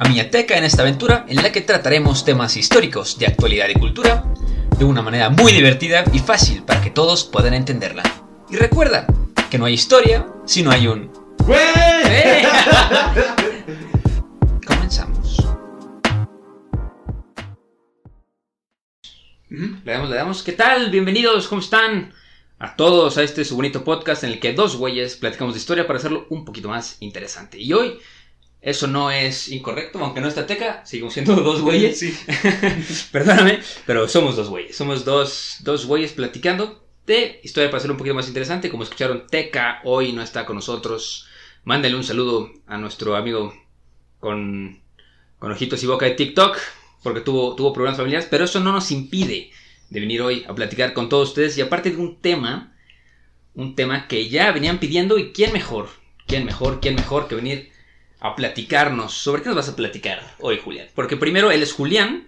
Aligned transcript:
a 0.00 0.08
Miñateca 0.08 0.56
en 0.56 0.64
esta 0.64 0.80
aventura 0.80 1.26
en 1.28 1.36
la 1.36 1.52
que 1.52 1.60
trataremos 1.60 2.24
temas 2.24 2.56
históricos 2.56 3.18
de 3.18 3.26
actualidad 3.26 3.68
y 3.68 3.74
cultura 3.74 4.24
de 4.78 4.84
una 4.86 5.02
manera 5.02 5.28
muy 5.28 5.52
divertida 5.52 6.04
y 6.10 6.20
fácil 6.20 6.62
para 6.62 6.80
que 6.80 6.88
todos 6.88 7.24
puedan 7.24 7.52
entenderla. 7.52 8.02
Y 8.48 8.56
recuerda 8.56 9.06
que 9.50 9.58
no 9.58 9.66
hay 9.66 9.74
historia 9.74 10.26
si 10.46 10.62
no 10.62 10.70
hay 10.70 10.86
un... 10.86 11.12
¡Eh! 11.50 12.42
Comenzamos. 14.66 15.36
Ujú, 19.50 19.76
Le 19.84 19.92
damos, 19.92 20.08
le 20.08 20.16
damos. 20.16 20.42
¿Qué 20.42 20.52
tal? 20.52 20.90
Bienvenidos, 20.90 21.46
¿cómo 21.46 21.60
están? 21.60 22.14
A 22.58 22.74
todos 22.74 23.18
a 23.18 23.22
este 23.22 23.44
su 23.44 23.54
bonito 23.54 23.84
podcast 23.84 24.24
en 24.24 24.32
el 24.32 24.40
que 24.40 24.54
dos 24.54 24.76
güeyes 24.76 25.16
platicamos 25.16 25.52
de 25.52 25.60
historia 25.60 25.86
para 25.86 25.98
hacerlo 25.98 26.26
un 26.30 26.46
poquito 26.46 26.70
más 26.70 26.96
interesante. 27.00 27.58
Y 27.58 27.74
hoy, 27.74 27.98
eso 28.62 28.86
no 28.86 29.10
es 29.10 29.48
incorrecto, 29.48 29.98
aunque 30.00 30.20
no 30.20 30.28
está 30.28 30.46
teca, 30.46 30.84
seguimos 30.84 31.14
siendo 31.14 31.34
dos 31.34 31.62
güeyes. 31.62 31.98
Sí. 31.98 32.14
Perdóname, 33.12 33.60
pero 33.86 34.06
somos 34.06 34.36
dos 34.36 34.48
güeyes. 34.50 34.76
Somos 34.76 35.04
dos, 35.04 35.56
dos 35.60 35.86
güeyes 35.86 36.12
platicando 36.12 36.84
de 37.06 37.40
historia 37.42 37.70
para 37.70 37.78
hacerlo 37.78 37.94
un 37.94 37.98
poquito 37.98 38.14
más 38.14 38.28
interesante. 38.28 38.68
Como 38.68 38.82
escucharon, 38.82 39.26
Teca 39.28 39.80
hoy 39.84 40.12
no 40.12 40.22
está 40.22 40.44
con 40.44 40.56
nosotros. 40.56 41.26
Mándale 41.64 41.96
un 41.96 42.04
saludo 42.04 42.50
a 42.66 42.76
nuestro 42.76 43.16
amigo 43.16 43.54
con, 44.18 44.80
con 45.38 45.52
ojitos 45.52 45.82
y 45.82 45.86
boca 45.86 46.04
de 46.04 46.12
TikTok, 46.12 46.58
porque 47.02 47.20
tuvo, 47.20 47.56
tuvo 47.56 47.72
problemas 47.72 47.96
familiares, 47.96 48.28
pero 48.30 48.44
eso 48.44 48.60
no 48.60 48.72
nos 48.72 48.90
impide 48.90 49.50
de 49.88 50.00
venir 50.00 50.20
hoy 50.20 50.44
a 50.46 50.54
platicar 50.54 50.92
con 50.92 51.08
todos 51.08 51.30
ustedes 51.30 51.56
y 51.56 51.62
aparte 51.62 51.90
de 51.90 51.96
un 51.96 52.20
tema, 52.20 52.76
un 53.54 53.74
tema 53.74 54.06
que 54.06 54.28
ya 54.28 54.52
venían 54.52 54.78
pidiendo 54.78 55.18
y 55.18 55.32
quién 55.32 55.52
mejor, 55.52 55.88
quién 56.26 56.44
mejor, 56.44 56.80
quién 56.80 56.94
mejor 56.94 57.26
que 57.26 57.34
venir 57.34 57.70
a 58.20 58.36
platicarnos. 58.36 59.14
¿Sobre 59.14 59.42
qué 59.42 59.48
nos 59.48 59.56
vas 59.56 59.68
a 59.68 59.76
platicar 59.76 60.36
hoy, 60.38 60.60
Julián? 60.62 60.88
Porque 60.94 61.16
primero 61.16 61.50
él 61.50 61.62
es 61.62 61.72
Julián 61.72 62.26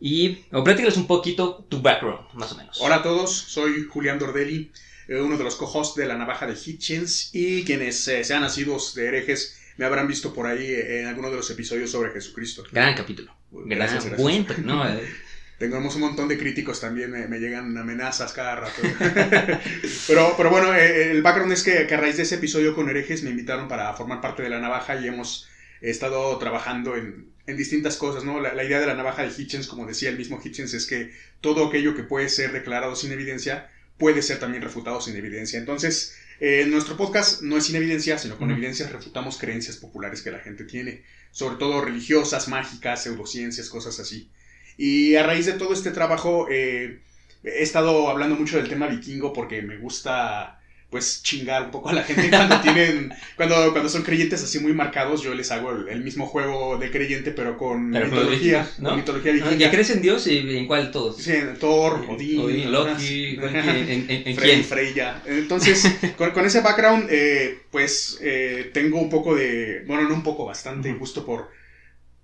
y 0.00 0.44
o 0.52 0.64
platícales 0.64 0.96
un 0.96 1.06
poquito 1.06 1.66
tu 1.68 1.80
background, 1.80 2.26
más 2.34 2.52
o 2.52 2.56
menos. 2.56 2.78
Hola 2.80 2.96
a 2.96 3.02
todos, 3.02 3.32
soy 3.32 3.84
Julián 3.84 4.18
Dordelli, 4.18 4.72
eh, 5.08 5.20
uno 5.20 5.38
de 5.38 5.44
los 5.44 5.56
co-hosts 5.56 5.96
de 5.96 6.06
La 6.06 6.16
Navaja 6.16 6.46
de 6.46 6.54
Hitchens 6.54 7.30
y 7.34 7.64
quienes 7.64 8.06
eh, 8.08 8.24
sean 8.24 8.42
nacidos 8.42 8.94
de 8.94 9.06
herejes 9.06 9.60
me 9.76 9.84
habrán 9.84 10.08
visto 10.08 10.32
por 10.32 10.46
ahí 10.46 10.64
eh, 10.64 11.00
en 11.00 11.06
alguno 11.06 11.30
de 11.30 11.36
los 11.36 11.50
episodios 11.50 11.90
sobre 11.90 12.10
Jesucristo. 12.10 12.64
Gran 12.72 12.94
capítulo. 12.94 13.34
Gran, 13.50 13.78
Gracias, 13.78 14.06
gracias. 14.06 14.22
buen, 14.22 14.46
no, 14.64 14.84
eh, 15.58 15.68
Tenemos 15.68 15.94
un 15.94 16.02
montón 16.02 16.28
de 16.28 16.38
críticos 16.38 16.80
también, 16.80 17.10
me, 17.10 17.26
me 17.28 17.38
llegan 17.38 17.76
amenazas 17.76 18.32
cada 18.32 18.56
rato. 18.56 18.82
pero, 20.06 20.34
pero 20.36 20.50
bueno, 20.50 20.74
eh, 20.74 21.10
el 21.10 21.22
background 21.22 21.52
es 21.52 21.62
que, 21.62 21.86
que 21.86 21.94
a 21.94 21.98
raíz 21.98 22.16
de 22.16 22.22
ese 22.24 22.36
episodio 22.36 22.74
con 22.74 22.88
herejes 22.88 23.22
me 23.22 23.30
invitaron 23.30 23.68
para 23.68 23.92
formar 23.94 24.20
parte 24.20 24.42
de 24.42 24.48
La 24.50 24.60
Navaja 24.60 24.96
y 24.96 25.06
hemos 25.06 25.48
estado 25.80 26.36
trabajando 26.38 26.96
en, 26.96 27.32
en 27.46 27.56
distintas 27.56 27.96
cosas, 27.96 28.24
¿no? 28.24 28.40
La, 28.40 28.54
la 28.54 28.64
idea 28.64 28.80
de 28.80 28.86
la 28.86 28.94
navaja 28.94 29.22
de 29.22 29.32
Hitchens, 29.36 29.66
como 29.66 29.86
decía 29.86 30.08
el 30.08 30.16
mismo 30.16 30.40
Hitchens, 30.42 30.72
es 30.74 30.86
que 30.86 31.12
todo 31.40 31.66
aquello 31.68 31.94
que 31.94 32.02
puede 32.02 32.28
ser 32.28 32.52
declarado 32.52 32.96
sin 32.96 33.12
evidencia 33.12 33.68
puede 33.98 34.22
ser 34.22 34.38
también 34.38 34.62
refutado 34.62 35.00
sin 35.00 35.16
evidencia. 35.16 35.58
Entonces, 35.58 36.16
eh, 36.40 36.64
nuestro 36.68 36.96
podcast 36.96 37.42
no 37.42 37.56
es 37.56 37.66
sin 37.66 37.76
evidencia, 37.76 38.18
sino 38.18 38.36
con 38.38 38.50
Ujú. 38.50 38.58
evidencias 38.58 38.90
refutamos 38.92 39.38
creencias 39.38 39.76
populares 39.76 40.22
que 40.22 40.30
la 40.30 40.38
gente 40.40 40.64
tiene, 40.64 41.02
sobre 41.30 41.56
todo 41.56 41.82
religiosas, 41.82 42.48
mágicas, 42.48 43.02
pseudociencias, 43.02 43.68
cosas 43.68 43.98
así. 44.00 44.30
Y 44.76 45.14
a 45.16 45.22
raíz 45.22 45.46
de 45.46 45.54
todo 45.54 45.72
este 45.72 45.90
trabajo, 45.90 46.46
eh, 46.50 47.00
he 47.42 47.62
estado 47.62 48.08
hablando 48.08 48.36
mucho 48.36 48.56
del 48.58 48.68
tema 48.68 48.86
vikingo 48.86 49.32
porque 49.32 49.62
me 49.62 49.76
gusta 49.76 50.58
pues 50.90 51.20
chingar 51.22 51.64
un 51.64 51.70
poco 51.72 51.88
a 51.88 51.92
la 51.92 52.02
gente 52.04 52.28
cuando 52.36 52.60
tienen 52.60 53.12
cuando, 53.36 53.72
cuando 53.72 53.88
son 53.88 54.02
creyentes 54.04 54.42
así 54.44 54.60
muy 54.60 54.72
marcados 54.72 55.20
yo 55.20 55.34
les 55.34 55.50
hago 55.50 55.72
el, 55.72 55.88
el 55.88 56.00
mismo 56.00 56.26
juego 56.26 56.78
de 56.78 56.90
creyente 56.92 57.32
pero 57.32 57.56
con 57.56 57.90
Pero 57.90 58.06
mitología 58.06 58.60
vikingos, 58.60 58.78
¿no? 58.78 58.88
con 58.90 58.96
mitología 58.98 59.32
Ah, 59.32 59.34
vikinga 59.34 59.56
¿Ya 59.56 59.70
crees 59.70 59.90
en 59.90 60.02
Dios 60.02 60.26
y 60.28 60.56
en 60.56 60.66
cuál 60.66 60.90
todos? 60.92 61.16
Sí, 61.16 61.32
Thor, 61.58 62.04
Odín, 62.08 62.38
Odín, 62.40 62.70
Loki, 62.72 62.90
ajá, 62.92 63.40
¿cuál- 63.40 63.52
sí. 63.62 63.90
en- 63.92 64.10
en- 64.10 64.28
en 64.28 64.34
Frey? 64.36 64.62
Freya. 64.62 65.22
Entonces, 65.26 65.82
con, 66.16 66.30
con 66.30 66.44
ese 66.46 66.60
background, 66.60 67.08
eh, 67.10 67.58
pues 67.70 68.18
eh, 68.20 68.70
tengo 68.72 69.00
un 69.00 69.08
poco 69.10 69.34
de, 69.34 69.82
bueno, 69.86 70.04
no 70.08 70.14
un 70.14 70.22
poco, 70.22 70.44
bastante 70.44 70.90
Ujú. 70.90 70.98
gusto 71.00 71.24
por, 71.24 71.48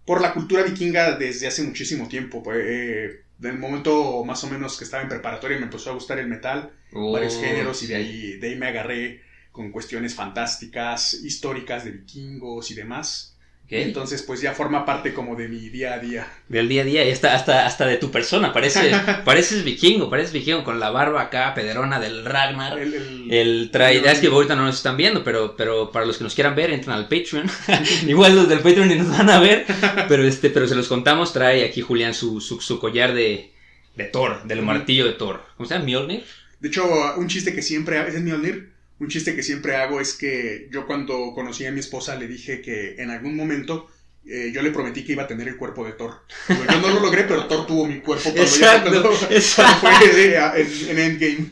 por 0.05 0.21
la 0.21 0.33
cultura 0.35 0.63
vikinga 0.63 1.17
desde 1.17 1.47
hace 1.47 1.63
muchísimo 1.63 2.09
tiempo. 2.09 2.43
Pues, 2.43 2.59
eh, 2.67 3.23
del 3.39 3.59
momento 3.59 4.25
más 4.25 4.43
o 4.45 4.49
menos 4.51 4.77
que 4.79 4.85
estaba 4.85 5.03
en 5.03 5.09
preparatoria 5.09 5.59
me 5.59 5.65
empezó 5.65 5.91
a 5.91 5.95
gustar 5.95 6.19
el 6.19 6.29
metal, 6.29 6.73
varios 7.11 7.37
Oh, 7.37 7.41
géneros, 7.41 7.83
y 7.83 7.87
de 7.89 7.95
ahí, 7.97 8.33
de 8.39 8.49
ahí 8.49 8.57
me 8.57 8.69
agarré 8.69 9.23
con 9.51 9.71
cuestiones 9.73 10.15
fantásticas, 10.15 11.15
históricas 11.15 11.85
de 11.85 11.91
vikingos 11.93 12.71
y 12.71 12.75
demás. 12.75 13.31
Entonces, 13.81 14.22
pues 14.22 14.41
ya 14.41 14.53
forma 14.53 14.84
parte 14.84 15.15
como 15.15 15.34
de 15.37 15.49
mi 15.49 15.69
día 15.71 15.94
a 15.94 15.99
día. 15.99 16.27
Del 16.49 16.69
día 16.69 16.83
a 16.83 16.84
día 16.84 17.05
y 17.05 17.10
hasta, 17.10 17.34
hasta, 17.34 17.66
hasta 17.66 17.87
de 17.87 17.97
tu 17.97 18.10
persona. 18.10 18.53
Parece, 18.53 18.93
pareces 19.25 19.65
vikingo, 19.65 20.10
pareces 20.10 20.33
vikingo 20.33 20.62
con 20.65 20.78
la 20.78 20.91
barba 20.91 21.22
acá, 21.22 21.55
pederona 21.55 21.99
del 21.99 22.25
Ragnar. 22.25 22.78
El, 22.78 22.94
el- 22.94 23.32
El 23.32 23.71
trae, 23.71 23.99
es 24.11 24.19
que 24.19 24.27
ahorita 24.27 24.55
no 24.55 24.65
nos 24.66 24.77
están 24.77 24.97
viendo, 24.97 25.25
pero, 25.25 25.56
pero 25.56 25.91
para 25.91 26.05
los 26.05 26.19
que 26.19 26.25
nos 26.25 26.34
quieran 26.34 26.55
ver, 26.55 26.71
entran 26.71 26.97
al 26.99 27.09
Patreon. 27.09 27.50
Igual 28.06 28.37
los 28.37 28.49
del 28.49 28.61
Patreon 28.61 28.88
ni 28.88 28.97
nos 28.97 29.11
van 29.11 29.31
a 29.31 29.41
ver, 29.41 29.65
pero 30.09 30.25
este, 30.27 30.50
pero 30.50 30.66
se 30.69 30.75
los 30.75 30.88
contamos, 30.88 31.32
trae 31.32 31.65
aquí 31.65 31.81
Julián 31.81 32.15
su, 32.15 32.41
su, 32.41 32.61
su 32.61 32.78
collar 32.78 33.15
de, 33.15 33.53
de 33.97 34.05
Thor, 34.05 34.43
del 34.44 34.62
martillo 34.62 35.06
de 35.06 35.12
Thor. 35.12 35.43
¿Cómo 35.56 35.66
se 35.69 35.75
llama? 35.75 35.87
¿Mjolnir? 35.87 36.25
De 36.61 36.69
hecho, 36.69 36.84
un 37.16 37.27
chiste 37.28 37.55
que 37.55 37.62
siempre 37.62 37.99
¿es 38.06 38.21
Mjolnir? 38.21 38.72
Un 39.03 39.09
chiste 39.09 39.35
que 39.35 39.43
siempre 39.43 39.75
hago 39.77 40.01
es 40.01 40.15
que 40.15 40.69
yo 40.71 40.87
cuando 40.87 41.33
conocí 41.35 41.67
a 41.67 41.73
mi 41.73 41.81
esposa 41.81 42.15
le 42.17 42.29
dije 42.29 42.63
que 42.63 42.95
en 42.99 43.11
algún 43.11 43.35
momento 43.37 43.89
eh, 44.25 44.53
yo 44.55 44.63
le 44.63 44.71
prometí 44.71 45.05
que 45.05 45.13
iba 45.13 45.25
a 45.25 45.27
tener 45.27 45.49
el 45.49 45.57
cuerpo 45.57 45.85
de 45.85 45.93
Thor. 45.93 46.21
Yo 46.49 46.81
no 46.81 46.89
lo 46.89 47.01
logré, 47.01 47.25
pero 47.25 47.47
Thor 47.47 47.67
tuvo 47.67 47.87
mi 47.87 47.99
cuerpo 48.01 48.31
cuando, 48.31 48.45
ya- 48.45 48.77
Exacto, 48.77 48.91
cuando- 48.91 49.12
exacto. 49.31 49.81
cuando 49.81 50.07
fue 50.07 50.35
eh, 50.37 50.41
en, 50.57 50.91
en 50.91 50.99
Endgame. 50.99 51.51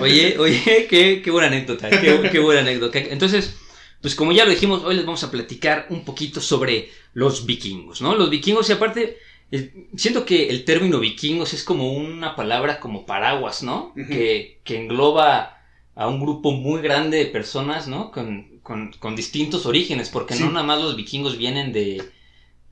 Oye, 0.00 0.36
oye, 0.38 0.86
qué, 0.88 1.20
qué 1.22 1.30
buena 1.30 1.48
anécdota, 1.48 1.90
qué, 1.90 2.28
qué 2.30 2.38
buena 2.38 2.60
anécdota. 2.60 2.98
Entonces, 3.00 3.54
pues 4.00 4.14
como 4.14 4.32
ya 4.32 4.44
lo 4.44 4.50
dijimos, 4.50 4.82
hoy 4.84 4.94
les 4.96 5.04
vamos 5.04 5.24
a 5.24 5.30
platicar 5.30 5.86
un 5.90 6.04
poquito 6.04 6.40
sobre 6.40 6.90
los 7.12 7.44
vikingos, 7.46 8.00
¿no? 8.02 8.14
Los 8.14 8.30
vikingos, 8.30 8.68
y 8.70 8.72
aparte, 8.72 9.18
eh, 9.50 9.72
siento 9.96 10.24
que 10.24 10.48
el 10.48 10.64
término 10.64 11.00
vikingos 11.00 11.52
es 11.54 11.64
como 11.64 11.92
una 11.92 12.36
palabra 12.36 12.78
como 12.80 13.04
paraguas, 13.04 13.62
¿no? 13.64 13.92
Que, 13.94 14.60
que 14.64 14.76
engloba 14.78 15.50
a 15.96 16.08
un 16.08 16.20
grupo 16.20 16.52
muy 16.52 16.82
grande 16.82 17.18
de 17.18 17.26
personas, 17.26 17.86
¿no? 17.88 18.10
Con, 18.10 18.58
con- 18.62 18.92
con 18.98 19.14
distintos 19.16 19.66
orígenes, 19.66 20.08
porque 20.10 20.34
Sí. 20.34 20.42
no 20.42 20.50
nada 20.50 20.66
más 20.66 20.80
los 20.82 20.96
vikingos 20.96 21.38
vienen 21.38 21.72
de, 21.72 22.02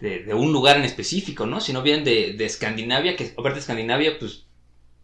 de, 0.01 0.25
de 0.25 0.35
un 0.35 0.53
lugar 0.53 0.77
en 0.79 0.85
específico, 0.85 1.47
¿no? 1.47 1.61
Sino 1.61 1.83
vienen 1.83 2.05
de, 2.05 2.33
de 2.35 2.45
Escandinavia, 2.45 3.17
que 3.17 3.27
aparte 3.37 3.55
de 3.55 3.61
Escandinavia, 3.61 4.19
pues 4.19 4.45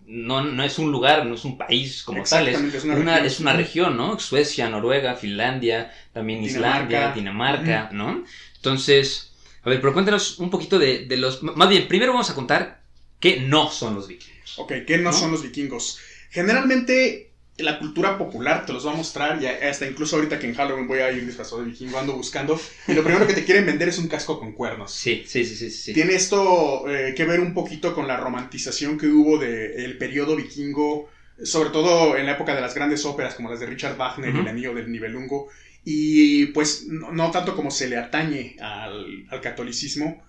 no, 0.06 0.42
no 0.42 0.62
es 0.64 0.78
un 0.78 0.90
lugar, 0.90 1.26
no 1.26 1.34
es 1.34 1.44
un 1.44 1.58
país 1.58 2.02
como 2.02 2.24
tal, 2.24 2.48
es 2.48 2.84
una 2.84 3.18
es 3.18 3.40
una 3.40 3.52
región, 3.52 3.96
¿no? 3.96 4.18
Suecia, 4.18 4.68
Noruega, 4.70 5.16
Finlandia, 5.16 5.92
también 6.12 6.42
Islandia, 6.42 7.12
Dinamarca. 7.12 7.14
Dinamarca, 7.14 7.90
¿no? 7.92 8.24
Entonces, 8.56 9.34
a 9.62 9.68
ver, 9.70 9.80
pero 9.80 9.92
cuéntanos 9.92 10.38
un 10.38 10.48
poquito 10.50 10.78
de, 10.78 11.04
de 11.06 11.16
los... 11.18 11.42
Más 11.42 11.68
bien, 11.68 11.86
primero 11.88 12.12
vamos 12.12 12.30
a 12.30 12.34
contar 12.34 12.82
qué 13.20 13.40
no 13.40 13.70
son 13.70 13.94
los 13.96 14.08
vikingos. 14.08 14.58
Ok, 14.58 14.72
¿qué 14.86 14.96
no, 14.98 15.10
¿No? 15.10 15.12
son 15.12 15.30
los 15.32 15.42
vikingos? 15.42 15.98
Generalmente 16.30 17.27
la 17.58 17.78
cultura 17.78 18.16
popular 18.16 18.64
te 18.64 18.72
los 18.72 18.86
va 18.86 18.92
a 18.92 18.96
mostrar, 18.96 19.42
y 19.42 19.46
hasta 19.46 19.86
incluso 19.86 20.16
ahorita 20.16 20.38
que 20.38 20.46
en 20.46 20.54
Halloween 20.54 20.86
voy 20.86 21.00
a 21.00 21.10
ir 21.10 21.26
disfrazado 21.26 21.62
de 21.62 21.70
vikingo, 21.70 21.98
ando 21.98 22.14
buscando, 22.14 22.58
y 22.86 22.94
lo 22.94 23.02
primero 23.02 23.26
que 23.26 23.34
te 23.34 23.44
quieren 23.44 23.66
vender 23.66 23.88
es 23.88 23.98
un 23.98 24.08
casco 24.08 24.38
con 24.38 24.52
cuernos. 24.52 24.92
Sí, 24.92 25.24
sí, 25.26 25.44
sí, 25.44 25.56
sí. 25.56 25.70
sí. 25.70 25.92
Tiene 25.92 26.14
esto 26.14 26.88
eh, 26.88 27.14
que 27.14 27.24
ver 27.24 27.40
un 27.40 27.54
poquito 27.54 27.94
con 27.94 28.06
la 28.06 28.16
romantización 28.16 28.96
que 28.96 29.08
hubo 29.08 29.38
del 29.38 29.98
periodo 29.98 30.36
vikingo, 30.36 31.08
sobre 31.42 31.70
todo 31.70 32.16
en 32.16 32.26
la 32.26 32.32
época 32.32 32.54
de 32.54 32.60
las 32.60 32.74
grandes 32.74 33.04
óperas 33.04 33.34
como 33.34 33.50
las 33.50 33.60
de 33.60 33.66
Richard 33.66 33.96
Wagner 33.96 34.34
y 34.34 34.38
El 34.38 34.48
Anillo 34.48 34.74
del 34.74 34.90
Nibelungo, 34.90 35.48
y 35.84 36.46
pues 36.46 36.86
no, 36.86 37.12
no 37.12 37.30
tanto 37.30 37.56
como 37.56 37.70
se 37.70 37.88
le 37.88 37.96
atañe 37.96 38.56
al, 38.60 39.26
al 39.30 39.40
catolicismo, 39.40 40.22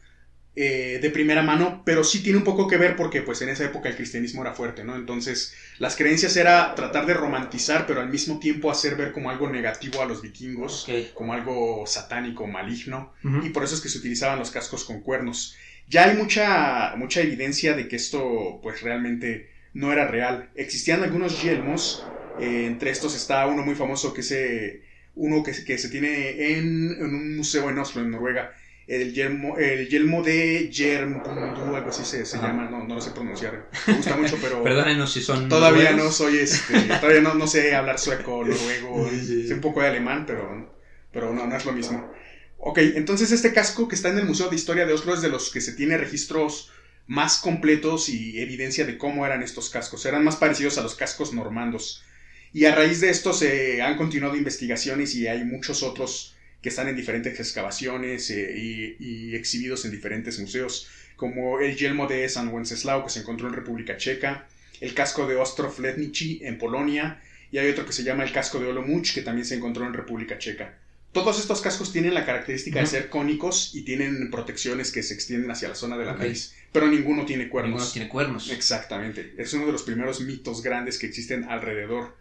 eh, 0.61 0.99
de 1.01 1.09
primera 1.09 1.41
mano, 1.41 1.83
pero 1.85 2.03
sí 2.03 2.21
tiene 2.23 2.37
un 2.39 2.43
poco 2.43 2.67
que 2.67 2.77
ver 2.77 2.95
porque 2.95 3.21
pues 3.21 3.41
en 3.41 3.49
esa 3.49 3.65
época 3.65 3.89
el 3.89 3.95
cristianismo 3.95 4.41
era 4.41 4.53
fuerte, 4.53 4.83
¿no? 4.83 4.95
Entonces 4.95 5.53
las 5.77 5.95
creencias 5.95 6.35
era 6.35 6.75
tratar 6.75 7.05
de 7.05 7.13
romantizar, 7.13 7.85
pero 7.87 8.01
al 8.01 8.09
mismo 8.09 8.39
tiempo 8.39 8.71
hacer 8.71 8.95
ver 8.95 9.11
como 9.11 9.29
algo 9.29 9.49
negativo 9.49 10.01
a 10.01 10.05
los 10.05 10.21
vikingos, 10.21 10.93
como 11.13 11.33
algo 11.33 11.85
satánico, 11.87 12.47
maligno, 12.47 13.13
y 13.39 13.49
por 13.49 13.63
eso 13.63 13.75
es 13.75 13.81
que 13.81 13.89
se 13.89 13.99
utilizaban 13.99 14.39
los 14.39 14.51
cascos 14.51 14.83
con 14.85 15.01
cuernos. 15.01 15.55
Ya 15.87 16.05
hay 16.05 16.17
mucha, 16.17 16.93
mucha 16.97 17.21
evidencia 17.21 17.73
de 17.73 17.87
que 17.87 17.95
esto 17.95 18.59
pues 18.61 18.81
realmente 18.81 19.49
no 19.73 19.91
era 19.93 20.07
real. 20.07 20.49
Existían 20.55 21.03
algunos 21.03 21.41
yelmos, 21.41 22.11
eh, 22.37 22.65
entre 22.67 22.91
estos 22.91 23.15
está 23.15 23.45
uno 23.47 23.63
muy 23.63 23.75
famoso 23.75 24.13
que 24.13 24.21
es 24.21 24.31
eh, 24.31 24.81
uno 25.15 25.43
que, 25.43 25.53
se- 25.53 25.63
que 25.65 25.77
se 25.77 25.89
tiene 25.89 26.53
en, 26.53 26.91
en 26.99 27.15
un 27.15 27.35
museo 27.37 27.69
en 27.69 27.77
Oslo, 27.79 28.01
en 28.01 28.11
Noruega, 28.11 28.51
el 28.89 29.13
yelmo, 29.13 29.57
el 29.57 29.87
yelmo 29.87 30.23
de 30.23 30.69
Jermbundu, 30.73 31.75
algo 31.75 31.89
así 31.89 32.03
se, 32.03 32.25
se 32.25 32.37
llama, 32.37 32.67
no, 32.69 32.83
no 32.85 32.95
lo 32.95 33.01
sé 33.01 33.11
pronunciar, 33.11 33.69
me 33.85 33.93
gusta 33.93 34.17
mucho, 34.17 34.37
pero 34.41 34.63
Perdónenos 34.63 35.13
si 35.13 35.21
son. 35.21 35.47
todavía 35.47 35.91
no 35.91 36.11
soy 36.11 36.39
este, 36.39 36.73
todavía 36.99 37.21
no, 37.21 37.35
no 37.35 37.45
sé 37.45 37.75
hablar 37.75 37.99
sueco, 37.99 38.43
noruego, 38.45 39.07
sí. 39.11 39.47
sé 39.47 39.53
un 39.53 39.61
poco 39.61 39.81
de 39.81 39.87
alemán, 39.89 40.25
pero, 40.25 40.73
pero 41.13 41.31
no, 41.33 41.45
no 41.45 41.55
es 41.55 41.65
lo 41.65 41.71
mismo. 41.71 42.11
Ok, 42.57 42.79
entonces 42.79 43.31
este 43.31 43.53
casco 43.53 43.87
que 43.87 43.95
está 43.95 44.09
en 44.09 44.17
el 44.17 44.25
Museo 44.25 44.49
de 44.49 44.55
Historia 44.55 44.85
de 44.85 44.93
Oslo 44.93 45.13
es 45.13 45.21
de 45.21 45.29
los 45.29 45.51
que 45.51 45.61
se 45.61 45.73
tiene 45.73 45.95
registros 45.97 46.71
más 47.05 47.37
completos 47.37 48.09
y 48.09 48.41
evidencia 48.41 48.85
de 48.85 48.97
cómo 48.97 49.25
eran 49.25 49.43
estos 49.43 49.69
cascos. 49.69 50.05
Eran 50.05 50.23
más 50.23 50.35
parecidos 50.35 50.77
a 50.77 50.81
los 50.83 50.95
cascos 50.95 51.33
normandos. 51.33 52.03
Y 52.51 52.65
a 52.65 52.75
raíz 52.75 52.99
de 53.01 53.09
esto 53.09 53.33
se 53.33 53.81
han 53.81 53.97
continuado 53.97 54.35
investigaciones 54.35 55.15
y 55.15 55.27
hay 55.27 55.43
muchos 55.43 55.83
otros 55.83 56.35
que 56.61 56.69
están 56.69 56.87
en 56.87 56.95
diferentes 56.95 57.39
excavaciones 57.39 58.29
eh, 58.31 58.53
y, 58.57 58.95
y 58.99 59.35
exhibidos 59.35 59.85
en 59.85 59.91
diferentes 59.91 60.39
museos, 60.39 60.87
como 61.15 61.59
el 61.59 61.75
yelmo 61.75 62.07
de 62.07 62.27
San 62.29 62.49
Wenceslao 62.49 63.03
que 63.03 63.11
se 63.11 63.19
encontró 63.19 63.47
en 63.47 63.53
República 63.53 63.97
Checa, 63.97 64.47
el 64.81 64.93
casco 64.93 65.27
de 65.27 65.35
Ostrov 65.35 65.79
Letnichi 65.79 66.39
en 66.43 66.57
Polonia, 66.57 67.21
y 67.51 67.57
hay 67.57 67.69
otro 67.69 67.85
que 67.85 67.93
se 67.93 68.03
llama 68.03 68.23
el 68.23 68.31
casco 68.31 68.59
de 68.59 68.67
Olomouc 68.67 69.13
que 69.13 69.21
también 69.21 69.45
se 69.45 69.55
encontró 69.55 69.85
en 69.85 69.93
República 69.93 70.37
Checa. 70.37 70.77
Todos 71.11 71.39
estos 71.39 71.61
cascos 71.61 71.91
tienen 71.91 72.13
la 72.13 72.23
característica 72.23 72.79
de 72.79 72.85
ser 72.85 73.09
cónicos 73.09 73.73
y 73.73 73.81
tienen 73.81 74.29
protecciones 74.29 74.91
que 74.91 75.01
se 75.01 75.15
extienden 75.15 75.49
hacia 75.49 75.67
la 75.67 75.73
zona 75.73 75.97
de 75.97 76.05
la 76.05 76.13
nariz, 76.13 76.53
pero 76.71 76.87
ninguno 76.87 77.25
tiene 77.25 77.49
cuernos. 77.49 77.79
Ninguno 77.79 77.91
tiene 77.91 78.09
cuernos. 78.09 78.51
Exactamente. 78.51 79.33
Es 79.37 79.51
uno 79.53 79.65
de 79.65 79.71
los 79.71 79.81
primeros 79.81 80.21
mitos 80.21 80.61
grandes 80.61 80.99
que 80.99 81.07
existen 81.07 81.45
alrededor. 81.45 82.15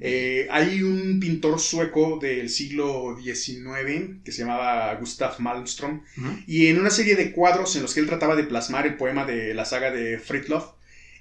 Eh, 0.00 0.46
hay 0.50 0.82
un 0.82 1.18
pintor 1.20 1.58
sueco 1.58 2.18
del 2.20 2.50
siglo 2.50 3.16
XIX 3.22 4.20
que 4.24 4.32
se 4.32 4.42
llamaba 4.42 4.94
Gustav 4.96 5.38
Malmström 5.38 6.02
y 6.46 6.66
en 6.66 6.78
una 6.78 6.90
serie 6.90 7.16
de 7.16 7.32
cuadros 7.32 7.76
en 7.76 7.82
los 7.82 7.94
que 7.94 8.00
él 8.00 8.06
trataba 8.06 8.36
de 8.36 8.44
plasmar 8.44 8.86
el 8.86 8.96
poema 8.96 9.24
de 9.24 9.54
la 9.54 9.64
saga 9.64 9.90
de 9.90 10.18
Fritlof, 10.18 10.72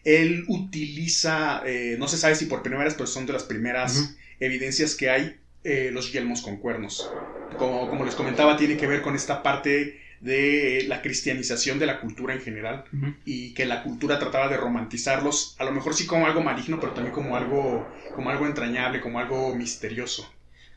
él 0.03 0.45
utiliza, 0.47 1.63
eh, 1.65 1.95
no 1.97 2.07
se 2.07 2.17
sabe 2.17 2.35
si 2.35 2.45
por 2.45 2.61
primera 2.61 2.83
vez, 2.83 2.93
pero 2.93 3.07
son 3.07 3.25
de 3.25 3.33
las 3.33 3.43
primeras 3.43 4.15
evidencias 4.39 4.95
que 4.95 5.09
hay, 5.09 5.37
eh, 5.63 5.89
los 5.91 6.11
yelmos 6.11 6.41
con 6.41 6.57
cuernos. 6.57 7.09
Como, 7.57 7.89
como 7.89 8.05
les 8.05 8.13
comentaba, 8.13 8.57
tiene 8.57 8.77
que 8.77 8.87
ver 8.87 9.01
con 9.01 9.15
esta 9.15 9.41
parte 9.41 9.99
de 10.19 10.83
la 10.87 11.01
cristianización 11.01 11.79
de 11.79 11.85
la 11.85 11.99
cultura 11.99 12.33
en 12.33 12.41
general 12.41 12.83
y 13.25 13.53
que 13.53 13.65
la 13.65 13.83
cultura 13.83 14.19
trataba 14.19 14.47
de 14.49 14.57
romantizarlos, 14.57 15.55
a 15.59 15.65
lo 15.65 15.71
mejor 15.71 15.93
sí 15.95 16.05
como 16.05 16.25
algo 16.25 16.41
maligno, 16.41 16.79
pero 16.79 16.93
también 16.93 17.13
como 17.13 17.35
algo, 17.35 17.91
como 18.13 18.29
algo 18.29 18.45
entrañable, 18.45 19.01
como 19.01 19.19
algo 19.19 19.55
misterioso. 19.55 20.23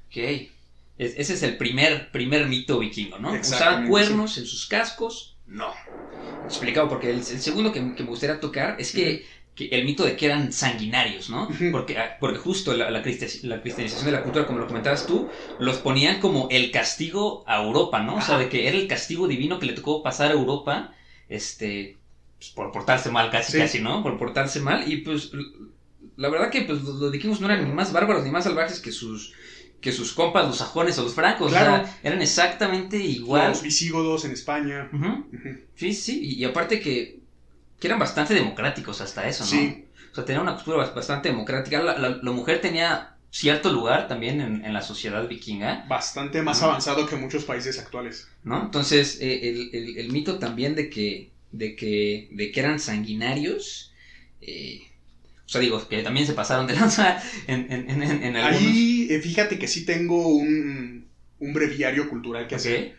Ok. 0.09 0.17
Es- 0.99 1.15
ese 1.17 1.35
es 1.35 1.43
el 1.43 1.57
primer, 1.57 2.11
primer 2.11 2.47
mito 2.47 2.79
vikingo, 2.81 3.19
¿no? 3.19 3.33
¿Usaban 3.41 3.89
cuernos 3.89 4.39
en 4.39 4.47
sus 4.47 4.67
cascos? 4.67 5.37
No. 5.47 5.73
Explicado, 6.45 6.89
porque 6.89 7.11
el, 7.11 7.19
el 7.19 7.41
segundo 7.41 7.73
que, 7.73 7.95
que 7.95 8.03
me 8.03 8.09
gustaría 8.09 8.41
tocar 8.41 8.77
es 8.81 8.93
que, 8.93 9.21
que 9.21 9.27
el 9.71 9.85
mito 9.85 10.05
de 10.05 10.17
que 10.17 10.27
eran 10.27 10.53
sanguinarios, 10.53 11.29
¿no? 11.31 11.49
Porque, 11.73 11.99
ah, 11.99 12.17
porque 12.21 12.39
justo 12.39 12.75
la, 12.75 12.91
la, 12.91 13.03
cristi- 13.03 13.43
la 13.43 13.61
cristianización 13.61 14.07
de 14.07 14.13
la 14.13 14.23
cultura, 14.23 14.47
como 14.47 14.59
lo 14.59 14.67
comentabas 14.67 15.07
tú, 15.07 15.29
los 15.59 15.79
ponían 15.79 16.21
como 16.21 16.49
el 16.51 16.71
castigo 16.71 17.43
a 17.47 17.63
Europa, 17.63 18.01
¿no? 18.01 18.17
O 18.17 18.21
sea, 18.21 18.39
de 18.39 18.49
que 18.49 18.69
era 18.69 18.77
el 18.77 18.87
castigo 18.87 19.27
divino 19.29 19.59
que 19.59 19.67
le 19.67 19.73
tocó 19.73 20.03
pasar 20.03 20.31
a 20.31 20.35
Europa, 20.35 20.93
este, 21.29 21.97
pues, 22.39 22.51
por 22.51 22.71
portarse 22.73 23.11
mal, 23.11 23.31
casi, 23.31 23.53
Sí. 23.53 23.59
casi, 23.59 23.81
¿no? 23.81 24.03
Por 24.03 24.17
portarse 24.19 24.61
mal. 24.61 24.91
Y 24.91 24.99
pues, 24.99 25.31
la 26.17 26.29
verdad 26.29 26.51
que 26.51 26.63
pues, 26.63 26.83
los, 26.83 27.11
vikingos 27.11 27.41
no 27.41 27.47
eran 27.51 27.65
ni 27.65 27.73
más 27.73 27.93
bárbaros 27.93 28.25
ni 28.25 28.31
más 28.31 28.45
salvajes 28.45 28.81
que 28.81 28.93
sus 28.93 29.33
que 29.81 29.93
sus 29.93 30.13
compas, 30.13 30.45
los 30.45 30.57
sajones 30.57 30.99
o 30.99 31.05
los 31.05 31.15
francos. 31.15 31.53
Claro. 31.53 31.83
O 31.83 31.87
sea, 31.87 31.99
eran 32.03 32.21
exactamente 32.21 32.97
igual. 32.97 33.51
Los 33.51 33.63
visígodos 33.63 34.25
en 34.25 34.33
España. 34.33 34.91
Sí, 35.77 35.93
sí, 35.93 36.19
y, 36.21 36.35
y 36.43 36.45
aparte 36.45 36.81
que, 36.81 37.18
que 37.79 37.87
eran 37.87 37.99
bastante 37.99 38.35
democráticos 38.35 39.01
hasta 39.01 39.27
eso, 39.29 39.45
¿no? 39.45 39.51
Sí. 39.51 39.85
O 40.13 40.15
sea, 40.15 40.25
tenían 40.25 40.43
una 40.43 40.55
cultura 40.55 40.79
bas- 40.79 40.95
bastante 40.95 41.29
democrática. 41.29 41.81
La, 41.81 41.97
la- 41.99 42.19
la 42.23 42.31
mujer 42.33 42.61
tenía 42.61 43.15
cierto 43.31 43.71
lugar 43.71 44.09
también 44.09 44.41
en, 44.41 44.65
en 44.65 44.73
la 44.73 44.81
sociedad 44.83 45.27
vikinga, 45.29 45.85
Bastante 45.89 46.41
más 46.43 46.63
avanzado 46.63 47.07
que 47.07 47.17
muchos 47.17 47.45
países 47.45 47.79
actuales. 47.79 48.27
¿no? 48.43 48.63
Entonces, 48.63 49.19
eh, 49.21 49.49
el, 49.49 49.71
el- 49.73 49.99
el 49.99 50.11
mito 50.11 50.39
también 50.39 50.75
de 50.75 50.89
que, 50.89 51.29
de 51.53 51.77
que, 51.77 52.29
de 52.31 52.51
que 52.51 52.61
eran 52.61 52.79
sanguinarios, 52.79 53.93
eh, 54.41 54.81
o 55.47 55.49
sea, 55.51 55.61
digo, 55.61 55.87
que 55.89 56.03
también 56.03 56.27
se 56.27 56.33
pasaron 56.35 56.67
de 56.67 56.75
lanza 56.75 57.21
en, 57.47 57.71
en, 57.71 57.89
en, 58.03 58.03
en 58.23 58.37
algunos. 58.37 58.63
Ahí, 58.69 59.07
eh, 59.11 59.21
fíjate 59.21 59.59
que 59.59 59.67
sí 59.69 59.85
tengo 59.85 60.29
un, 60.29 61.07
un 61.39 61.53
breviario 61.53 62.09
cultural 62.09 62.47
que 62.47 62.55
Ok. 62.55 62.61
hacer. 62.61 62.95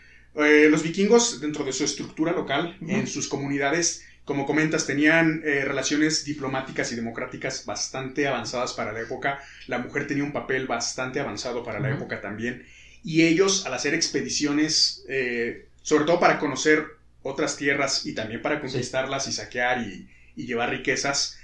Los 0.69 0.83
vikingos, 0.83 1.41
dentro 1.41 1.65
de 1.65 1.73
su 1.73 1.83
estructura 1.83 2.31
local, 2.31 2.77
en 2.87 3.07
sus 3.07 3.27
comunidades, 3.27 4.05
como 4.29 4.45
comentas, 4.45 4.85
tenían 4.85 5.41
eh, 5.43 5.65
relaciones 5.65 6.23
diplomáticas 6.23 6.91
y 6.91 6.95
democráticas 6.95 7.65
bastante 7.65 8.27
avanzadas 8.27 8.73
para 8.73 8.91
la 8.91 8.99
época. 8.99 9.39
La 9.65 9.79
mujer 9.79 10.05
tenía 10.05 10.23
un 10.23 10.31
papel 10.31 10.67
bastante 10.67 11.19
avanzado 11.19 11.63
para 11.63 11.79
la 11.79 11.89
época 11.89 12.21
también. 12.21 12.63
Y 13.03 13.23
ellos, 13.23 13.65
al 13.65 13.73
hacer 13.73 13.95
expediciones, 13.95 15.03
eh, 15.09 15.65
sobre 15.81 16.05
todo 16.05 16.19
para 16.19 16.37
conocer 16.37 16.85
otras 17.23 17.57
tierras 17.57 18.05
y 18.05 18.13
también 18.13 18.43
para 18.43 18.61
conquistarlas 18.61 19.27
y 19.27 19.31
saquear 19.31 19.81
y, 19.81 20.07
y 20.35 20.45
llevar 20.45 20.69
riquezas, 20.69 21.39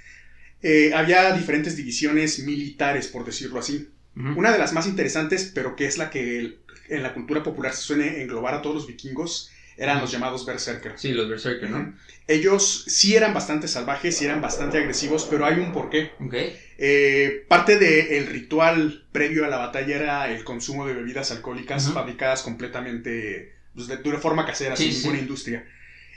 eh, 0.62 0.92
había 0.94 1.32
diferentes 1.32 1.76
divisiones 1.76 2.38
militares, 2.38 3.08
por 3.08 3.24
decirlo 3.24 3.58
así. 3.58 3.88
Una 4.14 4.52
de 4.52 4.58
las 4.58 4.72
más 4.72 4.86
interesantes, 4.86 5.50
pero 5.52 5.74
que 5.74 5.86
es 5.86 5.98
la 5.98 6.08
que 6.08 6.58
en 6.88 7.02
la 7.02 7.14
cultura 7.14 7.42
popular 7.42 7.74
se 7.74 7.82
suele 7.82 8.22
englobar 8.22 8.54
a 8.54 8.62
todos 8.62 8.76
los 8.76 8.86
vikingos, 8.86 9.50
eran 9.76 10.00
los 10.00 10.10
llamados 10.10 10.46
berserker. 10.46 10.92
Sí, 10.96 11.12
los 11.12 11.28
berserker, 11.28 11.68
¿no? 11.70 11.94
Ellos 12.26 12.84
sí 12.86 13.14
eran 13.14 13.34
bastante 13.34 13.68
salvajes, 13.68 14.16
sí 14.16 14.24
eran 14.24 14.40
bastante 14.40 14.78
agresivos, 14.78 15.26
pero 15.30 15.44
hay 15.46 15.58
un 15.60 15.72
porqué. 15.72 16.12
Ok. 16.20 16.34
Eh, 16.78 17.44
parte 17.48 17.78
del 17.78 18.26
ritual 18.26 19.06
previo 19.12 19.44
a 19.44 19.48
la 19.48 19.58
batalla 19.58 19.96
era 19.96 20.32
el 20.34 20.44
consumo 20.44 20.86
de 20.86 20.94
bebidas 20.94 21.30
alcohólicas 21.30 21.90
fabricadas 21.92 22.42
completamente 22.42 23.52
pues, 23.74 23.86
de, 23.88 23.98
de 23.98 24.08
una 24.08 24.18
forma 24.18 24.46
casera, 24.46 24.76
Sí, 24.76 24.84
sin 24.84 24.92
sí. 24.92 24.98
ninguna 25.00 25.20
industria. 25.20 25.66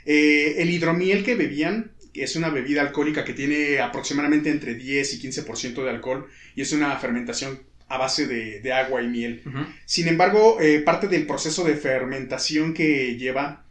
Eh, 0.06 0.54
el 0.58 0.70
hidromiel 0.70 1.22
que 1.24 1.34
bebían 1.34 1.92
es 2.14 2.34
una 2.36 2.50
bebida 2.50 2.80
alcohólica 2.80 3.24
que 3.24 3.34
tiene 3.34 3.78
aproximadamente 3.80 4.50
entre 4.50 4.74
10 4.74 5.14
y 5.14 5.18
15% 5.20 5.84
de 5.84 5.90
alcohol 5.90 6.28
y 6.56 6.62
es 6.62 6.72
una 6.72 6.96
fermentación 6.98 7.60
a 7.90 7.98
base 7.98 8.26
de, 8.26 8.60
de 8.60 8.72
agua 8.72 9.02
y 9.02 9.08
miel. 9.08 9.42
Sin 9.84 10.06
embargo, 10.06 10.58
eh, 10.60 10.80
parte 10.80 11.08
del 11.08 11.26
proceso 11.26 11.64
de 11.64 11.74
fermentación 11.74 12.72
que 12.72 13.16
lleva 13.16 13.64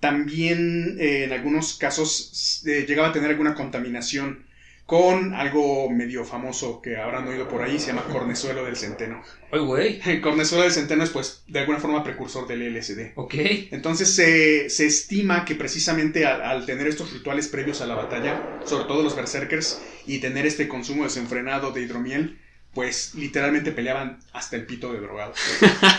también 0.00 0.96
eh, 0.98 1.24
en 1.24 1.32
algunos 1.32 1.74
casos 1.76 2.62
eh, 2.66 2.86
llegaba 2.88 3.08
a 3.08 3.12
tener 3.12 3.28
alguna 3.28 3.54
contaminación 3.54 4.46
con 4.86 5.34
algo 5.34 5.90
medio 5.90 6.24
famoso 6.24 6.80
que 6.80 6.96
habrán 6.96 7.28
oído 7.28 7.46
por 7.46 7.62
ahí, 7.62 7.78
se 7.78 7.88
llama 7.88 8.04
cornezuelo 8.04 8.64
del 8.64 8.76
centeno. 8.76 9.22
Ay, 9.52 9.60
güey. 9.60 10.00
El 10.06 10.22
cornezuelo 10.22 10.64
del 10.64 10.72
centeno 10.72 11.04
es 11.04 11.10
pues 11.10 11.44
de 11.46 11.60
alguna 11.60 11.78
forma 11.78 12.02
precursor 12.02 12.48
del 12.48 12.74
LSD. 12.74 13.12
Ok. 13.14 13.34
Entonces 13.72 14.12
se, 14.16 14.70
se 14.70 14.86
estima 14.86 15.44
que 15.44 15.54
precisamente 15.54 16.24
al, 16.24 16.40
al 16.40 16.64
tener 16.64 16.88
estos 16.88 17.12
rituales 17.12 17.46
previos 17.46 17.82
a 17.82 17.86
la 17.86 17.94
batalla, 17.94 18.58
sobre 18.64 18.86
todo 18.86 19.02
los 19.02 19.14
berserkers, 19.14 19.80
y 20.06 20.18
tener 20.18 20.46
este 20.46 20.66
consumo 20.66 21.04
desenfrenado 21.04 21.72
de 21.72 21.82
hidromiel, 21.82 22.38
pues 22.74 23.14
literalmente 23.14 23.72
peleaban 23.72 24.18
hasta 24.32 24.56
el 24.56 24.66
pito 24.66 24.92
de 24.92 25.00
drogados. 25.00 25.38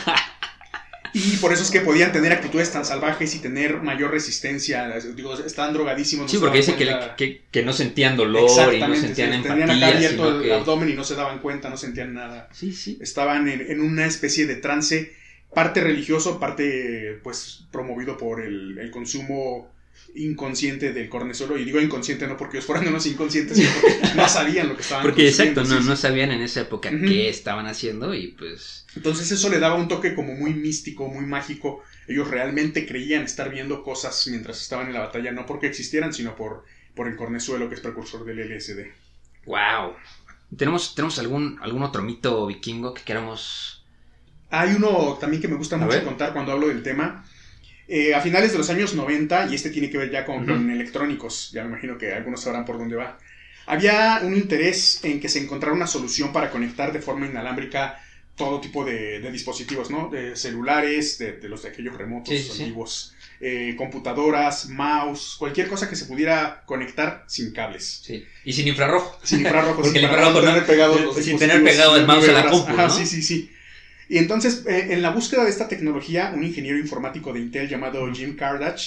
Y 1.13 1.35
por 1.37 1.51
eso 1.51 1.61
es 1.63 1.71
que 1.71 1.81
podían 1.81 2.13
tener 2.13 2.31
actitudes 2.31 2.71
tan 2.71 2.85
salvajes 2.85 3.35
y 3.35 3.39
tener 3.39 3.81
mayor 3.81 4.11
resistencia. 4.11 4.89
Digo, 5.13 5.37
estaban 5.37 5.73
drogadísimos. 5.73 6.27
no 6.27 6.29
Sí, 6.31 6.37
porque 6.37 6.59
dice 6.59 6.75
que, 6.77 6.95
que, 7.17 7.41
que 7.51 7.63
no 7.63 7.73
sentían 7.73 8.15
dolor 8.15 8.73
y 8.73 8.79
no 8.79 8.95
sentían 8.95 9.33
sí, 9.33 9.41
tenían 9.43 9.69
empatía. 9.71 9.87
acá 9.87 9.97
abierto 9.97 10.23
sino 10.25 10.37
el 10.37 10.43
que- 10.43 10.53
abdomen 10.53 10.89
y 10.89 10.93
no 10.93 11.03
se 11.03 11.15
daban 11.15 11.39
cuenta, 11.39 11.69
no 11.69 11.75
sentían 11.75 12.13
nada. 12.13 12.47
Sí, 12.53 12.71
sí. 12.71 12.97
Estaban 13.01 13.49
en, 13.49 13.59
en 13.59 13.81
una 13.81 14.05
especie 14.05 14.45
de 14.47 14.55
trance, 14.55 15.11
parte 15.53 15.81
religioso, 15.81 16.39
parte 16.39 17.19
pues 17.23 17.65
promovido 17.73 18.15
por 18.17 18.39
el, 18.41 18.77
el 18.77 18.89
consumo 18.89 19.69
inconsciente 20.15 20.93
del 20.93 21.09
cornezuelo. 21.09 21.57
Y 21.57 21.65
digo 21.65 21.79
inconsciente 21.79 22.27
no 22.27 22.37
porque 22.37 22.57
ellos 22.57 22.65
fueran 22.65 22.87
unos 22.87 23.05
inconscientes, 23.05 23.57
sino 23.57 23.69
porque 23.81 23.99
no 24.15 24.27
sabían 24.27 24.67
lo 24.69 24.75
que 24.75 24.81
estaban 24.81 25.03
Porque 25.03 25.27
exacto, 25.27 25.63
no, 25.63 25.81
sí, 25.81 25.87
no 25.87 25.95
sabían 25.95 26.31
en 26.31 26.41
esa 26.41 26.61
época 26.61 26.89
qué 26.89 27.29
estaban 27.29 27.65
haciendo 27.67 28.13
y 28.13 28.29
pues... 28.29 28.85
Entonces 28.95 29.31
eso 29.31 29.49
le 29.49 29.59
daba 29.59 29.75
un 29.75 29.87
toque 29.87 30.13
como 30.15 30.33
muy 30.35 30.53
místico, 30.53 31.07
muy 31.07 31.25
mágico. 31.25 31.81
Ellos 32.07 32.27
realmente 32.27 32.85
creían 32.85 33.23
estar 33.23 33.49
viendo 33.49 33.83
cosas 33.83 34.27
mientras 34.27 34.61
estaban 34.61 34.87
en 34.87 34.93
la 34.93 34.99
batalla, 35.01 35.31
no 35.31 35.45
porque 35.45 35.67
existieran, 35.67 36.13
sino 36.13 36.35
por, 36.35 36.65
por 36.93 37.07
el 37.07 37.15
cornezuelo 37.15 37.69
que 37.69 37.75
es 37.75 37.81
precursor 37.81 38.25
del 38.25 38.39
LSD. 38.39 38.91
¡Wow! 39.45 39.95
¿Tenemos, 40.57 40.95
¿tenemos 40.95 41.19
algún, 41.19 41.59
algún 41.61 41.83
otro 41.83 42.03
mito 42.03 42.45
vikingo 42.47 42.93
que 42.93 43.03
queramos...? 43.03 43.83
Hay 44.49 44.73
uno 44.73 45.17
también 45.19 45.41
que 45.41 45.47
me 45.47 45.55
gusta 45.55 45.77
A 45.79 45.79
mucho 45.79 45.87
ver. 45.87 46.03
contar 46.03 46.33
cuando 46.33 46.51
hablo 46.51 46.67
del 46.67 46.83
tema. 46.83 47.25
Eh, 47.93 48.15
a 48.15 48.21
finales 48.21 48.53
de 48.53 48.57
los 48.57 48.69
años 48.69 48.93
90, 48.95 49.47
y 49.51 49.55
este 49.55 49.69
tiene 49.69 49.89
que 49.89 49.97
ver 49.97 50.09
ya 50.09 50.23
con, 50.25 50.49
electrónicos, 50.71 51.51
ya 51.51 51.63
me 51.63 51.71
imagino 51.71 51.97
que 51.97 52.13
algunos 52.13 52.41
sabrán 52.41 52.63
por 52.63 52.77
dónde 52.77 52.95
va, 52.95 53.17
había 53.65 54.21
un 54.23 54.33
interés 54.33 55.01
en 55.03 55.19
que 55.19 55.27
se 55.27 55.39
encontrara 55.39 55.75
una 55.75 55.87
solución 55.87 56.31
para 56.31 56.49
conectar 56.51 56.93
de 56.93 57.01
forma 57.01 57.25
inalámbrica 57.27 57.99
todo 58.37 58.61
tipo 58.61 58.85
de, 58.85 59.19
de 59.19 59.29
dispositivos, 59.31 59.91
¿no? 59.91 60.09
De 60.09 60.37
celulares, 60.37 61.17
de, 61.17 61.33
de 61.33 61.49
los 61.49 61.63
de 61.63 61.69
aquellos 61.69 61.97
remotos 61.97 62.29
Sí, 62.33 62.41
sí, 62.41 62.49
sí. 62.53 62.61
antiguos, 62.63 63.13
eh, 63.41 63.75
computadoras, 63.77 64.69
mouse, 64.69 65.35
cualquier 65.37 65.67
cosa 65.67 65.89
que 65.89 65.97
se 65.97 66.05
pudiera 66.05 66.63
conectar 66.65 67.25
sin 67.27 67.51
cables. 67.51 68.01
Sí. 68.05 68.25
Y 68.45 68.53
sin 68.53 68.67
infrarrojo. 68.69 69.19
Sin. 69.21 69.43
Porque 69.75 69.97
el 69.99 70.05
infrarrojo 70.05 70.39
no 70.39 70.41
no- 70.47 70.53
tener 70.53 70.65
pegados 70.65 71.01
los 71.01 71.15
sin 71.17 71.37
tener 71.37 71.61
pegado 71.63 71.97
el 71.97 72.07
mouse 72.07 72.29
a 72.29 72.31
la 72.31 72.49
compu. 72.49 72.89
Sí, 72.89 73.05
sí, 73.05 73.21
sí. 73.21 73.51
Y 74.11 74.17
entonces, 74.17 74.65
eh, 74.67 74.87
en 74.89 75.01
la 75.01 75.11
búsqueda 75.11 75.45
de 75.45 75.49
esta 75.49 75.69
tecnología, 75.69 76.33
un 76.35 76.43
ingeniero 76.43 76.77
informático 76.77 77.31
de 77.31 77.39
Intel 77.39 77.69
llamado 77.69 78.11
Jim 78.13 78.35
Kardach 78.35 78.81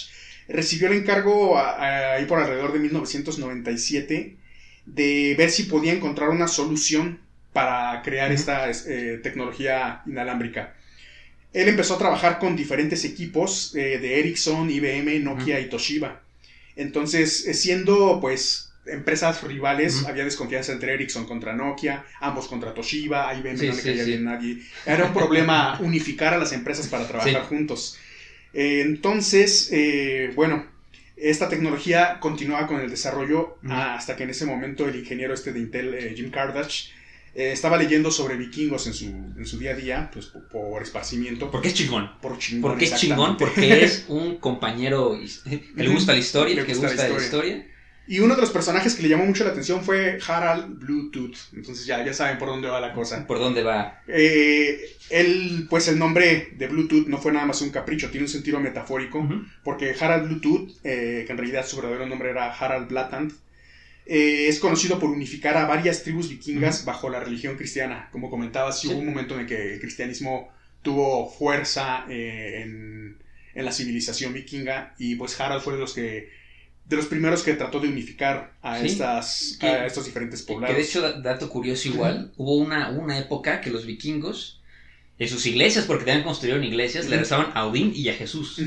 recibió 0.49 0.89
el 0.89 0.99
encargo 0.99 1.59
ahí 1.59 2.27
por 2.27 2.41
alrededor 2.41 2.75
de 2.75 2.79
1997 2.81 4.37
de 4.85 5.35
ver 5.39 5.51
si 5.51 5.63
podía 5.63 5.95
encontrar 5.95 6.29
una 6.29 6.47
solución 6.47 7.21
para 7.55 8.03
crear 8.03 8.33
esta 8.33 8.71
eh, 8.71 9.19
tecnología 9.23 10.03
inalámbrica. 10.05 10.75
Él 11.55 11.71
empezó 11.71 11.95
a 11.95 11.99
trabajar 11.99 12.39
con 12.39 12.55
diferentes 12.55 13.03
equipos 13.07 13.75
eh, 13.75 13.99
de 13.99 14.21
Ericsson, 14.21 14.69
IBM, 14.69 15.25
Nokia 15.25 15.59
y 15.59 15.71
Toshiba. 15.71 16.21
Entonces, 16.77 17.45
siendo 17.59 18.19
pues 18.21 18.64
empresas 18.87 19.43
rivales, 19.43 20.05
había 20.07 20.25
desconfianza 20.25 20.73
entre 20.73 20.95
Ericsson 20.95 21.27
contra 21.27 21.55
Nokia, 21.55 22.05
ambos 22.21 22.49
contra 22.49 22.75
Toshiba, 22.75 23.33
IBM 23.35 23.59
Sí, 23.59 23.67
no 23.69 23.75
le 23.75 23.81
sí, 23.81 23.89
caía 23.89 24.05
sí. 24.05 24.11
bien 24.11 24.25
nadie. 24.25 24.59
Era 24.87 25.07
un 25.07 25.13
problema 25.13 25.79
unificar 25.81 26.35
a 26.35 26.39
las 26.39 26.53
empresas 26.53 26.89
para 26.89 27.07
trabajar 27.07 27.43
juntos. 27.45 27.99
Eh, 28.53 28.83
entonces, 28.83 29.71
eh, 29.73 30.33
bueno, 30.35 30.67
esta 31.17 31.49
tecnología 31.49 32.19
continuaba 32.21 32.67
con 32.67 32.81
el 32.81 32.91
desarrollo 32.91 33.59
hasta 33.69 34.17
que 34.17 34.25
en 34.25 34.31
ese 34.31 34.47
momento 34.47 34.89
el 34.89 34.97
ingeniero 34.97 35.35
este 35.35 35.53
de 35.53 35.61
Intel, 35.61 35.95
eh, 35.95 36.13
Jim 36.17 36.31
Kardach, 36.31 36.73
eh, 37.37 37.51
estaba 37.53 37.77
leyendo 37.77 38.11
sobre 38.11 38.37
vikingos 38.37 38.87
en 38.87 38.95
su, 38.95 39.07
en 39.07 39.47
su 39.47 39.59
día 39.59 39.73
a 39.73 39.75
día, 39.75 40.11
pues 40.13 40.27
por, 40.27 40.49
por 40.49 40.83
esparcimiento. 40.83 41.51
Porque 41.51 41.69
es 41.69 41.75
chingón. 41.75 42.11
Por 42.21 42.39
chingón. 42.39 42.71
Porque 42.71 42.85
es 42.85 42.95
chingón, 42.97 43.37
porque 43.37 43.85
es 43.85 44.05
un 44.09 44.37
compañero 44.37 45.19
que 45.45 45.83
le 45.83 45.89
gusta 45.89 46.13
la 46.13 46.19
historia, 46.19 46.55
Le 46.55 46.65
que 46.65 46.75
gusta 46.75 46.87
la 46.87 46.93
gusta 46.93 47.09
la 47.09 47.25
historia. 47.25 47.67
Y 48.07 48.21
uno 48.21 48.35
de 48.35 48.41
los 48.43 48.51
personajes 48.51 48.95
que 48.95 49.03
le 49.03 49.09
llamó 49.09 49.25
mucho 49.25 49.45
la 49.45 49.51
atención 49.51 49.83
fue 49.83 50.19
Harald 50.27 50.79
Bluetooth. 50.79 51.37
Entonces 51.55 51.87
ya, 51.87 52.05
ya 52.05 52.13
saben 52.13 52.37
por 52.39 52.49
dónde 52.49 52.69
va 52.69 52.79
la 52.81 52.93
cosa. 52.93 53.27
¿Por 53.27 53.39
dónde 53.39 53.63
va? 53.63 54.03
Eh, 54.09 54.79
él, 55.09 55.67
pues 55.71 55.89
el 55.89 55.99
nombre 55.99 56.49
de 56.57 56.67
Bluetooth 56.69 57.07
no 57.07 57.17
fue 57.19 57.33
nada 57.33 57.47
más 57.47 57.63
un 57.63 57.71
capricho, 57.71 58.11
tiene 58.11 58.27
un 58.27 58.31
sentido 58.33 58.61
metafórico. 58.61 59.27
Porque 59.63 59.95
Harald 59.99 60.29
Bluetooth, 60.29 60.71
eh, 60.85 61.25
que 61.27 61.33
en 61.33 61.39
realidad 61.39 61.67
su 61.67 61.77
verdadero 61.77 62.07
nombre 62.07 62.29
era 62.31 62.53
Harald 62.53 62.89
Blatant, 62.89 63.33
eh, 64.07 64.49
es 64.49 64.59
conocido 64.61 64.99
por 64.99 65.09
unificar 65.09 65.57
a 65.57 65.65
varias 65.65 66.03
tribus 66.03 66.29
vikingas 66.29 66.85
bajo 66.85 67.09
la 67.09 67.21
religión 67.21 67.57
cristiana. 67.57 68.11
Como 68.13 68.29
sí 68.73 68.89
Sí. 68.89 68.89
hubo 68.89 68.99
un 68.99 69.07
momento 69.07 69.35
en 69.35 69.41
el 69.41 69.47
que 69.47 69.75
el 69.75 69.81
cristianismo 69.81 70.53
tuvo 70.83 71.31
fuerza 71.31 72.05
eh, 72.11 72.61
en, 72.63 73.17
en 73.55 73.65
la 73.65 73.73
civilización 73.73 74.35
vikinga 74.35 74.95
y 74.99 75.15
pues 75.15 75.41
Harald 75.41 75.63
fue 75.63 75.73
de 75.73 75.79
los 75.81 75.95
que 75.95 76.44
de 76.87 76.97
los 76.97 77.07
primeros 77.07 77.43
que 77.43 77.55
trató 77.55 77.81
de 77.81 77.89
unificar 77.89 78.53
a 78.61 78.79
Sí. 78.81 78.87
estas 78.87 79.57
Que- 79.59 79.67
a 79.67 79.87
estos 79.87 80.05
diferentes 80.05 80.43
poblados. 80.43 80.75
que 80.77 80.83
de 80.83 80.87
hecho, 80.87 81.01
da- 81.01 81.19
dato 81.21 81.49
curioso 81.49 81.89
igual, 81.89 82.33
hubo 82.37 82.57
una, 82.57 82.91
una 82.91 83.19
época 83.19 83.61
que 83.61 83.71
los 83.71 83.87
vikingos, 83.87 84.61
en 85.19 85.29
sus 85.29 85.47
iglesias, 85.47 85.85
porque 85.85 86.05
también 86.05 86.25
construyeron 86.25 86.65
iglesias, 86.65 87.09
le 87.09 87.19
rezaban 87.19 87.49
a 87.55 87.67
Odín 87.67 87.93
y 87.95 88.09
a 88.09 88.15
Jesús. 88.15 88.61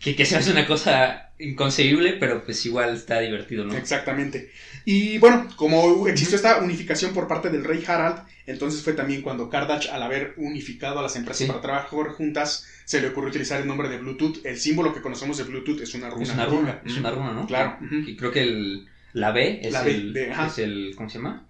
Que, 0.00 0.14
que 0.14 0.26
se 0.26 0.36
hace 0.36 0.50
una 0.50 0.66
cosa 0.66 1.30
inconcebible, 1.38 2.12
pero 2.20 2.44
pues 2.44 2.64
igual 2.66 2.94
está 2.94 3.20
divertido, 3.20 3.64
¿no? 3.64 3.74
Exactamente. 3.74 4.50
Y 4.84 5.16
bueno, 5.18 5.48
como 5.56 6.06
existió 6.06 6.36
esta 6.36 6.58
unificación 6.58 7.12
por 7.14 7.26
parte 7.26 7.48
del 7.48 7.64
rey 7.64 7.82
Harald, 7.86 8.18
entonces 8.46 8.82
fue 8.82 8.92
también 8.92 9.22
cuando 9.22 9.48
Kardach, 9.48 9.86
al 9.90 10.02
haber 10.02 10.34
unificado 10.36 10.98
a 10.98 11.02
las 11.02 11.16
empresas 11.16 11.38
Sí. 11.38 11.46
para 11.46 11.62
trabajar 11.62 12.08
juntas, 12.10 12.66
se 12.84 13.00
le 13.00 13.08
ocurrió 13.08 13.30
utilizar 13.30 13.60
el 13.62 13.66
nombre 13.66 13.88
de 13.88 13.96
Bluetooth. 13.98 14.44
El 14.44 14.58
símbolo 14.58 14.92
que 14.94 15.00
conocemos 15.00 15.38
de 15.38 15.44
Bluetooth 15.44 15.80
es 15.80 15.94
una 15.94 16.10
runa. 16.10 16.22
Es 16.24 16.30
una 16.34 16.44
runa, 16.46 16.82
es 16.84 16.96
una 16.98 17.10
runa, 17.10 17.32
¿no? 17.32 17.46
Claro. 17.46 17.78
Y 18.06 18.14
creo 18.16 18.30
que 18.30 18.42
el, 18.42 18.86
la 19.14 19.32
B 19.32 19.60
es, 19.62 19.72
La 19.72 19.82
B, 19.82 19.90
el, 19.94 20.12
de- 20.12 20.30
es 20.30 20.58
el. 20.58 20.92
¿Cómo 20.96 21.08
se 21.08 21.16
llama? 21.18 21.46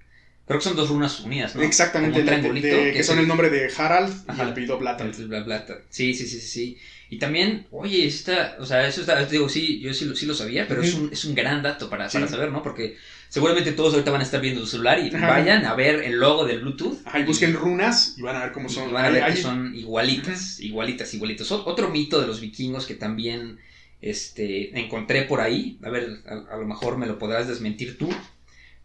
Creo 0.47 0.59
que 0.59 0.65
son 0.65 0.77
dos 0.77 0.91
runas 0.91 1.21
unidas, 1.21 1.55
¿no? 1.57 1.63
Exactamente, 1.63 2.23
de- 2.23 2.93
que, 2.93 3.03
son 3.03 3.19
el 3.19 3.27
nombre 3.27 3.49
de 3.49 3.73
Harald 3.77 4.13
y 4.29 4.31
Ajá. 4.31 4.43
el 4.43 4.49
apellido 4.51 4.79
Blatant. 4.79 5.19
El 5.19 5.29
bla, 5.29 5.41
bla, 5.43 5.65
ta. 5.65 5.79
Sí, 5.89 6.13
sí, 6.13 6.27
sí, 6.27 6.39
sí. 6.41 6.77
Y 7.09 7.19
también, 7.19 7.67
oye, 7.71 8.07
está, 8.07 8.57
o 8.61 8.67
sea, 8.67 8.87
eso 8.87 9.01
está, 9.01 9.25
digo, 9.25 9.49
sí, 9.49 9.81
yo 9.81 9.95
sí, 9.95 10.05
lo- 10.05 10.15
sí 10.17 10.27
lo 10.27 10.35
sabía, 10.35 10.67
pero 10.69 10.83
es, 10.83 10.95
un, 10.95 11.11
es 11.13 11.25
un 11.25 11.35
gran 11.35 11.63
dato 11.63 11.89
para, 11.89 12.11
Sí. 12.11 12.19
para 12.19 12.29
saber, 12.31 12.51
¿no? 12.53 12.63
Porque 12.63 12.97
seguramente 13.31 13.73
todos 13.73 13.95
ahorita 13.95 14.11
van 14.11 14.21
a 14.21 14.25
estar 14.25 14.41
viendo 14.41 14.61
su 14.61 14.67
celular 14.67 14.99
y 14.99 15.15
Ajá. 15.15 15.29
vayan 15.29 15.65
a 15.65 15.75
ver 15.75 16.03
el 16.03 16.19
logo 16.19 16.45
del 16.45 16.61
Bluetooth. 16.61 16.99
Ajá, 17.07 17.21
y 17.21 17.25
busquen 17.25 17.55
runas 17.55 18.15
y 18.19 18.23
van 18.23 18.37
a 18.37 18.41
ver 18.45 18.53
cómo 18.53 18.69
y 18.69 18.73
son. 18.73 18.93
van 18.93 19.07
a 19.07 19.11
ver 19.11 19.23
Ahí- 19.23 19.33
que 19.33 19.37
ahí- 19.39 19.43
son 19.43 19.75
igualitas, 19.75 20.61
igualitas, 20.61 21.15
igualitas. 21.15 21.51
Otro 21.53 21.89
mito 21.89 22.21
de 22.21 22.27
los 22.27 22.41
vikingos 22.43 22.85
que 22.87 22.95
también 22.95 23.59
este, 24.03 24.79
encontré 24.79 25.23
por 25.23 25.41
ahí, 25.41 25.79
a 25.83 25.89
ver, 25.89 26.21
a, 26.27 26.55
a 26.55 26.57
lo 26.59 26.67
mejor 26.67 26.99
me 26.99 27.07
lo 27.07 27.19
podrás 27.19 27.49
desmentir 27.49 27.97
tú, 27.97 28.11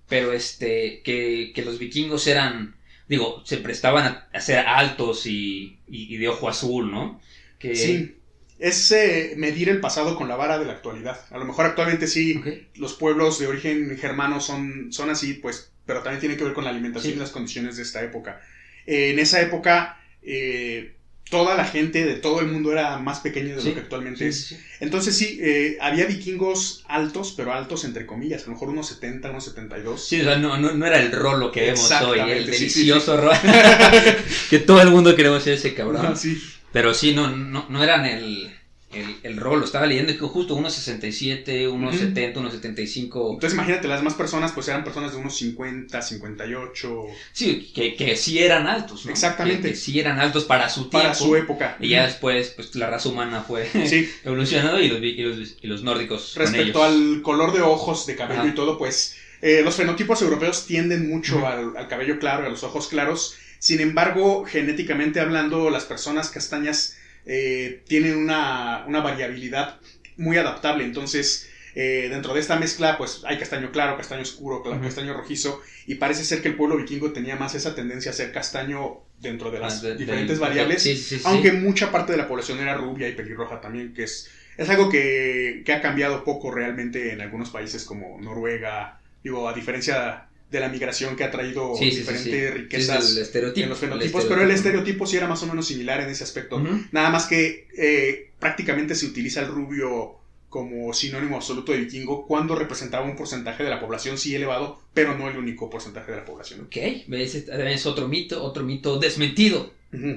pero 0.10 0.34
este, 0.34 1.02
que, 1.04 1.52
que 1.56 1.64
los 1.64 1.80
vikingos 1.80 2.28
eran, 2.28 2.76
digo, 3.08 3.44
se 3.46 3.58
prestaban 3.58 4.06
a, 4.06 4.30
a 4.34 4.42
ser 4.42 4.60
altos 4.60 5.26
y, 5.28 5.80
y- 5.88 6.14
y 6.16 6.18
de 6.18 6.28
ojo 6.30 6.50
azul, 6.50 6.92
¿no? 6.92 7.22
Que, 7.60 7.76
Sí. 7.76 8.16
Es 8.60 8.92
eh, 8.92 9.36
medir 9.38 9.70
el 9.70 9.80
pasado 9.80 10.18
con 10.18 10.28
la 10.28 10.36
vara 10.36 10.60
de 10.60 10.66
la 10.66 10.74
actualidad. 10.74 11.18
A 11.32 11.38
lo 11.38 11.46
mejor 11.46 11.66
actualmente 11.66 12.08
sí, 12.08 12.42
los 12.76 12.94
pueblos 12.94 13.40
de 13.40 13.48
origen 13.48 13.98
germano 13.98 14.42
son, 14.42 14.92
son 14.92 15.10
así, 15.10 15.36
pues, 15.36 15.72
pero 15.86 16.04
también 16.04 16.20
tiene 16.20 16.36
que 16.36 16.44
ver 16.44 16.54
con 16.54 16.66
la 16.66 16.72
alimentación 16.72 17.14
Sí. 17.14 17.18
y 17.18 17.22
las 17.22 17.32
condiciones 17.32 17.78
de 17.78 17.84
esta 17.84 18.04
época. 18.04 18.42
Eh, 18.86 19.12
en 19.12 19.20
esa 19.20 19.40
época, 19.42 19.98
eh, 20.22 20.98
toda 21.30 21.56
la 21.56 21.66
gente 21.66 22.06
de 22.06 22.16
todo 22.16 22.42
el 22.42 22.48
mundo 22.48 22.72
era 22.72 22.98
más 22.98 23.20
pequeña 23.20 23.56
de 23.56 23.62
Sí, 23.62 23.70
lo 23.70 23.76
que 23.76 23.82
actualmente 23.82 24.28
es. 24.28 24.48
sí, 24.48 24.56
sí. 24.56 24.62
Entonces 24.80 25.16
sí, 25.16 25.40
eh, 25.42 25.78
había 25.80 26.06
vikingos 26.06 26.84
altos, 26.88 27.34
pero 27.38 27.54
altos 27.54 27.86
entre 27.86 28.06
comillas, 28.06 28.44
a 28.44 28.46
lo 28.48 28.54
mejor 28.54 28.70
unos 28.70 28.88
70, 28.88 29.30
unos 29.30 29.46
72. 29.46 30.04
Sí, 30.04 30.22
o 30.22 30.24
sea, 30.24 30.38
no, 30.38 30.58
no, 30.58 30.74
no 30.74 30.86
era 30.86 31.00
el 31.00 31.12
rolo 31.12 31.52
que 31.52 31.62
vemos 31.62 31.92
hoy, 31.92 32.20
el 32.20 32.46
delicioso 32.46 33.18
rolo. 33.18 33.32
que 34.50 34.60
todo 34.60 34.82
el 34.82 34.90
mundo 34.90 35.16
queremos 35.16 35.44
ser 35.44 35.54
ese 35.54 35.74
cabrón. 35.74 36.18
Sí. 36.18 36.42
Pero 36.72 36.94
sí, 36.94 37.14
no, 37.14 37.36
no, 37.36 37.66
no 37.70 37.84
eran 37.84 38.06
el, 38.06 38.52
el, 38.92 39.18
el 39.24 39.38
rolo. 39.38 39.66
Estaba 39.66 39.86
leyendo 39.86 40.12
que 40.14 40.20
justo 40.20 40.56
unos 40.56 40.74
67, 40.74 41.68
unos 41.68 41.96
Ujú. 41.96 42.06
70, 42.06 42.40
unos 42.40 42.54
75. 42.54 43.34
Entonces 43.34 43.54
imagínate, 43.54 43.88
las 43.88 44.04
más 44.04 44.14
personas 44.16 44.52
pues 44.52 44.68
eran 44.68 44.84
personas 44.84 45.12
de 45.12 45.18
unos 45.18 45.36
50, 45.38 46.02
58, 46.02 47.06
Sí, 47.32 47.72
que, 47.74 47.96
que 47.96 48.16
sí 48.16 48.40
eran 48.40 48.68
altos, 48.68 49.06
¿no? 49.06 49.12
Exactamente. 49.12 49.62
Que, 49.64 49.70
que 49.70 49.76
sí 49.76 50.00
eran 50.00 50.20
altos 50.20 50.46
para 50.46 50.70
su 50.70 50.82
tiempo. 50.90 51.00
para 51.00 51.14
su 51.14 51.36
época. 51.36 51.78
Y 51.80 51.90
ya 51.90 52.06
después, 52.06 52.50
pues 52.56 52.74
la 52.76 52.90
raza 52.90 53.10
humana 53.10 53.44
fue 53.48 53.68
Sí. 53.88 54.10
evolucionando 54.24 54.80
y 54.80 54.88
los, 54.88 55.00
y 55.02 55.22
los, 55.22 55.58
y 55.62 55.68
los 55.68 55.84
nórdicos 55.84 56.34
con 56.34 56.44
Respecto 56.44 56.86
ellos. 56.88 57.16
al 57.18 57.22
color 57.22 57.54
de 57.54 57.62
ojos, 57.62 58.06
de 58.06 58.16
cabello 58.16 58.42
Ajá. 58.42 58.50
y 58.50 58.56
todo, 58.56 58.78
pues 58.78 59.16
eh, 59.42 59.62
los 59.64 59.76
fenotipos 59.76 60.22
europeos 60.22 60.66
tienden 60.66 61.08
mucho 61.10 61.48
al, 61.48 61.78
al 61.78 61.88
cabello 61.88 62.20
claro, 62.20 62.46
a 62.46 62.50
los 62.50 62.64
ojos 62.64 62.88
claros. 62.88 63.36
Sin 63.60 63.82
embargo, 63.82 64.46
genéticamente 64.46 65.20
hablando, 65.20 65.70
las 65.70 65.84
personas 65.84 66.30
castañas 66.30 66.96
eh, 67.26 67.84
tienen 67.88 68.16
una, 68.18 68.84
una 68.88 69.02
variabilidad 69.02 69.80
muy 70.18 70.38
adaptable. 70.38 70.84
Entonces, 70.84 71.50
eh, 71.76 72.08
dentro 72.10 72.34
de 72.34 72.40
esta 72.40 72.58
mezcla, 72.58 72.98
pues 72.98 73.22
hay 73.26 73.38
castaño 73.38 73.72
claro, 73.72 73.96
castaño 73.96 74.24
oscuro, 74.24 74.64
castaño 74.64 75.14
rojizo, 75.14 75.62
y 75.86 75.96
parece 75.96 76.24
ser 76.24 76.42
que 76.42 76.50
el 76.50 76.56
pueblo 76.56 76.78
vikingo 76.78 77.12
tenía 77.14 77.36
más 77.36 77.54
esa 77.56 77.76
tendencia 77.76 78.12
a 78.12 78.14
ser 78.14 78.32
castaño 78.32 79.04
dentro 79.20 79.52
de 79.52 79.60
las 79.60 79.84
Ah, 79.84 79.88
de- 79.88 79.96
diferentes 79.96 80.40
variables, 80.40 80.82
sí, 80.82 80.96
sí, 80.96 81.04
sí, 81.04 81.16
sí. 81.20 81.24
aunque 81.26 81.52
mucha 81.52 81.92
parte 81.92 82.12
de 82.14 82.18
la 82.18 82.28
población 82.28 82.60
era 82.60 82.74
rubia 82.76 83.08
y 83.08 83.14
pelirroja 83.14 83.62
también, 83.62 83.94
que 83.94 84.04
es, 84.04 84.30
es 84.58 84.70
algo 84.70 84.90
que, 84.90 85.62
que 85.66 85.72
ha 85.74 85.82
cambiado 85.82 86.24
poco 86.24 86.52
realmente 86.52 87.14
en 87.14 87.22
algunos 87.22 87.50
países 87.52 87.86
como 87.86 88.20
Noruega, 88.20 89.00
digo, 89.24 89.48
a 89.48 89.54
diferencia 89.54 90.29
de 90.52 90.60
la 90.60 90.70
migración 90.70 91.16
que 91.16 91.24
ha 91.24 91.32
traído 91.32 91.76
Sí, 91.76 91.86
sí, 91.86 91.92
sí, 91.92 91.98
diferentes 92.00 92.52
sí. 92.54 92.58
riquezas 92.58 93.10
en 93.12 93.70
los 93.70 93.82
el 93.84 93.90
fenotipos, 93.90 94.26
pero 94.26 94.42
el 94.42 94.52
estereotipo 94.52 95.06
sí 95.06 95.18
era 95.18 95.28
más 95.28 95.44
o 95.44 95.48
menos 95.48 95.68
similar 95.68 96.02
en 96.02 96.10
ese 96.10 96.24
aspecto. 96.24 96.62
Nada 96.92 97.10
más 97.10 97.26
que 97.26 97.68
eh, 97.78 98.32
prácticamente 98.40 98.96
se 98.96 99.06
utiliza 99.06 99.42
el 99.42 99.48
rubio 99.48 100.16
como 100.50 100.92
sinónimo 100.94 101.36
absoluto 101.36 101.72
de 101.72 101.78
vikingo 101.78 102.26
cuando 102.26 102.56
representaba 102.56 103.06
un 103.06 103.16
porcentaje 103.16 103.64
de 103.64 103.70
la 103.70 103.80
población 103.80 104.18
sí 104.18 104.36
elevado, 104.36 104.82
pero 104.94 105.16
no 105.16 105.30
el 105.30 105.38
único 105.38 105.70
porcentaje 105.70 106.12
de 106.12 106.18
la 106.18 106.26
población. 106.26 106.62
Ok, 106.62 106.78
es 106.78 107.86
otro 107.86 108.08
mito, 108.08 108.44
otro 108.44 108.64
mito 108.64 108.98
desmentido. 108.98 109.72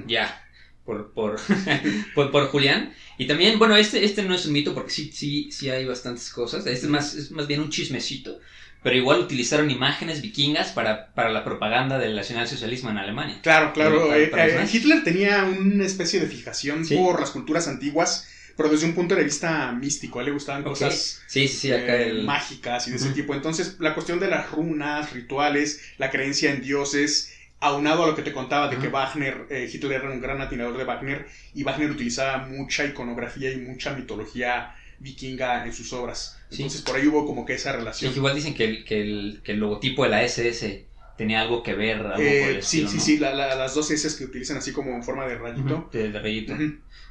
Ya, 0.07 0.42
por, 0.85 1.11
por, 1.13 1.39
por, 2.15 2.31
por 2.31 2.47
Julián. 2.47 2.93
Y 3.17 3.27
también, 3.27 3.59
bueno, 3.59 3.75
este, 3.75 4.03
este 4.05 4.23
no 4.23 4.33
es 4.35 4.45
un 4.45 4.53
mito 4.53 4.73
porque 4.73 4.91
sí, 4.91 5.11
sí, 5.13 5.51
sí 5.51 5.69
hay 5.69 5.85
bastantes 5.85 6.29
cosas. 6.29 6.65
Este 6.65 6.85
es 6.85 6.89
más, 6.91 7.13
es 7.13 7.31
más 7.31 7.47
bien 7.47 7.61
un 7.61 7.69
chismecito. 7.69 8.39
Pero 8.81 8.97
igual 8.97 9.21
utilizaron 9.21 9.71
imágenes 9.71 10.21
vikingas 10.21 10.71
para, 10.73 11.13
para 11.13 11.29
la 11.31 11.45
propaganda 11.45 11.97
del 11.99 12.15
nacionalsocialismo 12.17 12.89
en 12.89 12.97
Alemania. 12.97 13.39
Claro, 13.41 13.71
claro. 13.71 14.07
Para- 14.09 14.19
eh, 14.19 14.27
para 14.27 14.45
eh. 14.47 14.67
Hitler 14.71 15.03
tenía 15.05 15.43
una 15.45 15.85
especie 15.85 16.19
de 16.19 16.27
fijación 16.27 16.83
Sí. 16.83 16.97
por 16.97 17.17
las 17.21 17.31
culturas 17.31 17.69
antiguas, 17.69 18.27
pero 18.57 18.67
desde 18.67 18.85
un 18.85 18.93
punto 18.93 19.15
de 19.15 19.23
vista 19.23 19.71
místico. 19.71 20.19
A 20.19 20.23
él 20.23 20.25
le 20.27 20.31
gustaban 20.33 20.63
Ok. 20.63 20.69
cosas 20.71 21.21
Sí, 21.27 21.47
sí, 21.47 21.55
sí, 21.57 21.71
acá 21.71 21.95
eh, 21.95 22.09
el... 22.09 22.23
mágicas 22.23 22.85
y 22.87 22.91
de 22.91 22.97
ese 22.97 23.05
Ujú. 23.05 23.15
tipo. 23.15 23.33
Entonces, 23.33 23.77
la 23.79 23.93
cuestión 23.93 24.19
de 24.19 24.27
las 24.27 24.51
runas, 24.51 25.13
rituales, 25.13 25.79
la 25.97 26.11
creencia 26.11 26.51
en 26.51 26.61
dioses, 26.61 27.31
aunado 27.63 28.03
a 28.03 28.07
lo 28.07 28.15
que 28.15 28.21
te 28.21 28.33
contaba 28.33 28.67
de 28.67 28.77
que. 28.77 28.89
Wagner, 28.89 29.47
eh, 29.49 29.69
Hitler 29.71 30.01
era 30.01 30.11
un 30.11 30.21
gran 30.21 30.41
atinador 30.41 30.77
de 30.77 30.83
Wagner, 30.83 31.25
y 31.53 31.63
Wagner 31.63 31.89
utilizaba 31.89 32.45
mucha 32.45 32.85
iconografía 32.85 33.51
y 33.51 33.57
mucha 33.57 33.93
mitología 33.93 34.75
vikinga 34.99 35.65
en 35.65 35.73
sus 35.73 35.91
obras. 35.93 36.39
Sí. 36.49 36.57
Entonces, 36.63 36.81
por 36.81 36.95
ahí 36.95 37.07
hubo 37.07 37.25
como 37.25 37.45
que 37.45 37.53
esa 37.53 37.71
relación. 37.71 38.13
igual 38.13 38.35
dicen 38.35 38.53
que 38.53 38.65
el, 38.65 38.85
que, 38.85 39.01
el, 39.01 39.41
que 39.43 39.53
el 39.53 39.59
logotipo 39.59 40.03
de 40.03 40.09
la 40.09 40.23
SS 40.23 40.85
tenía 41.17 41.41
algo 41.41 41.61
que 41.63 41.73
ver, 41.75 41.97
algo 41.97 42.21
Eh, 42.21 42.39
por 42.41 42.49
el 42.49 42.63
sí, 42.63 42.81
estilo, 42.81 42.89
sí, 42.89 42.97
¿no? 42.97 43.03
sí, 43.03 43.17
la- 43.17 43.33
la- 43.33 43.55
las 43.55 43.75
dos 43.75 43.89
S 43.91 44.17
que 44.17 44.25
utilizan 44.25 44.57
así 44.57 44.71
como 44.71 44.91
en 44.95 45.03
forma 45.03 45.25
de 45.27 45.37
rayito. 45.37 45.89
De, 45.91 46.09
de 46.11 46.19
rayito. 46.19 46.53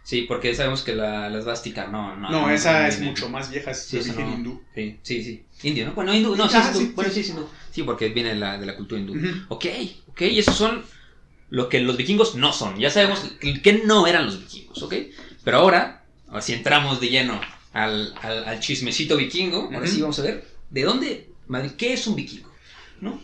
Sí, 0.04 0.22
porque 0.22 0.54
sabemos 0.54 0.82
que 0.82 0.94
la, 0.94 1.30
la 1.30 1.38
esvástica 1.38 1.86
no... 1.86 2.16
No, 2.16 2.28
No, 2.30 2.50
esa 2.50 2.88
es 2.88 2.96
viene- 2.96 3.10
mucho 3.10 3.28
más 3.28 3.50
vieja, 3.50 3.70
es 3.70 3.84
Sí, 3.84 3.96
de 3.96 4.02
eso 4.02 4.10
origen 4.12 4.30
no. 4.30 4.36
hindú. 4.36 4.62
Sí, 4.74 4.98
sí, 5.02 5.22
sí. 5.22 5.46
Indio, 5.68 5.86
¿no? 5.86 5.92
Bueno, 5.92 6.12
hindú, 6.12 6.34
no, 6.34 6.48
sí, 6.48 6.56
Ah, 6.58 6.66
hindú. 6.68 6.78
sí, 6.80 6.92
bueno, 6.96 7.10
sí. 7.12 7.22
sí. 7.22 7.32
Sí, 7.70 7.82
porque 7.84 8.08
viene 8.08 8.30
de 8.30 8.34
la, 8.34 8.58
de 8.58 8.66
la 8.66 8.74
cultura 8.76 9.00
hindú. 9.00 9.12
Ujú. 9.14 9.28
Ok, 9.48 9.66
ok, 10.08 10.22
y 10.22 10.38
esos 10.40 10.56
son 10.56 10.84
lo 11.50 11.68
que 11.68 11.78
los 11.80 11.96
vikingos 11.96 12.34
no 12.34 12.52
son. 12.52 12.78
Ya 12.78 12.90
sabemos 12.90 13.20
que 13.62 13.82
no 13.84 14.06
eran 14.08 14.24
los 14.26 14.40
vikingos, 14.40 14.82
¿ok? 14.82 14.94
Pero 15.44 15.58
ahora, 15.58 16.04
ahora 16.26 16.40
si 16.42 16.52
entramos 16.54 16.98
de 17.00 17.08
lleno 17.08 17.40
al, 17.72 18.12
al, 18.22 18.44
al 18.44 18.58
chismecito 18.58 19.16
vikingo, 19.16 19.70
ahora 19.72 19.86
sí 19.86 20.00
vamos 20.00 20.18
a 20.18 20.22
ver 20.22 20.48
de 20.70 20.82
dónde, 20.82 21.28
madre, 21.46 21.70
¿qué 21.76 21.92
es 21.92 22.06
un 22.08 22.16
vikingo? 22.16 22.50
¿No? 23.00 23.20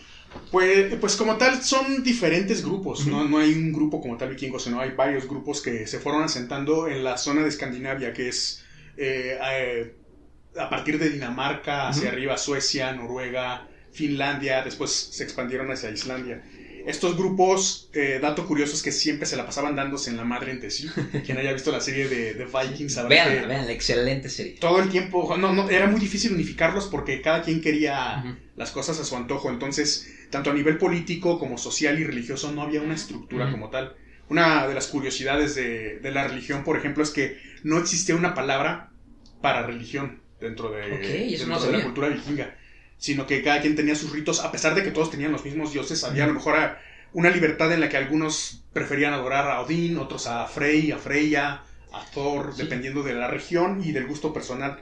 Pues, 0.51 0.95
pues 0.97 1.17
como 1.17 1.37
tal 1.37 1.63
son 1.63 2.03
diferentes 2.03 2.65
grupos, 2.65 3.07
no, 3.07 3.29
no 3.29 3.39
hay 3.39 3.53
un 3.53 3.73
grupo 3.73 4.01
como 4.01 4.17
tal 4.17 4.31
vikingo, 4.31 4.59
sino 4.59 4.81
hay 4.81 4.93
varios 4.93 5.27
grupos 5.27 5.61
que 5.61 5.87
se 5.87 5.99
fueron 5.99 6.23
asentando 6.23 6.89
en 6.89 7.05
la 7.05 7.19
zona 7.19 7.43
de 7.43 7.49
Escandinavia, 7.49 8.13
que 8.13 8.29
es 8.29 8.65
eh, 8.97 9.39
eh, 9.41 9.95
a 10.57 10.69
partir 10.71 10.99
de 10.99 11.11
Dinamarca 11.11 11.89
hacia 11.89 12.11
arriba, 12.11 12.37
Suecia, 12.37 12.93
Noruega, 12.93 13.69
Finlandia, 13.93 14.63
después 14.63 14.91
se 14.91 15.23
expandieron 15.25 15.71
hacia 15.71 15.91
Islandia. 15.91 16.43
Estos 16.89 17.19
grupos, 17.19 17.91
eh, 17.93 18.19
dato 18.21 18.47
curioso 18.47 18.75
es 18.75 18.83
que 18.83 18.93
siempre 18.93 19.27
se 19.27 19.37
la 19.37 19.45
pasaban 19.45 19.77
dándose 19.77 20.09
en 20.09 20.17
la 20.17 20.25
madre 20.25 20.53
entre 20.53 20.71
sí. 20.71 20.89
Quien 21.27 21.37
haya 21.37 21.53
visto 21.53 21.71
la 21.71 21.83
serie 21.83 22.09
de, 22.09 22.33
de 22.33 22.47
Vikings 22.47 22.95
sabrá 22.95 23.11
Vean, 23.11 23.41
que 23.41 23.47
vean 23.47 23.67
la 23.67 23.73
excelente 23.73 24.31
serie. 24.31 24.57
todo 24.59 24.81
el 24.81 24.89
tiempo, 24.89 25.37
no, 25.37 25.53
no, 25.53 25.69
era 25.69 25.87
muy 25.87 26.01
difícil 26.01 26.33
unificarlos 26.33 26.87
porque 26.87 27.21
cada 27.21 27.43
quien 27.43 27.61
quería 27.61 28.39
las 28.57 28.71
cosas 28.71 28.99
a 29.01 29.05
su 29.05 29.17
antojo. 29.17 29.51
Entonces, 29.51 30.11
tanto 30.31 30.51
a 30.51 30.55
nivel 30.55 30.79
político 30.79 31.39
como 31.39 31.59
social 31.59 31.99
y 31.99 32.05
religioso 32.05 32.53
no 32.53 32.63
había 32.63 32.81
una 32.81 32.95
estructura 32.95 33.51
como 33.51 33.69
tal. 33.69 33.95
Una 34.31 34.67
de 34.67 34.75
las 34.75 34.87
curiosidades 34.87 35.55
de, 35.55 35.99
de 35.99 36.11
la 36.11 36.27
religión, 36.27 36.65
por 36.65 36.79
ejemplo, 36.79 37.03
es 37.03 37.11
que 37.11 37.39
no 37.65 37.79
existía 37.79 38.17
una 38.17 38.35
palabra 38.35 38.93
para 39.43 39.63
religión 39.63 40.23
dentro 40.41 40.71
de, 40.71 40.83
dentro 40.89 41.47
no 41.47 41.61
de 41.61 41.73
la 41.73 41.85
cultura 41.85 42.09
vikinga, 42.09 42.57
sino 42.99 43.27
que 43.27 43.43
cada 43.43 43.61
quien 43.61 43.77
tenía 43.77 43.95
sus 43.95 44.13
ritos, 44.13 44.41
a 44.41 44.53
pesar 44.53 44.75
de 44.75 44.83
que 44.83 44.91
todos 44.91 45.11
tenían 45.11 45.33
los 45.33 45.45
mismos 45.45 45.73
dioses, 45.73 46.05
había 46.05 46.25
a 46.25 46.27
lo 46.27 46.35
mejor 46.35 46.57
a- 46.57 46.81
una 47.13 47.31
libertad 47.31 47.73
en 47.73 47.81
la 47.81 47.89
que 47.89 47.97
algunos 47.97 48.65
preferían 48.73 49.15
adorar 49.15 49.51
a 49.51 49.61
Odín, 49.61 49.97
otros 49.99 50.27
a 50.27 50.47
Frey, 50.47 50.91
a 50.93 50.99
Freya, 50.99 51.63
a 51.93 52.05
Thor, 52.13 52.53
Sí. 52.55 52.63
dependiendo 52.63 53.03
de 53.03 53.15
la 53.15 53.29
región 53.29 53.83
y 53.83 53.93
del 53.93 54.07
gusto 54.07 54.33
personal. 54.33 54.79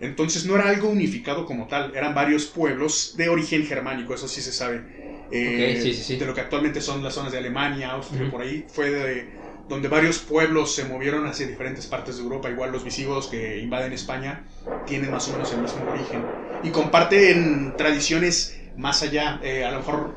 Entonces 0.00 0.46
no 0.46 0.54
era 0.56 0.68
algo 0.70 0.88
unificado 0.88 1.44
como 1.46 1.66
tal, 1.68 1.94
eran 1.94 2.14
varios 2.14 2.46
pueblos 2.46 3.14
de 3.16 3.28
origen 3.28 3.66
germánico, 3.66 4.14
eso 4.14 4.28
sí 4.28 4.40
se 4.42 4.52
sabe. 4.52 4.84
Eh, 5.30 5.78
sí. 5.82 6.16
De 6.16 6.24
lo 6.26 6.34
que 6.34 6.40
actualmente 6.40 6.80
son 6.80 7.02
las 7.02 7.14
zonas 7.14 7.32
de 7.32 7.38
Alemania, 7.38 7.90
Austria, 7.92 8.30
por 8.30 8.42
ahí, 8.42 8.64
fue 8.72 8.90
de 8.90 9.28
donde 9.68 9.88
varios 9.88 10.18
pueblos 10.18 10.74
se 10.74 10.84
movieron 10.84 11.26
hacia 11.26 11.46
diferentes 11.46 11.86
partes 11.86 12.16
de 12.16 12.22
Europa, 12.22 12.50
igual 12.50 12.70
los 12.72 12.84
visigodos 12.84 13.26
que 13.26 13.58
invaden 13.58 13.92
España 13.92 14.44
tienen 14.86 15.10
más 15.10 15.26
o 15.28 15.32
menos 15.32 15.52
el 15.52 15.60
mismo 15.60 15.84
origen 15.90 16.24
y 16.62 16.70
comparten 16.70 17.74
tradiciones 17.76 18.54
más 18.76 19.02
allá, 19.02 19.40
eh, 19.42 19.64
a 19.64 19.70
lo 19.70 19.78
mejor 19.78 20.14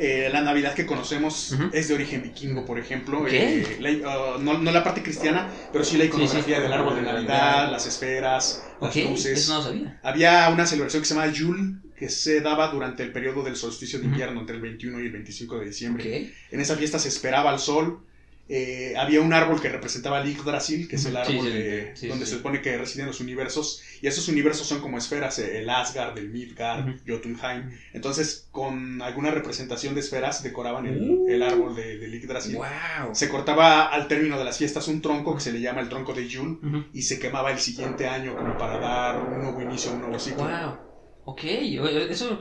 eh, 0.00 0.28
la 0.32 0.40
Navidad 0.40 0.74
que 0.74 0.86
conocemos 0.86 1.54
es 1.72 1.88
de 1.88 1.94
origen 1.94 2.22
vikingo, 2.22 2.64
por 2.64 2.78
ejemplo. 2.78 3.26
Eh, 3.28 3.78
la- 3.80 4.36
uh, 4.36 4.38
no, 4.40 4.56
no 4.58 4.70
la 4.70 4.84
parte 4.84 5.02
cristiana, 5.02 5.48
pero 5.72 5.84
sí 5.84 5.96
la 5.98 6.04
iconografía 6.04 6.56
sí. 6.56 6.62
del 6.62 6.72
árbol 6.72 6.94
de 6.96 7.02
Navidad, 7.02 7.70
las 7.70 7.84
esferas, 7.86 8.62
las 8.80 8.96
Ok, 8.96 9.02
luces. 9.10 9.38
eso 9.40 9.52
no 9.54 9.58
lo 9.58 9.64
sabía. 9.64 10.00
Había 10.04 10.48
una 10.50 10.66
celebración 10.66 11.02
que 11.02 11.08
se 11.08 11.14
llama 11.14 11.32
Yule, 11.32 11.74
que 11.96 12.08
se 12.08 12.40
daba 12.40 12.68
durante 12.68 13.02
el 13.02 13.10
periodo 13.12 13.42
del 13.42 13.56
solsticio 13.56 13.98
de 13.98 14.04
invierno, 14.04 14.38
entre 14.40 14.54
el 14.54 14.62
21 14.62 15.00
y 15.00 15.06
el 15.06 15.12
25 15.12 15.58
de 15.58 15.66
diciembre. 15.66 16.04
Ok. 16.04 16.52
En 16.52 16.60
esa 16.60 16.76
fiesta 16.76 16.98
se 17.00 17.08
esperaba 17.08 17.52
el 17.52 17.58
sol. 17.58 18.04
Eh, 18.48 18.94
había 18.96 19.20
un 19.20 19.32
árbol 19.32 19.60
que 19.60 19.68
representaba 19.68 20.20
el 20.22 20.32
Yggdrasil, 20.34 20.88
que 20.88 20.96
es 20.96 21.04
el 21.04 21.16
árbol 21.16 21.46
sí, 21.46 21.50
de- 21.50 21.92
sí, 21.94 22.06
donde 22.08 22.24
se 22.26 22.36
supone 22.36 22.62
que 22.62 22.76
residen 22.78 23.06
los 23.06 23.20
universos. 23.20 23.82
Y 24.00 24.06
esos 24.06 24.26
universos 24.28 24.66
son 24.66 24.80
como 24.80 24.96
esferas, 24.96 25.38
eh, 25.38 25.58
el 25.58 25.68
Asgard, 25.68 26.16
el 26.18 26.30
Midgard. 26.30 26.96
Jotunheim. 27.06 27.70
Entonces, 27.92 28.48
con 28.50 29.02
alguna 29.02 29.30
representación 29.30 29.94
de 29.94 30.00
esferas, 30.00 30.42
decoraban 30.42 30.86
el, 30.86 30.98
Uh. 31.10 31.28
el 31.28 31.42
árbol 31.42 31.76
de, 31.76 31.98
del 31.98 32.12
Yggdrasil. 32.20 32.56
Wow. 32.56 33.14
Se 33.14 33.28
cortaba 33.28 33.86
al 33.86 34.08
término 34.08 34.38
de 34.38 34.44
las 34.44 34.58
fiestas 34.58 34.88
un 34.88 35.02
tronco 35.02 35.34
que 35.34 35.40
se 35.40 35.52
le 35.52 35.60
llama 35.60 35.80
el 35.82 35.88
tronco 35.88 36.14
de 36.14 36.26
Yule 36.26 36.58
y 36.92 37.02
se 37.02 37.18
quemaba 37.18 37.50
el 37.52 37.58
siguiente 37.58 38.06
año 38.08 38.34
como 38.36 38.56
para 38.56 38.78
dar 38.78 39.20
un 39.22 39.42
nuevo 39.42 39.60
inicio 39.60 39.90
a 39.90 39.94
un 39.94 40.00
nuevo 40.00 40.18
ciclo. 40.18 40.44
Wow. 40.44 40.78
Ok, 41.26 41.44
eso. 41.44 42.40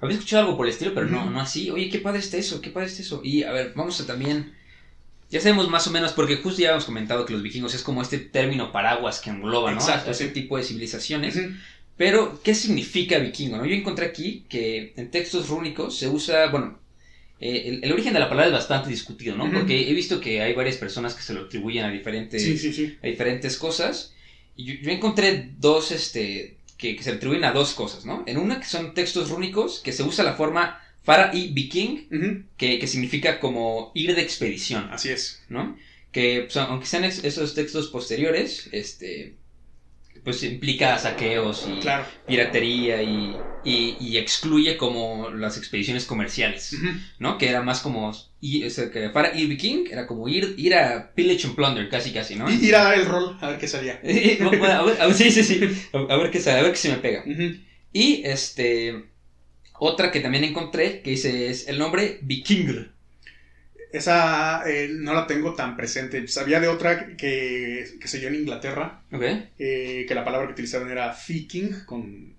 Había 0.00 0.14
escuchado 0.14 0.44
algo 0.44 0.56
por 0.56 0.66
el 0.66 0.72
estilo, 0.72 0.94
pero 0.94 1.06
no, 1.06 1.28
no 1.28 1.40
así. 1.40 1.70
Oye, 1.70 1.88
qué 1.90 1.98
padre 1.98 2.20
está 2.20 2.36
eso, 2.36 2.60
qué 2.60 2.70
padre 2.70 2.86
está 2.86 3.02
eso. 3.02 3.20
Y 3.24 3.42
a 3.42 3.50
ver, 3.50 3.72
vamos 3.74 4.00
a 4.00 4.06
también. 4.06 4.54
Ya 5.30 5.40
sabemos 5.40 5.68
más 5.68 5.86
o 5.86 5.90
menos, 5.90 6.12
porque 6.12 6.36
justo 6.36 6.60
ya 6.60 6.68
habíamos 6.68 6.86
comentado 6.86 7.26
que 7.26 7.34
los 7.34 7.42
vikingos 7.42 7.74
es 7.74 7.82
como 7.82 8.00
este 8.00 8.18
término 8.18 8.72
paraguas 8.72 9.20
que 9.20 9.30
engloba, 9.30 9.72
¿no? 9.72 9.78
Exacto, 9.78 10.14
sí. 10.14 10.28
tipo 10.28 10.56
de 10.56 10.62
civilizaciones. 10.62 11.38
Pero, 11.96 12.40
¿qué 12.42 12.54
significa 12.54 13.18
vikingo? 13.18 13.56
no? 13.58 13.66
Yo 13.66 13.74
encontré 13.74 14.06
aquí 14.06 14.44
que 14.48 14.94
en 14.96 15.10
textos 15.10 15.48
rúnicos 15.48 15.98
se 15.98 16.08
usa, 16.08 16.46
bueno, 16.48 16.78
eh, 17.40 17.64
el, 17.66 17.84
el 17.84 17.92
origen 17.92 18.14
de 18.14 18.20
la 18.20 18.28
palabra 18.28 18.46
es 18.46 18.52
bastante 18.52 18.88
discutido, 18.88 19.36
¿no? 19.36 19.50
Porque 19.52 19.90
he 19.90 19.92
visto 19.94 20.20
que 20.20 20.40
hay 20.40 20.54
varias 20.54 20.76
personas 20.76 21.14
que 21.14 21.22
se 21.22 21.34
lo 21.34 21.42
atribuyen 21.42 21.84
a 21.84 21.90
diferentes, 21.90 22.42
Sí, 22.42 22.56
sí, 22.56 22.72
sí. 22.72 22.96
a 23.02 23.06
diferentes 23.06 23.56
cosas. 23.58 24.14
Y 24.56 24.64
yo, 24.64 24.74
yo 24.80 24.90
encontré 24.92 25.50
dos, 25.58 25.90
este, 25.92 26.56
que, 26.78 26.96
que 26.96 27.02
se 27.02 27.10
atribuyen 27.10 27.44
a 27.44 27.52
dos 27.52 27.74
cosas, 27.74 28.06
¿no? 28.06 28.22
En 28.26 28.38
una 28.38 28.60
que 28.60 28.66
son 28.66 28.94
textos 28.94 29.28
rúnicos, 29.30 29.80
que 29.80 29.92
se 29.92 30.04
usa 30.04 30.24
la 30.24 30.34
forma 30.34 30.80
Fara 31.02 31.30
y 31.34 31.48
Viking, 31.52 32.06
Ujú. 32.12 32.42
que, 32.56 32.78
que 32.78 32.86
significa 32.86 33.40
como 33.40 33.92
ir 33.94 34.14
de 34.14 34.22
expedición, 34.22 34.88
Así 34.90 35.08
es. 35.10 35.42
¿no? 35.48 35.76
Que 36.12 36.42
pues, 36.42 36.56
aunque 36.56 36.86
sean 36.86 37.04
ex- 37.04 37.24
esos 37.24 37.54
textos 37.54 37.88
posteriores, 37.88 38.68
este, 38.72 39.36
pues 40.24 40.42
implica 40.42 40.98
saqueos 40.98 41.66
y 41.66 41.80
Claro. 41.80 42.04
piratería 42.26 43.02
y, 43.02 43.46
y, 43.62 43.96
y 44.00 44.16
excluye 44.18 44.76
como 44.76 45.30
las 45.30 45.56
expediciones 45.56 46.04
comerciales. 46.04 46.74
¿no? 47.18 47.38
Que 47.38 47.48
era 47.48 47.62
más 47.62 47.80
como, 47.80 48.12
y, 48.40 48.64
o 48.64 48.70
sea, 48.70 48.90
que 48.90 49.08
para 49.10 49.36
ir 49.38 49.48
viking 49.48 49.86
era 49.90 50.06
como 50.06 50.28
ir, 50.28 50.54
ir 50.58 50.74
a 50.74 51.12
pillage 51.14 51.46
and 51.46 51.56
plunder, 51.56 51.88
casi 51.88 52.12
casi, 52.12 52.36
¿no? 52.36 52.50
Y 52.50 52.66
ir 52.66 52.74
a 52.76 52.82
dar 52.84 52.98
el 52.98 53.06
rol, 53.06 53.36
a 53.40 53.48
ver 53.50 53.58
qué 53.58 53.68
salía. 53.68 54.00
Bueno, 54.40 54.64
a 54.66 54.82
ver, 54.84 55.00
a 55.00 55.06
ver, 55.06 55.14
sí, 55.14 55.30
sí, 55.30 55.42
sí, 55.42 55.60
a, 55.92 55.98
a 56.12 56.16
ver 56.16 56.30
qué 56.30 56.40
sale, 56.40 56.60
a 56.60 56.62
ver 56.62 56.72
qué 56.72 56.78
se 56.78 56.88
me 56.90 56.96
pega. 56.98 57.24
Y 57.92 58.22
este, 58.24 59.06
otra 59.80 60.10
que 60.10 60.20
también 60.20 60.44
encontré 60.44 61.02
que 61.02 61.10
dice 61.10 61.48
es 61.50 61.68
el 61.68 61.78
nombre 61.78 62.18
Vikingr. 62.22 62.90
esa 63.92 64.62
eh, 64.70 64.90
no 64.92 65.14
la 65.14 65.26
tengo 65.26 65.54
tan 65.54 65.76
presente. 65.76 66.26
Sabía 66.28 66.60
de 66.60 66.68
otra 66.68 67.16
que, 67.16 67.86
que 68.00 68.08
se 68.08 68.18
dio 68.18 68.28
en 68.28 68.34
Inglaterra, 68.36 69.02
Ok. 69.12 69.22
eh, 69.58 70.04
que 70.06 70.14
la 70.14 70.24
palabra 70.24 70.46
que 70.48 70.52
utilizaron 70.52 70.90
era 70.90 71.16
viking, 71.26 71.70
con, 71.86 72.34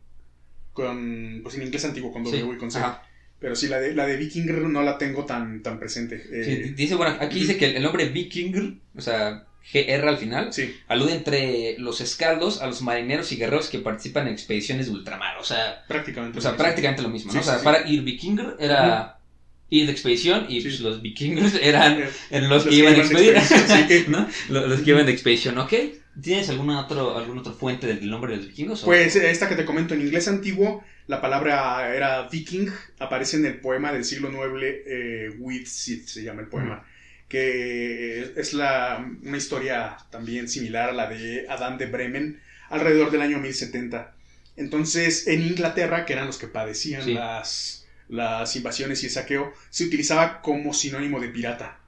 con, 0.74 1.40
pues 1.44 1.56
en 1.56 1.64
inglés 1.64 1.86
antiguo, 1.86 2.12
con 2.12 2.24
W 2.24 2.40
Sí. 2.44 2.50
y 2.56 2.58
con 2.58 2.70
C. 2.72 2.78
Ajá. 2.80 3.04
Pero 3.40 3.56
sí, 3.56 3.68
la 3.70 3.80
de, 3.80 3.94
la 3.96 4.06
de 4.06 4.18
viking 4.18 4.46
no 4.72 4.84
la 4.84 4.98
tengo 4.98 5.26
tan, 5.26 5.64
tan 5.64 5.80
presente. 5.80 6.22
Eh, 6.30 6.44
Sí, 6.44 6.74
dice, 6.74 6.96
bueno, 6.96 7.16
aquí 7.22 7.40
dice 7.40 7.58
que 7.58 7.66
el, 7.70 7.78
el 7.78 7.84
nombre 7.84 8.10
viking, 8.10 8.82
o 8.96 9.02
sea, 9.02 9.46
GR 9.72 10.08
al 10.08 10.18
final, 10.18 10.54
sí. 10.54 10.76
alude 10.88 11.14
entre 11.14 11.76
los 11.78 12.02
escaldos 12.02 12.62
a 12.62 12.68
los 12.68 12.82
marineros 12.82 13.32
y 13.32 13.38
guerreros 13.38 13.70
que 13.70 13.80
participan 13.80 14.28
en 14.28 14.34
expediciones 14.34 14.88
de 14.88 14.94
ultramar. 14.94 15.38
O 15.38 15.44
sea, 15.44 15.84
prácticamente. 15.88 16.40
o 16.40 16.42
sea 16.42 16.52
sí. 16.52 16.58
prácticamente 16.58 17.02
lo 17.02 17.10
mismo, 17.10 17.32
¿no? 17.32 17.40
Sí, 17.42 17.48
o 17.48 17.52
sea, 17.52 17.60
sí, 17.60 17.64
para 17.64 17.88
ir 17.88 18.02
vikinger 18.02 18.56
era 18.60 19.20
ir 19.70 19.86
de 19.86 19.92
expedición 19.92 20.46
y 20.50 20.62
pues, 20.62 20.80
los 20.80 21.02
vikingers 21.02 21.56
eran 21.62 22.04
en 22.30 22.50
los, 22.50 22.66
los 22.66 22.74
que 22.74 22.76
iban 22.76 22.94
de 22.94 23.00
expedición. 23.02 24.06
¿no? 24.12 24.28
Los, 24.50 24.82
que 24.82 24.90
iban 24.90 25.06
de 25.06 25.12
expedición, 25.12 25.58
¿ok? 25.58 25.74
¿Tienes 26.22 26.50
alguna 26.50 26.82
otro, 26.82 27.18
alguna 27.18 27.42
otra 27.42 27.54
fuente 27.54 27.88
del 27.88 28.10
nombre 28.10 28.32
de 28.32 28.38
los 28.38 28.48
vikingos? 28.48 28.82
Pues 28.84 29.16
esta 29.16 29.48
que 29.48 29.56
te 29.56 29.66
comento 29.66 29.94
en 29.94 30.02
inglés 30.02 30.28
antiguo, 30.28 30.84
la 31.08 31.22
palabra 31.22 31.96
era 31.96 32.28
viking, 32.28 32.70
aparece 33.00 33.38
en 33.38 33.46
el 33.46 33.60
poema 33.62 33.94
del 33.94 34.04
siglo 34.04 34.30
IX, 34.30 34.64
eh, 34.64 35.30
With 35.40 35.66
Sith 35.66 36.08
se 36.08 36.24
llama 36.24 36.42
el 36.42 36.48
poema, 36.48 36.84
que 37.30 38.34
es 38.36 38.54
la, 38.54 39.08
una 39.24 39.38
historia 39.38 39.98
también 40.10 40.50
similar 40.50 40.90
a 40.90 40.94
la 40.94 41.08
de 41.08 41.46
Adán 41.48 41.78
de 41.78 41.86
Bremen, 41.86 42.42
alrededor 42.70 43.12
del 43.12 43.22
año 43.22 43.38
1070. 43.40 44.16
Entonces, 44.58 45.28
en 45.28 45.42
Inglaterra, 45.42 46.06
que 46.06 46.14
eran 46.14 46.28
los 46.28 46.38
que 46.38 46.48
padecían 46.48 47.04
Sí. 47.04 47.14
las, 47.14 47.88
las 48.10 48.56
invasiones 48.56 49.04
y 49.04 49.06
el 49.06 49.12
saqueo, 49.12 49.54
se 49.70 49.86
utilizaba 49.86 50.42
como 50.42 50.74
sinónimo 50.74 51.20
de 51.20 51.30
pirata. 51.30 51.80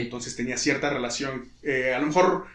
Entonces 0.00 0.34
tenía 0.34 0.58
cierta 0.58 0.90
relación, 0.90 1.48
eh, 1.62 1.94
a 1.94 2.00
lo 2.00 2.06
mejor 2.08 2.46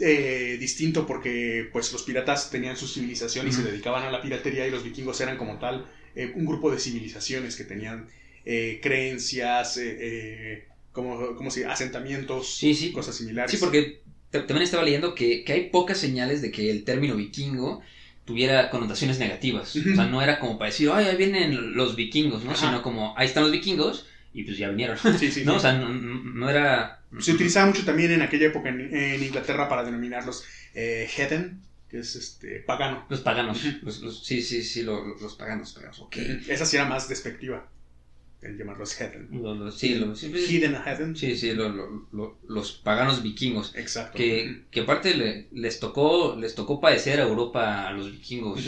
eh, 0.00 0.56
distinto 0.58 1.06
porque 1.06 1.68
pues 1.70 1.92
los 1.92 2.02
piratas 2.02 2.50
tenían 2.50 2.78
su 2.78 2.88
civilización 2.88 3.46
y 3.46 3.52
se 3.52 3.62
dedicaban 3.62 4.04
a 4.04 4.10
la 4.10 4.22
piratería 4.22 4.66
y 4.66 4.70
los 4.70 4.82
vikingos 4.82 5.20
eran 5.20 5.36
como 5.36 5.58
tal 5.58 5.86
eh, 6.16 6.32
un 6.34 6.46
grupo 6.46 6.70
de 6.72 6.78
civilizaciones 6.78 7.56
que 7.56 7.64
tenían 7.64 8.08
creencias, 8.80 9.78
como, 10.92 11.34
como 11.36 11.50
si 11.50 11.62
asentamientos, 11.64 12.54
Sí, 12.56 12.74
sí. 12.74 12.92
cosas 12.92 13.16
similares. 13.16 13.50
Sí, 13.50 13.56
porque 13.58 14.02
también 14.30 14.62
estaba 14.62 14.82
leyendo 14.82 15.14
que, 15.14 15.44
que 15.44 15.52
hay 15.52 15.70
pocas 15.70 15.98
señales 15.98 16.42
de 16.42 16.50
que 16.50 16.70
el 16.70 16.84
término 16.84 17.14
vikingo 17.16 17.82
tuviera 18.24 18.70
connotaciones 18.70 19.18
negativas. 19.18 19.74
O 19.76 19.94
sea, 19.94 20.06
no 20.06 20.22
era 20.22 20.38
como 20.38 20.58
para 20.58 20.70
decir, 20.70 20.88
ay, 20.92 21.06
ahí 21.06 21.16
vienen 21.16 21.74
los 21.74 21.96
vikingos, 21.96 22.44
¿no? 22.44 22.52
Ajá. 22.52 22.66
Sino 22.68 22.82
como, 22.82 23.14
ahí 23.18 23.26
están 23.26 23.42
los 23.42 23.52
vikingos 23.52 24.06
y 24.32 24.44
pues 24.44 24.56
ya 24.56 24.68
vinieron. 24.68 24.96
Sí, 25.18 25.30
sí, 25.30 25.42
¿No? 25.44 25.52
sí. 25.52 25.56
O 25.58 25.60
sea, 25.60 25.72
no, 25.72 26.48
era... 26.48 27.00
Se 27.18 27.32
utilizaba 27.32 27.66
mucho 27.66 27.84
también 27.84 28.10
en 28.12 28.22
aquella 28.22 28.46
época 28.46 28.70
en, 28.70 28.94
en 28.94 29.22
Inglaterra 29.22 29.68
para 29.68 29.84
denominarlos 29.84 30.44
eh, 30.74 31.06
heathen, 31.14 31.60
que 31.90 31.98
es 31.98 32.16
este 32.16 32.60
pagano. 32.60 33.04
Los 33.10 33.20
paganos. 33.20 33.60
Los, 33.82 34.00
los- 34.00 34.24
sí, 34.24 34.40
sí, 34.40 34.62
sí, 34.62 34.82
lo- 34.82 35.04
los 35.20 35.34
paganos, 35.34 35.72
paganos, 35.74 36.00
ok. 36.00 36.16
Esa 36.48 36.64
sí 36.64 36.76
era 36.76 36.86
más 36.86 37.08
despectiva, 37.10 37.68
el 38.42 38.58
llamarlos 38.58 38.94
heathen. 38.94 39.28
Sí, 39.72 39.94
lo- 39.94 40.14
sí, 40.16 40.28
pues, 40.28 40.50
Hidden 40.50 40.76
heathen. 40.84 41.16
sí, 41.16 41.36
sí, 41.36 41.52
lo- 41.54 41.68
lo- 41.68 42.06
lo- 42.12 42.38
los 42.48 42.72
paganos 42.72 43.22
vikingos. 43.22 43.74
Exacto. 43.76 44.18
Que, 44.18 44.62
que 44.70 44.80
aparte 44.80 45.14
le- 45.14 45.46
les 45.52 45.78
tocó 45.78 46.36
les 46.38 46.54
tocó 46.54 46.80
padecer 46.80 47.20
a 47.20 47.24
Europa 47.24 47.86
a 47.88 47.92
los 47.92 48.10
vikingos 48.10 48.60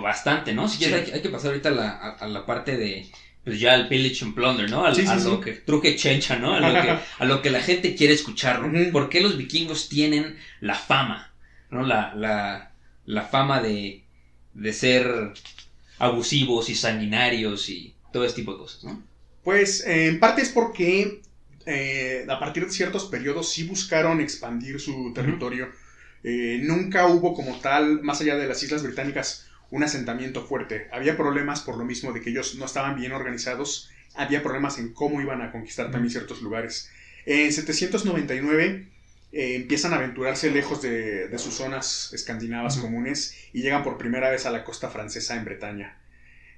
bastante, 0.00 0.54
¿no? 0.54 0.68
Si 0.68 0.78
quieres 0.78 1.00
Sí. 1.04 1.10
hay, 1.10 1.16
hay 1.16 1.22
que 1.22 1.28
pasar 1.30 1.48
ahorita 1.50 1.70
a 1.70 1.72
la, 1.72 1.88
a, 1.90 2.10
a 2.18 2.26
la 2.28 2.46
parte 2.46 2.76
de 2.76 3.06
pues 3.42 3.60
ya 3.60 3.74
el 3.74 3.88
pillage 3.88 4.24
and 4.24 4.34
plunder, 4.34 4.70
¿no? 4.70 4.84
Al- 4.86 4.94
Sí, 4.94 5.02
sí, 5.02 5.08
a 5.08 5.18
sí. 5.18 5.28
lo 5.28 5.38
que 5.40 5.52
truque 5.52 5.96
chencha, 5.96 6.36
¿no? 6.38 6.54
A 6.54 6.60
lo 6.60 6.80
que, 6.80 6.88
a 7.18 7.24
lo 7.26 7.42
que 7.42 7.50
la 7.50 7.60
gente 7.60 7.94
quiere 7.94 8.14
escuchar, 8.14 8.60
¿no? 8.62 8.68
Ujú. 8.80 8.90
¿Por 8.92 9.08
qué 9.10 9.20
los 9.20 9.36
vikingos 9.36 9.88
tienen 9.90 10.36
la 10.60 10.74
fama, 10.74 11.30
¿no? 11.70 11.82
La, 11.82 12.14
la, 12.14 12.70
la 13.04 13.22
fama 13.22 13.60
de, 13.60 14.04
de 14.54 14.72
ser 14.72 15.32
abusivos 15.98 16.70
y 16.70 16.74
sanguinarios 16.74 17.68
y 17.68 17.93
todo 18.14 18.24
ese 18.24 18.36
tipo 18.36 18.52
de 18.52 18.58
cosas, 18.58 18.84
¿no? 18.84 19.02
Pues 19.42 19.84
eh, 19.84 20.06
en 20.06 20.20
parte 20.20 20.40
es 20.40 20.50
porque 20.50 21.20
eh, 21.66 22.24
a 22.28 22.38
partir 22.38 22.64
de 22.64 22.70
ciertos 22.70 23.06
periodos 23.06 23.52
sí 23.52 23.64
buscaron 23.64 24.20
expandir 24.20 24.78
su 24.78 25.12
territorio. 25.12 25.68
Eh, 26.22 26.60
nunca 26.62 27.08
hubo 27.08 27.34
como 27.34 27.58
tal, 27.60 28.02
más 28.02 28.20
allá 28.20 28.36
de 28.36 28.46
las 28.46 28.62
Islas 28.62 28.84
Británicas, 28.84 29.48
un 29.72 29.82
asentamiento 29.82 30.46
fuerte. 30.46 30.86
Había 30.92 31.16
problemas 31.16 31.60
por 31.60 31.76
lo 31.76 31.84
mismo 31.84 32.12
de 32.12 32.20
que 32.20 32.30
ellos 32.30 32.54
no 32.54 32.66
estaban 32.66 32.94
bien 32.94 33.10
organizados. 33.10 33.90
Había 34.14 34.44
problemas 34.44 34.78
en 34.78 34.92
cómo 34.92 35.20
iban 35.20 35.42
a 35.42 35.50
conquistar 35.50 35.90
también 35.90 36.12
ciertos 36.12 36.40
lugares. 36.40 36.88
En 37.26 37.52
799 37.52 38.86
eh, 39.32 39.56
empiezan 39.56 39.92
a 39.92 39.96
aventurarse 39.96 40.52
lejos 40.52 40.82
de, 40.82 41.26
de 41.26 41.38
sus 41.38 41.54
zonas 41.54 42.12
escandinavas 42.12 42.76
comunes 42.76 43.36
y 43.52 43.62
llegan 43.62 43.82
por 43.82 43.98
primera 43.98 44.30
vez 44.30 44.46
a 44.46 44.52
la 44.52 44.62
costa 44.62 44.88
francesa 44.88 45.34
en 45.34 45.44
Bretaña. 45.44 45.98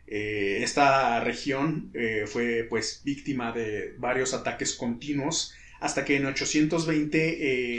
Eh, 0.09 0.59
esta 0.63 1.21
región 1.21 1.91
eh, 1.95 2.25
fue 2.27 2.65
pues 2.69 3.03
víctima 3.05 3.53
de 3.53 3.95
varios 3.99 4.35
ataques 4.35 4.75
continuos 4.75 5.53
hasta 5.81 6.05
que 6.05 6.17
en 6.17 6.27
820 6.27 7.19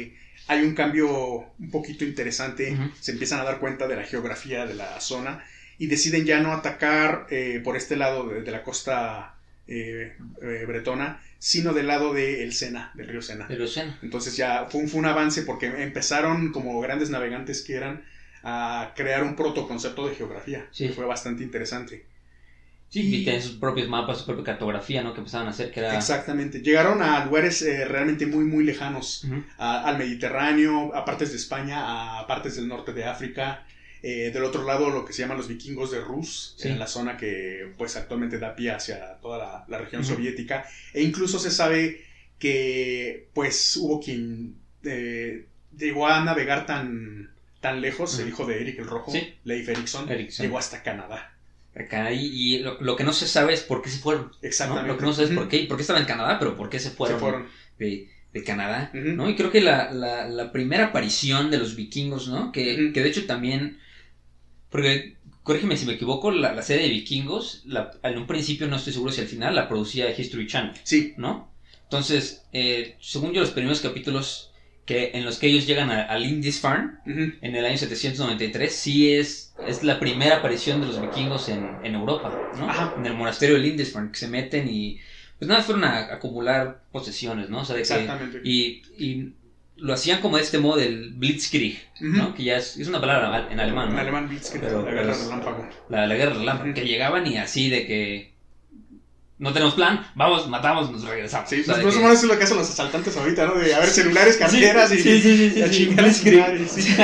eh, 0.01 0.13
hay 0.47 0.61
un 0.63 0.73
cambio 0.75 1.53
un 1.59 1.71
poquito 1.71 2.05
interesante, 2.05 2.77
se 3.01 3.11
empiezan 3.11 3.39
a 3.39 3.43
dar 3.43 3.59
cuenta 3.59 3.87
de 3.87 3.95
la 3.95 4.03
geografía 4.03 4.65
de 4.65 4.75
la 4.75 4.99
zona 5.01 5.43
y 5.77 5.87
deciden 5.87 6.25
ya 6.25 6.39
no 6.39 6.53
atacar 6.53 7.27
eh, 7.29 7.61
por 7.63 7.75
este 7.77 7.95
lado 7.95 8.27
de, 8.29 8.41
de 8.41 8.51
la 8.51 8.63
costa 8.63 9.33
bretona, 10.65 11.21
sino 11.39 11.73
del 11.73 11.87
lado 11.87 12.13
del 12.13 12.53
Sena, 12.53 12.91
del 12.95 13.07
río 13.09 13.21
Sena. 13.21 13.47
Océano. 13.61 13.97
Entonces 14.01 14.35
ya 14.37 14.65
fue 14.69 14.81
un, 14.81 14.89
fue 14.89 14.99
un 14.99 15.05
avance 15.05 15.41
porque 15.43 15.67
empezaron 15.67 16.51
como 16.51 16.79
grandes 16.81 17.09
navegantes 17.09 17.61
que 17.61 17.75
eran 17.75 18.03
a 18.43 18.93
crear 18.95 19.23
un 19.23 19.35
protoconcepto 19.35 20.07
de 20.07 20.15
geografía, 20.15 20.67
Sí. 20.71 20.87
que 20.87 20.93
fue 20.93 21.05
bastante 21.05 21.43
interesante. 21.43 22.05
Sí, 22.89 23.01
Y- 23.01 23.15
y 23.17 23.23
tienen 23.25 23.41
sus 23.41 23.57
propios 23.57 23.89
mapas, 23.89 24.19
su 24.19 24.25
propia 24.25 24.43
cartografía, 24.45 25.03
¿no? 25.03 25.13
Que 25.13 25.19
empezaban 25.19 25.47
a 25.47 25.49
hacer, 25.51 25.71
que 25.71 25.81
era... 25.81 25.95
Exactamente. 25.95 26.61
Llegaron 26.61 27.01
a 27.01 27.25
lugares 27.25 27.61
eh, 27.61 27.83
realmente 27.85 28.25
muy, 28.25 28.45
muy 28.45 28.63
lejanos. 28.63 29.25
A- 29.57 29.83
al 29.83 29.97
Mediterráneo, 29.97 30.95
a 30.95 31.03
partes 31.03 31.31
de 31.31 31.37
España, 31.37 32.19
a 32.19 32.27
partes 32.27 32.55
del 32.55 32.67
norte 32.67 32.93
de 32.93 33.03
África. 33.05 33.65
Eh, 34.03 34.31
del 34.31 34.43
otro 34.43 34.63
lado, 34.63 34.89
lo 34.91 35.03
que 35.05 35.11
se 35.11 35.23
llaman 35.23 35.37
los 35.37 35.47
vikingos 35.47 35.91
de 35.91 35.99
Rus, 35.99 36.53
Sí. 36.57 36.69
en 36.69 36.77
la 36.79 36.85
zona 36.87 37.17
que 37.17 37.73
pues 37.77 37.95
actualmente 37.97 38.37
da 38.37 38.55
pie 38.55 38.71
hacia 38.71 39.15
toda 39.21 39.37
la, 39.39 39.65
la 39.67 39.77
región 39.79 40.05
soviética. 40.05 40.65
E 40.93 41.01
incluso 41.03 41.39
se 41.39 41.49
sabe 41.51 42.05
que 42.39 43.27
pues 43.33 43.75
hubo 43.77 43.99
quien 43.99 44.55
eh, 44.83 45.45
llegó 45.77 46.07
a 46.07 46.23
navegar 46.23 46.65
tan, 46.65 47.31
tan 47.59 47.81
lejos, 47.81 48.17
el 48.19 48.29
hijo 48.29 48.45
de 48.45 48.61
Eric 48.61 48.79
el 48.79 48.85
Rojo, 48.87 49.11
Sí. 49.11 49.33
Leif 49.43 49.67
Erikson, 49.67 50.09
Erikson. 50.09 50.45
llegó 50.45 50.57
hasta 50.59 50.83
Canadá. 50.83 51.33
Acá, 51.79 52.11
y, 52.11 52.25
y 52.25 52.59
lo, 52.59 52.79
lo 52.81 52.95
que 52.95 53.03
no 53.03 53.13
se 53.13 53.27
sabe 53.27 53.53
es 53.53 53.61
por 53.61 53.81
qué 53.83 53.89
se 53.89 53.99
fueron. 53.99 54.31
¿no? 54.31 54.37
Exactamente. 54.41 54.87
Lo 54.87 54.97
que 54.97 55.05
no 55.05 55.11
se 55.13 55.17
sabe 55.23 55.29
es 55.29 55.35
por 55.37 55.47
qué, 55.47 55.59
por 55.67 55.77
qué 55.77 55.81
estaban 55.81 56.01
en 56.01 56.07
Canadá, 56.07 56.39
pero 56.39 56.55
por 56.55 56.69
qué 56.69 56.79
se 56.79 56.89
fueron, 56.89 57.17
Se 57.17 57.21
fueron. 57.21 57.47
De, 57.77 58.09
de 58.33 58.43
Canadá. 58.43 58.89
¿no? 58.93 59.29
Y 59.29 59.35
creo 59.35 59.51
que 59.51 59.61
la, 59.61 59.91
la, 59.91 60.27
la 60.27 60.51
primera 60.51 60.85
aparición 60.85 61.51
de 61.51 61.57
los 61.59 61.75
vikingos, 61.75 62.27
¿no? 62.29 62.51
Que, 62.51 62.91
que 62.93 63.01
de 63.03 63.07
hecho 63.09 63.25
también. 63.25 63.77
Porque, 64.69 65.15
corrígeme 65.43 65.77
si 65.77 65.85
me 65.85 65.93
equivoco, 65.93 66.31
la, 66.31 66.53
la 66.53 66.61
serie 66.61 66.83
de 66.83 66.89
vikingos, 66.89 67.61
la- 67.65 67.91
en 68.03 68.17
un 68.17 68.27
principio 68.27 68.67
no 68.67 68.75
estoy 68.75 68.93
seguro 68.93 69.11
si 69.11 69.21
al 69.21 69.27
final 69.27 69.55
la 69.55 69.67
producía 69.67 70.09
History 70.17 70.47
Channel, 70.47 70.73
Sí, 70.83 71.13
¿no? 71.17 71.51
Entonces, 71.83 72.43
eh, 72.51 72.97
según 72.99 73.31
yo, 73.33 73.41
los 73.41 73.51
primeros 73.51 73.79
capítulos 73.79 74.51
que, 74.87 75.11
en 75.13 75.23
los 75.25 75.37
que 75.37 75.47
ellos 75.47 75.67
llegan 75.67 75.91
a, 75.91 76.01
a 76.03 76.17
Lindisfarne, 76.17 76.93
ujú. 77.05 77.33
en 77.41 77.55
el 77.55 77.65
año 77.65 77.77
793, 77.77 78.73
sí 78.73 79.13
es, 79.13 79.53
es 79.67 79.83
la 79.83 79.99
primera 79.99 80.37
aparición 80.37 80.81
de 80.81 80.87
los 80.87 80.99
vikingos 80.99 81.49
en, 81.49 81.69
en 81.83 81.93
Europa, 81.93 82.33
¿no? 82.57 82.67
Ajá. 82.69 82.93
En 82.97 83.05
el 83.05 83.13
monasterio 83.13 83.55
de 83.55 83.61
Lindisfarne, 83.61 84.11
que 84.11 84.17
se 84.17 84.27
meten 84.27 84.67
y 84.67 84.97
pues 85.37 85.47
nada, 85.49 85.61
fueron 85.61 85.83
a, 85.83 86.13
acumular 86.13 86.81
posesiones, 86.91 87.49
¿no? 87.49 87.59
O 87.61 87.65
sea, 87.65 87.75
de 87.75 87.83
que- 87.83 87.93
exactamente. 87.93 88.41
y, 88.43 88.81
y 88.97 89.33
lo 89.75 89.93
hacían 89.93 90.21
como 90.21 90.37
de 90.37 90.43
este 90.43 90.57
modo 90.57 90.77
del 90.77 91.11
Blitzkrieg. 91.13 91.77
¿no? 91.99 92.33
Que 92.33 92.45
ya 92.45 92.57
es, 92.57 92.77
es 92.77 92.87
una 92.87 92.99
palabra 92.99 93.47
en 93.51 93.59
alemán, 93.59 93.91
En 93.91 93.99
alemán, 93.99 94.27
Blitzkrieg, 94.29 94.63
Pero- 94.63 94.83
la 94.83 94.91
guerra 94.91 95.13
relámpago. 95.13 95.69
La, 95.89 96.07
la 96.07 96.15
guerra 96.15 96.33
relámpago, 96.33 96.73
que 96.73 96.85
llegaban 96.87 97.27
y 97.27 97.37
así 97.37 97.69
de 97.69 97.85
que 97.85 98.31
no 99.39 99.53
tenemos 99.53 99.75
plan, 99.75 100.05
vamos, 100.15 100.47
matamos, 100.49 100.91
nos 100.91 101.03
regresamos. 101.03 101.49
Sí, 101.49 101.61
O 101.61 101.63
sea, 101.63 101.75
que- 101.79 101.87
es 101.87 102.23
lo 102.23 102.37
que 102.37 102.43
hacen 102.43 102.57
los 102.57 102.69
asaltantes 102.69 103.15
ahorita, 103.17 103.45
¿no? 103.45 103.55
De 103.55 103.73
haber 103.75 103.89
celulares, 103.89 104.37
carteras 104.37 104.91
y, 104.91 104.97
sí, 104.99 105.21
sí, 105.21 105.37
sí, 105.37 105.49
sí, 105.51 105.59
y 105.59 105.61
a 105.61 105.67
sí, 105.67 105.73
chingar 105.77 106.05
a 106.05 106.47
madre, 106.47 106.67
sí. 106.67 106.95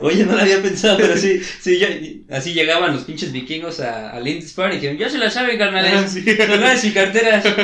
Oye, 0.00 0.24
no 0.24 0.32
lo 0.32 0.40
había 0.40 0.60
pensado, 0.60 0.96
pero 0.96 1.16
sí, 1.16 1.40
sí, 1.60 1.78
ya- 1.78 2.36
así 2.36 2.54
llegaban 2.54 2.92
los 2.92 3.04
pinches 3.04 3.30
vikingos 3.30 3.78
a, 3.80 4.10
a 4.10 4.20
Lindisfarne 4.20 4.74
y 4.74 4.78
dijeron, 4.78 4.98
ya 4.98 5.08
se 5.08 5.18
la 5.18 5.30
saben, 5.30 5.58
carnales. 5.58 5.92
Ah, 5.94 6.08
sí. 6.08 6.22
Celulares 6.22 6.84
y 6.84 6.92
carteras. 6.92 7.44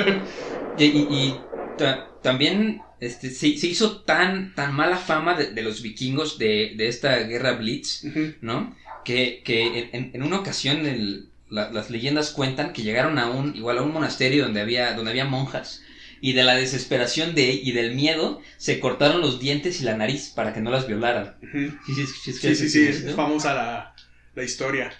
Y, 0.80 0.84
y- 0.84 1.08
y 1.10 1.34
ta- 1.76 2.06
también 2.22 2.80
este, 3.00 3.30
se, 3.30 3.56
se 3.58 3.66
hizo 3.66 4.02
tan, 4.02 4.54
tan 4.54 4.72
mala 4.72 4.96
fama 4.96 5.34
de, 5.34 5.50
de 5.50 5.62
los 5.62 5.82
vikingos 5.82 6.38
de, 6.38 6.74
de 6.76 6.86
esta 6.86 7.16
guerra 7.24 7.54
Blitz. 7.54 8.04
¿no? 8.42 8.76
Que, 9.04 9.42
que 9.44 9.88
en- 9.92 10.12
en 10.14 10.22
una 10.22 10.38
ocasión 10.38 10.86
el, 10.86 11.30
la- 11.50 11.70
las 11.70 11.90
leyendas 11.90 12.30
cuentan 12.30 12.72
que 12.72 12.82
llegaron 12.82 13.18
a 13.18 13.28
un, 13.30 13.54
igual 13.56 13.78
a 13.78 13.82
un 13.82 13.92
monasterio 13.92 14.44
donde 14.44 14.60
había, 14.60 14.92
donde 14.94 15.10
había 15.10 15.24
monjas. 15.24 15.82
Y 16.20 16.32
de 16.32 16.42
la 16.44 16.54
desesperación 16.56 17.34
de, 17.34 17.52
y 17.52 17.72
del 17.72 17.94
miedo, 17.94 18.40
se 18.56 18.80
cortaron 18.80 19.20
los 19.20 19.38
dientes 19.38 19.80
y 19.80 19.84
la 19.84 19.96
nariz 19.96 20.30
para 20.34 20.52
que 20.52 20.60
no 20.60 20.70
las 20.70 20.86
violaran. 20.86 21.36
Sí, 21.40 21.70
sí, 21.94 22.06
sí, 22.06 22.32
Sí, 22.32 22.54
sí, 22.54 22.68
sí, 22.68 22.86
es 22.88 23.14
famosa 23.14 23.54
la, 23.54 23.94
la 24.34 24.42
historia. 24.44 24.92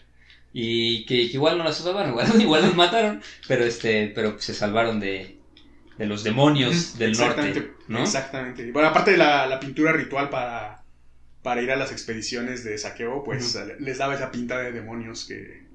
Y 0.53 1.05
que, 1.07 1.29
que 1.29 1.35
igual 1.35 1.59
no 1.59 1.65
las 1.65 1.77
salvaron, 1.79 2.11
igual, 2.13 2.41
igual 2.41 2.63
las 2.63 2.75
mataron, 2.75 3.23
pero 3.47 3.65
este, 3.65 4.09
pero 4.15 4.39
se 4.41 4.55
salvaron 4.55 4.99
de, 5.01 5.37
de 5.99 6.07
los 6.07 6.25
demonios 6.25 6.99
del 6.99 7.11
Exactamente, 7.11 7.61
norte, 7.61 7.75
¿no? 7.89 8.03
Exactamente. 8.03 8.71
Bueno, 8.73 8.89
aparte 8.89 9.13
de 9.13 9.17
la, 9.19 9.47
la 9.47 9.61
pintura 9.61 9.93
ritual 9.93 10.31
para, 10.31 10.85
para 11.43 11.63
ir 11.63 11.71
a 11.73 11.77
las 11.77 11.93
expediciones 11.93 12.65
de 12.65 12.79
saqueo, 12.79 13.23
pues 13.25 13.57
les 13.81 13.99
daba 13.99 14.15
esa 14.15 14.31
pinta 14.31 14.59
de 14.59 14.73
demonios 14.73 15.27
que, 15.27 15.68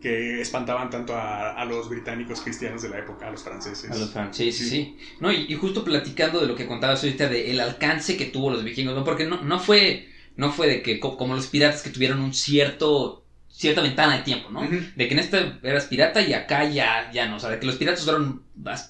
que 0.00 0.40
espantaban 0.40 0.88
tanto 0.90 1.14
a, 1.14 1.50
a 1.52 1.64
los 1.64 1.88
británicos 1.88 2.40
cristianos 2.40 2.82
de 2.82 2.88
la 2.88 2.98
época, 2.98 3.26
a 3.26 3.30
los 3.30 3.42
franceses. 3.42 3.90
A 3.90 3.96
los 3.96 4.10
franceses, 4.10 4.68
sí, 4.68 4.68
sí. 4.68 4.96
No, 5.20 5.30
y, 5.30 5.44
y 5.48 5.54
justo 5.54 5.84
platicando 5.84 6.40
de 6.40 6.46
lo 6.46 6.54
que 6.54 6.66
contabas 6.66 7.02
ahorita, 7.02 7.28
de 7.28 7.50
el 7.50 7.60
alcance 7.60 8.16
que 8.16 8.26
tuvo 8.26 8.50
los 8.50 8.64
vikingos, 8.64 8.94
¿no? 8.94 9.04
Porque 9.04 9.24
no, 9.24 9.42
no 9.42 9.58
fue, 9.58 10.08
no 10.36 10.50
fue 10.50 10.66
de 10.68 10.82
que, 10.82 10.98
co- 11.00 11.16
como 11.16 11.34
los 11.34 11.46
piratas 11.48 11.82
que 11.82 11.90
tuvieron 11.90 12.20
un 12.20 12.32
cierto, 12.32 13.22
cierta 13.48 13.82
ventana 13.82 14.14
de 14.16 14.22
tiempo, 14.22 14.48
¿no? 14.50 14.60
De 14.96 15.06
que 15.08 15.14
en 15.14 15.18
esta 15.20 15.58
eras 15.62 15.86
pirata 15.86 16.22
y 16.22 16.32
acá 16.32 16.64
ya, 16.64 17.10
ya 17.12 17.26
no, 17.26 17.36
o 17.36 17.40
sea, 17.40 17.50
de 17.50 17.58
que 17.58 17.66
los 17.66 17.76
piratas 17.76 18.04
duraron 18.04 18.42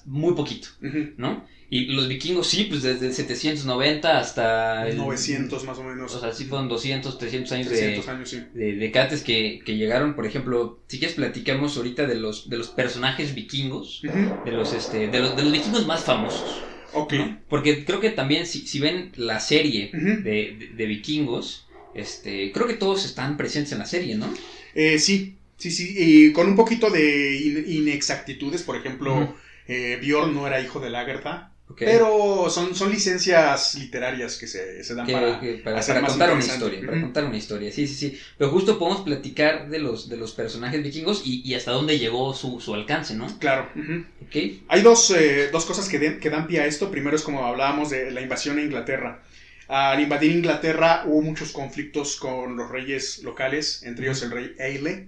muy 0.05 0.33
poquito. 0.33 0.69
¿no? 1.17 1.45
Y 1.73 1.85
los 1.85 2.09
vikingos 2.09 2.47
sí, 2.47 2.65
pues 2.65 2.83
desde 2.83 3.07
el 3.07 3.13
790 3.13 4.19
hasta... 4.19 4.87
el- 4.89 4.97
900 4.97 5.63
más 5.63 5.77
o 5.77 5.83
menos. 5.83 6.13
O 6.13 6.19
sea, 6.19 6.33
sí 6.33 6.43
fueron 6.43 6.67
200, 6.67 7.17
300 7.17 7.51
años 7.53 7.67
300 7.69 8.05
de, 8.05 8.11
años, 8.11 8.29
sí. 8.29 8.43
de, 8.53 8.73
de 8.75 8.91
cates 8.91 9.23
que, 9.23 9.61
que 9.65 9.77
llegaron, 9.77 10.13
por 10.13 10.25
ejemplo, 10.25 10.79
si 10.87 10.99
quieres 10.99 11.15
platicamos 11.15 11.77
ahorita 11.77 12.05
de 12.07 12.15
los, 12.15 12.49
de 12.49 12.57
los 12.57 12.67
personajes 12.67 13.33
vikingos, 13.33 14.01
de 14.03 14.51
los, 14.51 14.73
este, 14.73 15.07
de 15.07 15.19
los, 15.19 15.35
de 15.37 15.43
los 15.43 15.51
vikingos 15.53 15.87
más 15.87 16.03
famosos. 16.03 16.61
Ok. 16.93 17.13
¿no? 17.13 17.39
Porque 17.47 17.85
creo 17.85 18.01
que 18.01 18.09
también, 18.09 18.45
si, 18.47 18.67
si 18.67 18.81
ven 18.81 19.13
la 19.15 19.39
serie 19.39 19.91
de, 19.93 20.17
de- 20.59 20.71
de 20.75 20.85
vikingos, 20.85 21.67
este, 21.95 22.51
creo 22.51 22.67
que 22.67 22.73
todos 22.73 23.05
están 23.05 23.37
presentes 23.37 23.71
en 23.71 23.79
la 23.79 23.85
serie, 23.85 24.15
¿no? 24.15 24.31
Eh, 24.75 24.99
sí, 24.99 25.37
sí, 25.55 25.71
sí. 25.71 25.93
Y 25.97 26.33
con 26.33 26.47
un 26.47 26.57
poquito 26.57 26.89
de 26.89 27.37
in- 27.37 27.65
inexactitudes, 27.85 28.63
por 28.63 28.75
ejemplo, 28.75 29.33
eh, 29.69 29.97
Bjorn 30.01 30.33
no 30.35 30.45
era 30.47 30.59
hijo 30.59 30.81
de 30.81 30.89
Lagertha. 30.89 31.47
Pero 31.79 32.49
son, 32.49 32.75
son 32.75 32.91
licencias 32.91 33.75
literarias 33.75 34.37
que 34.37 34.47
se, 34.47 34.83
se 34.83 34.95
dan 34.95 35.05
Que- 35.05 35.13
para, 35.13 35.39
que 35.39 35.53
para, 35.55 35.79
hacer 35.79 35.93
para 35.95 36.01
más 36.01 36.11
contar 36.11 36.31
una 36.33 36.43
historia, 36.45 36.79
para 36.85 37.01
contar 37.01 37.25
una 37.25 37.37
historia, 37.37 37.71
sí, 37.71 37.87
sí, 37.87 37.95
sí. 37.95 38.19
Pero 38.37 38.51
justo 38.51 38.77
podemos 38.79 39.01
platicar 39.01 39.69
de 39.69 39.79
los, 39.79 40.09
de 40.09 40.17
los 40.17 40.31
personajes 40.33 40.81
vikingos 40.83 41.21
y, 41.25 41.41
y 41.47 41.55
hasta 41.55 41.71
dónde 41.71 41.97
llegó 41.99 42.33
su, 42.33 42.59
su 42.59 42.73
alcance, 42.73 43.15
¿no? 43.15 43.27
Claro. 43.39 43.69
ujú. 43.75 44.05
Ok. 44.25 44.35
Hay 44.69 44.81
dos, 44.81 45.09
eh, 45.11 45.49
dos 45.51 45.65
cosas 45.65 45.89
que, 45.89 46.19
que 46.19 46.29
dan 46.29 46.47
pie 46.47 46.61
a 46.61 46.65
esto. 46.65 46.89
Primero 46.91 47.15
es 47.15 47.23
como 47.23 47.45
hablábamos 47.45 47.89
de 47.89 48.11
la 48.11 48.21
invasión 48.21 48.57
a 48.57 48.61
Inglaterra. 48.61 49.21
Al 49.67 49.99
invadir 50.01 50.31
Inglaterra 50.31 51.03
hubo 51.05 51.21
muchos 51.21 51.51
conflictos 51.53 52.17
con 52.17 52.57
los 52.57 52.69
reyes 52.69 53.19
locales, 53.23 53.83
entre 53.83 54.05
ellos 54.05 54.21
el 54.23 54.31
rey 54.31 54.51
Eile, 54.59 55.07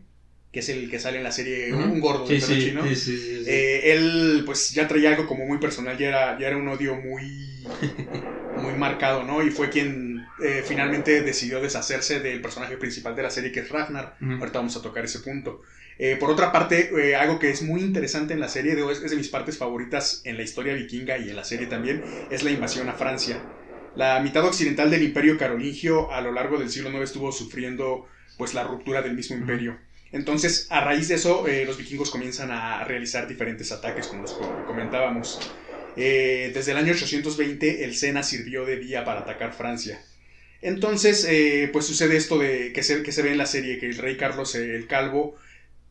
que 0.54 0.60
es 0.60 0.70
el 0.70 0.90
que 0.90 1.00
sale 1.00 1.18
en 1.18 1.24
la 1.26 1.32
serie, 1.34 1.74
un 1.74 2.00
gordo 2.00 2.28
Sí, 2.28 2.36
de 2.36 2.42
sí, 2.42 2.60
chino. 2.62 2.84
sí, 2.84 2.96
sí, 2.96 3.18
sí, 3.18 3.46
sí. 3.46 3.52
Eh, 3.52 3.94
él 3.94 4.44
pues 4.46 4.72
ya 4.72 4.88
traía 4.88 5.10
algo 5.10 5.28
como 5.28 5.46
muy 5.46 5.58
personal, 5.58 5.98
ya 5.98 6.08
era, 6.10 6.40
ya 6.40 6.48
era 6.48 6.58
un 6.58 6.68
odio 6.70 6.96
muy, 6.96 7.66
muy 8.62 8.74
marcado, 8.76 9.24
¿no? 9.24 9.44
Y 9.44 9.50
fue 9.52 9.70
quien 9.70 10.26
eh, 10.44 10.64
finalmente 10.66 11.22
decidió 11.22 11.60
deshacerse 11.62 12.20
del 12.20 12.42
personaje 12.42 12.78
principal 12.78 13.16
de 13.16 13.24
la 13.24 13.30
serie, 13.32 13.52
que 13.52 13.62
es 13.62 13.70
Ragnar. 13.70 14.16
Ahorita 14.22 14.60
vamos 14.60 14.76
a 14.78 14.82
tocar 14.82 15.04
ese 15.06 15.20
punto. 15.20 15.62
Eh, 16.00 16.18
por 16.20 16.30
otra 16.32 16.52
parte, 16.52 16.92
eh, 16.98 17.16
algo 17.16 17.40
que 17.40 17.50
es 17.52 17.62
muy 17.62 17.82
interesante 17.82 18.34
en 18.34 18.40
la 18.40 18.50
serie, 18.50 18.76
de, 18.76 18.92
es 18.92 19.10
de 19.10 19.16
mis 19.16 19.30
partes 19.30 19.58
favoritas 19.58 20.22
en 20.24 20.38
la 20.38 20.44
historia 20.44 20.74
vikinga 20.74 21.18
y 21.18 21.30
en 21.30 21.36
la 21.36 21.44
serie 21.44 21.68
también, 21.68 22.04
es 22.30 22.44
la 22.44 22.52
invasión 22.52 22.90
a 22.90 22.94
Francia. 22.94 23.44
La 23.96 24.20
mitad 24.22 24.44
occidental 24.46 24.90
del 24.90 25.04
imperio 25.04 25.38
carolingio 25.38 26.12
a 26.12 26.22
lo 26.22 26.32
largo 26.32 26.58
del 26.58 26.70
siglo 26.70 26.90
IX 26.90 27.04
estuvo 27.04 27.32
sufriendo 27.32 28.08
pues 28.38 28.54
la 28.56 28.64
ruptura 28.64 29.02
del 29.04 29.16
mismo 29.16 29.36
imperio. 29.36 29.78
Entonces, 30.14 30.68
a 30.70 30.80
raíz 30.82 31.08
de 31.10 31.16
eso, 31.16 31.48
eh, 31.48 31.66
los 31.66 31.78
vikingos 31.78 32.10
comienzan 32.12 32.52
a 32.52 32.84
realizar 32.86 33.28
diferentes 33.28 33.72
ataques, 33.72 34.08
como 34.08 34.22
los 34.22 34.34
co- 34.34 34.64
comentábamos. 34.68 35.40
Eh, 35.98 36.52
desde 36.54 36.72
el 36.72 36.78
año 36.78 36.94
820, 36.94 37.84
el 37.84 37.96
Sena 37.96 38.24
sirvió 38.24 38.64
de 38.66 38.78
vía 38.78 39.04
para 39.04 39.22
atacar 39.22 39.54
Francia. 39.54 40.00
Entonces, 40.62 41.26
eh, 41.30 41.70
pues 41.74 41.86
sucede 41.86 42.16
esto 42.16 42.38
de 42.40 42.72
que 42.74 42.84
se, 42.84 43.04
que 43.04 43.12
se 43.12 43.22
ve 43.22 43.32
en 43.32 43.38
la 43.38 43.46
serie, 43.46 43.80
que 43.80 43.88
el 43.88 43.98
rey 43.98 44.16
Carlos 44.16 44.56
eh, 44.56 44.76
el 44.76 44.88
Calvo 44.88 45.36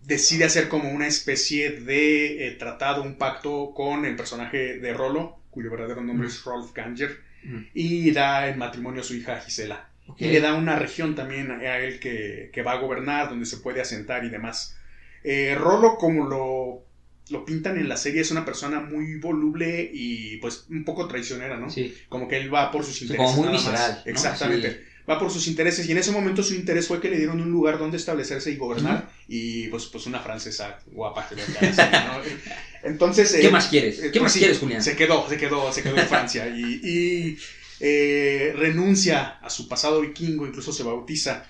decide 0.01 0.45
hacer 0.45 0.69
como 0.69 0.91
una 0.91 1.07
especie 1.07 1.71
de 1.73 2.47
eh, 2.49 2.51
tratado, 2.53 3.03
un 3.03 3.17
pacto 3.17 3.73
con 3.75 4.05
el 4.05 4.17
personaje 4.17 4.79
de 4.79 4.93
Rolo, 4.95 5.39
cuyo 5.51 5.71
verdadero 5.71 6.01
nombre 6.01 6.29
es 6.29 6.43
Rolf 6.45 6.73
Ganger, 6.73 7.19
Ujú. 7.45 7.65
y 7.75 8.11
da 8.13 8.49
en 8.49 8.59
matrimonio 8.59 9.03
a 9.03 9.05
su 9.05 9.15
hija 9.15 9.41
Gisela. 9.41 9.89
Ok. 10.13 10.21
Y 10.21 10.29
le 10.29 10.41
da 10.41 10.55
una 10.55 10.77
región 10.79 11.15
también 11.15 11.51
a 11.51 11.79
él 11.79 11.99
que, 12.01 12.51
que 12.53 12.63
va 12.63 12.73
a 12.73 12.79
gobernar, 12.79 13.29
donde 13.29 13.47
se 13.47 13.59
puede 13.59 13.81
asentar 13.81 14.25
y 14.25 14.31
demás. 14.31 14.77
Eh, 15.25 15.55
Rolo, 15.59 15.97
como 15.97 16.27
lo, 16.27 16.85
lo 17.31 17.45
pintan 17.45 17.79
en 17.79 17.89
la 17.89 17.97
serie, 17.97 18.21
es 18.21 18.31
una 18.31 18.45
persona 18.45 18.81
muy 18.81 19.19
voluble 19.19 19.91
y 19.93 20.37
pues 20.39 20.67
un 20.71 20.85
poco 20.85 21.07
traicionera, 21.09 21.57
¿no? 21.59 21.71
Sí. 21.71 21.95
Como 22.09 22.29
que 22.29 22.37
él 22.39 22.53
va 22.53 22.71
por 22.71 22.85
sus 22.85 22.97
Sí, 22.97 23.05
intereses. 23.05 23.31
como 23.31 23.43
muy 23.45 23.53
visceral, 23.53 24.03
¿no? 24.05 24.11
Exactamente. 24.11 24.69
Así. 24.69 24.77
Va 25.11 25.19
por 25.19 25.33
sus 25.33 25.49
intereses 25.49 25.89
y 25.89 25.93
en 25.93 25.99
ese 25.99 26.13
momento 26.13 26.45
su 26.45 26.55
interés 26.55 26.87
fue 26.87 27.01
que 27.01 27.11
le 27.11 27.17
dieron 27.17 27.41
un 27.41 27.51
lugar 27.51 27.77
donde 27.77 27.97
establecerse 27.97 28.53
y 28.53 28.57
gobernar 28.57 29.11
y 29.27 29.67
pues, 29.67 29.87
pues 29.87 30.07
una 30.07 30.21
francesa 30.21 30.79
guapa. 30.87 31.29
¿no? 31.33 32.23
Entonces... 32.85 33.33
¿Qué 33.33 33.49
eh, 33.49 33.51
más 33.51 33.67
quieres? 33.67 33.99
eh, 33.99 34.13
¿Qué 34.13 34.21
pues 34.21 34.23
más 34.23 34.33
sí, 34.33 34.39
quieres, 34.39 34.59
Julián? 34.61 34.81
Se 34.83 34.95
quedó, 34.95 35.29
se 35.29 35.37
quedó, 35.39 35.73
se 35.73 35.83
quedó 35.83 35.97
en 35.99 36.07
Francia 36.07 36.47
y, 36.49 36.81
y, 36.85 37.39
eh, 37.85 38.55
renuncia 38.57 39.41
a 39.43 39.51
su 39.51 39.67
pasado 39.67 40.01
vikingo, 40.03 40.47
incluso 40.47 40.73
se 40.73 40.85
bautiza. 40.85 41.45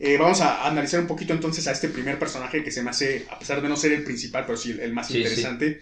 Eh, 0.00 0.16
vamos 0.18 0.40
a 0.40 0.66
analizar 0.66 0.98
un 0.98 1.06
poquito 1.06 1.32
entonces 1.32 1.68
a 1.68 1.70
este 1.70 1.88
primer 1.88 2.18
personaje 2.18 2.64
que 2.64 2.72
se 2.72 2.82
me 2.82 2.90
hace, 2.90 3.24
a 3.30 3.38
pesar 3.38 3.62
de 3.62 3.68
no 3.68 3.76
ser 3.76 3.92
el 3.92 4.02
principal, 4.02 4.44
pero 4.46 4.58
sí 4.58 4.72
el, 4.72 4.80
el 4.80 4.92
más 4.92 5.06
Sí, 5.06 5.18
interesante. 5.18 5.80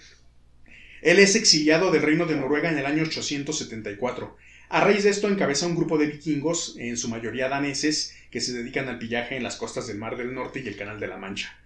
Él 1.00 1.18
es 1.18 1.34
exiliado 1.36 1.90
del 1.90 2.02
reino 2.02 2.26
de 2.26 2.36
Noruega 2.36 2.70
en 2.70 2.76
el 2.76 2.84
año 2.84 3.02
874. 3.02 4.36
A 4.68 4.80
raíz 4.82 5.04
de 5.04 5.10
esto 5.10 5.28
encabeza 5.28 5.66
un 5.66 5.74
grupo 5.74 5.96
de 5.96 6.06
vikingos, 6.06 6.76
en 6.78 6.98
su 6.98 7.08
mayoría 7.08 7.48
daneses, 7.48 8.14
que 8.30 8.42
se 8.42 8.52
dedican 8.52 8.90
al 8.90 8.98
pillaje 8.98 9.36
en 9.36 9.42
las 9.42 9.56
costas 9.56 9.86
del 9.86 9.96
Mar 9.96 10.18
del 10.18 10.34
Norte 10.34 10.60
y 10.62 10.68
el 10.68 10.76
Canal 10.76 11.00
de 11.00 11.06
la 11.06 11.16
Mancha. 11.16 11.56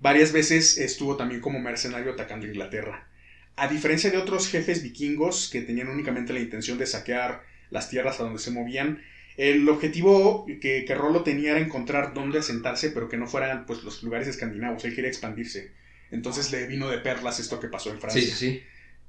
Varias 0.00 0.32
veces 0.32 0.78
estuvo 0.78 1.16
también 1.16 1.40
como 1.40 1.60
mercenario 1.60 2.12
atacando 2.12 2.46
Inglaterra. 2.46 3.06
A 3.54 3.68
diferencia 3.68 4.10
de 4.10 4.18
otros 4.18 4.48
jefes 4.48 4.82
vikingos 4.82 5.48
que 5.48 5.62
tenían 5.62 5.86
únicamente 5.86 6.32
la 6.32 6.40
intención 6.40 6.76
de 6.76 6.86
saquear 6.86 7.53
las 7.74 7.90
tierras 7.90 8.20
a 8.20 8.22
donde 8.22 8.38
se 8.38 8.52
movían, 8.52 9.02
el 9.36 9.68
objetivo 9.68 10.46
que, 10.46 10.84
que 10.86 10.94
Rolo 10.94 11.24
tenía 11.24 11.50
era 11.50 11.60
encontrar 11.60 12.14
dónde 12.14 12.38
asentarse, 12.38 12.90
pero 12.90 13.08
que 13.08 13.16
no 13.16 13.26
fueran 13.26 13.66
pues, 13.66 13.82
los 13.82 14.02
lugares 14.04 14.28
escandinavos. 14.28 14.84
Él 14.84 14.94
quería 14.94 15.10
expandirse. 15.10 15.72
Entonces 16.12 16.52
le 16.52 16.66
vino 16.68 16.88
de 16.88 16.98
perlas 16.98 17.40
esto 17.40 17.58
que 17.58 17.66
pasó 17.66 17.90
en 17.90 18.00
Francia. 18.00 18.22
Sí, 18.22 18.30
sí, 18.30 18.36
sí. 18.36 18.62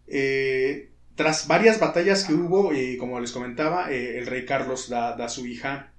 Eh, 0.08 0.89
tras 1.15 1.47
varias 1.47 1.80
batallas 1.80 2.23
que 2.23 2.34
hubo, 2.34 2.73
eh, 2.73 2.97
como 2.97 3.19
les 3.19 3.32
comentaba, 3.32 3.91
eh, 3.91 4.17
el 4.17 4.25
rey 4.25 4.45
Carlos 4.45 4.89
da, 4.89 5.15
da 5.15 5.25
a 5.25 5.30
su 5.30 5.45
hija 5.45 5.91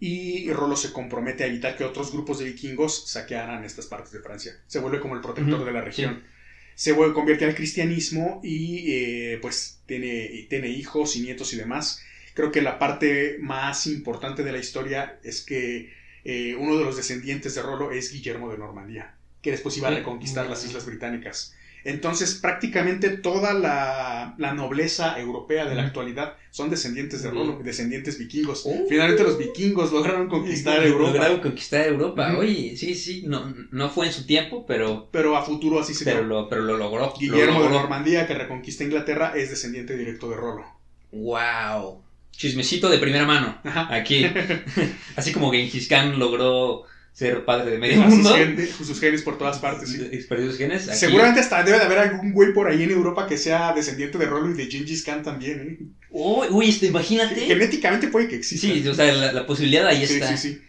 y 0.00 0.52
Rolo 0.52 0.74
se 0.74 0.92
compromete 0.92 1.44
a 1.44 1.46
evitar 1.46 1.76
que 1.76 1.84
otros 1.84 2.10
grupos 2.10 2.40
de 2.40 2.46
vikingos 2.46 3.08
saquearan 3.08 3.64
estas 3.64 3.86
partes 3.86 4.10
de 4.10 4.20
Francia. 4.20 4.60
Se 4.66 4.80
vuelve 4.80 4.98
como 4.98 5.14
el 5.14 5.20
protector 5.20 5.64
de 5.64 5.72
la 5.72 5.80
región. 5.80 6.24
sí. 6.24 6.39
Se 6.80 6.92
vuelve, 6.92 7.12
convierte 7.12 7.44
al 7.44 7.54
cristianismo 7.54 8.40
y 8.42 8.90
eh, 8.90 9.38
pues 9.42 9.82
tiene, 9.84 10.46
tiene 10.48 10.68
hijos 10.68 11.14
y 11.14 11.20
nietos 11.20 11.52
y 11.52 11.58
demás. 11.58 12.02
Creo 12.32 12.50
que 12.50 12.62
la 12.62 12.78
parte 12.78 13.36
más 13.38 13.86
importante 13.86 14.42
de 14.42 14.50
la 14.50 14.56
historia 14.56 15.20
es 15.22 15.42
que 15.42 15.92
eh, 16.24 16.56
uno 16.58 16.78
de 16.78 16.84
los 16.86 16.96
descendientes 16.96 17.54
de 17.54 17.60
Rolo 17.60 17.92
es 17.92 18.10
Guillermo 18.10 18.50
de 18.50 18.56
Normandía, 18.56 19.14
que 19.42 19.50
después 19.50 19.76
iba 19.76 19.88
a 19.88 19.90
reconquistar 19.90 20.48
las 20.48 20.64
Islas 20.64 20.86
Británicas. 20.86 21.54
Entonces, 21.84 22.34
prácticamente 22.34 23.10
toda 23.10 23.54
la, 23.54 24.34
la 24.38 24.54
nobleza 24.54 25.18
europea 25.18 25.66
de 25.66 25.74
la 25.74 25.84
actualidad 25.84 26.34
son 26.50 26.68
descendientes 26.68 27.22
de. 27.22 27.30
Rolo, 27.30 27.60
descendientes 27.62 28.18
vikingos. 28.18 28.64
Oh. 28.66 28.86
Finalmente 28.88 29.22
los 29.22 29.38
vikingos 29.38 29.92
lograron 29.92 30.28
conquistar 30.28 30.84
Europa, 30.84 31.12
Lograron 31.12 31.40
conquistar 31.40 31.86
Europa. 31.86 32.36
Oye, 32.36 32.76
sí, 32.76 32.94
sí, 32.94 33.24
no, 33.26 33.54
no 33.70 33.88
fue 33.88 34.06
en 34.06 34.12
su 34.12 34.26
tiempo, 34.26 34.66
pero, 34.66 35.08
pero 35.10 35.36
a 35.36 35.42
futuro 35.42 35.80
así 35.80 35.94
se 35.94 36.04
pero, 36.04 36.22
lo, 36.22 36.48
pero 36.48 36.62
lo 36.62 36.76
logró. 36.76 37.14
Guillermo 37.18 37.60
lo 37.60 37.64
de. 37.66 37.70
Normandía, 37.70 38.26
que 38.26 38.34
reconquista 38.34 38.84
Inglaterra, 38.84 39.32
es 39.36 39.50
descendiente 39.50 39.96
directo 39.96 40.28
de 40.28 40.36
Rolo. 40.36 40.64
Wow. 41.12 42.02
Chismecito 42.32 42.88
de 42.88 42.98
primera 42.98 43.26
mano. 43.26 43.58
Ajá. 43.64 43.94
Aquí. 43.94 44.24
Así 45.16 45.32
como 45.32 45.50
Genghis 45.52 45.88
Khan 45.88 46.18
logró 46.18 46.84
ser 47.20 47.44
padre 47.44 47.70
de 47.72 47.78
medio 47.78 47.96
Sus 48.02 48.06
mundo. 48.14 48.34
genes, 48.34 48.70
sus 48.70 48.98
genes 48.98 49.22
por 49.22 49.36
todas 49.36 49.58
partes, 49.58 49.90
sí. 49.90 50.22
Sus 50.22 50.56
genes. 50.56 50.88
aquí- 50.88 50.98
Seguramente 50.98 51.40
hasta 51.40 51.62
debe 51.62 51.78
de 51.78 51.84
haber 51.84 51.98
algún 51.98 52.32
güey 52.32 52.54
por 52.54 52.68
ahí 52.68 52.82
en 52.82 52.90
Europa 52.90 53.26
que 53.26 53.36
sea 53.36 53.72
descendiente 53.74 54.16
de 54.18 54.24
Rolo 54.26 54.50
y 54.50 54.54
de 54.54 54.70
Gengis 54.70 55.02
Khan 55.04 55.22
también, 55.22 55.60
¿eh? 55.60 55.84
Uy, 56.10 56.46
uy, 56.50 56.68
este, 56.70 56.86
imagínate. 56.86 57.40
Genéticamente 57.42 58.08
puede 58.08 58.26
que 58.28 58.36
exista. 58.36 58.66
Sí, 58.66 58.88
o 58.88 58.94
sea, 58.94 59.12
la, 59.12 59.32
la 59.32 59.46
posibilidad 59.46 59.86
ahí 59.86 60.06
sí, 60.06 60.14
está. 60.14 60.34
sí, 60.36 60.36
sí. 60.54 60.62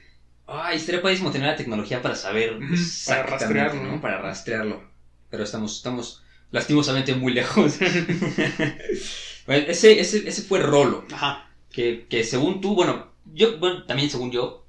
Ay, 0.45 0.75
estaría 0.77 1.01
padrísimo 1.01 1.31
tener 1.31 1.47
la 1.47 1.55
tecnología 1.55 2.01
para 2.01 2.15
saber 2.15 2.59
para 3.07 3.23
rastrearlo, 3.23 3.83
¿no? 3.83 4.01
Para 4.01 4.21
rastrearlo. 4.21 4.83
Pero 5.29 5.43
estamos, 5.43 5.77
estamos 5.77 6.21
lastimosamente 6.51 7.15
muy 7.15 7.33
lejos. 7.33 7.75
Bueno, 9.47 9.65
ese, 9.67 9.99
ese, 9.99 10.27
ese 10.29 10.43
fue 10.43 10.59
Rolo, 10.59 11.03
Ajá. 11.11 11.49
que, 11.71 12.05
que 12.07 12.23
según 12.23 12.61
tú, 12.61 12.75
bueno, 12.75 13.07
yo, 13.33 13.57
bueno, 13.57 13.85
también 13.85 14.09
según 14.09 14.31
yo, 14.31 14.60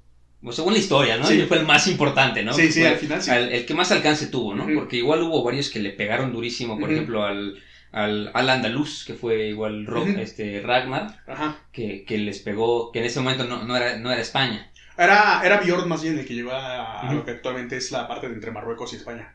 según 0.51 0.73
la 0.73 0.79
historia, 0.79 1.17
¿no? 1.17 1.25
Sí. 1.25 1.39
Él 1.39 1.47
fue 1.47 1.57
el 1.59 1.65
más 1.65 1.87
importante, 1.87 2.43
¿no? 2.43 2.53
Sí, 2.53 2.71
sí, 2.71 2.81
Fue 2.81 2.89
al 2.89 2.97
final 2.97 3.21
sí. 3.21 3.31
al- 3.31 3.51
el 3.51 3.65
que 3.65 3.73
más 3.73 3.91
alcance 3.91 4.27
tuvo, 4.27 4.53
¿no? 4.53 4.67
Porque 4.73 4.97
igual 4.97 5.21
hubo 5.23 5.43
varios 5.43 5.69
que 5.69 5.79
le 5.79 5.91
pegaron 5.91 6.33
durísimo, 6.33 6.79
por 6.79 6.91
ejemplo, 6.91 7.23
al, 7.23 7.59
al, 7.91 8.31
al 8.33 8.49
andaluz, 8.49 9.05
que 9.05 9.13
fue 9.13 9.47
igual 9.49 9.87
este, 10.19 10.61
Ragnar, 10.61 11.19
Ajá. 11.27 11.57
que, 11.71 12.03
que 12.05 12.17
les 12.17 12.39
pegó, 12.39 12.91
que 12.91 12.99
en 12.99 13.05
ese 13.05 13.19
momento 13.21 13.45
no, 13.45 13.63
no, 13.63 13.75
era, 13.77 13.97
no 13.97 14.11
era 14.11 14.21
España. 14.21 14.69
Era, 14.97 15.41
era 15.43 15.57
Bjorn 15.59 15.87
más 15.89 16.03
bien 16.03 16.19
el 16.19 16.25
que 16.25 16.35
lleva 16.35 16.99
a 17.01 17.13
lo 17.13 17.25
que 17.25 17.31
actualmente 17.31 17.77
es 17.77 17.91
la 17.91 18.07
parte 18.07 18.27
de 18.27 18.35
entre 18.35 18.51
Marruecos 18.51 18.93
y 18.93 18.97
España. 18.97 19.33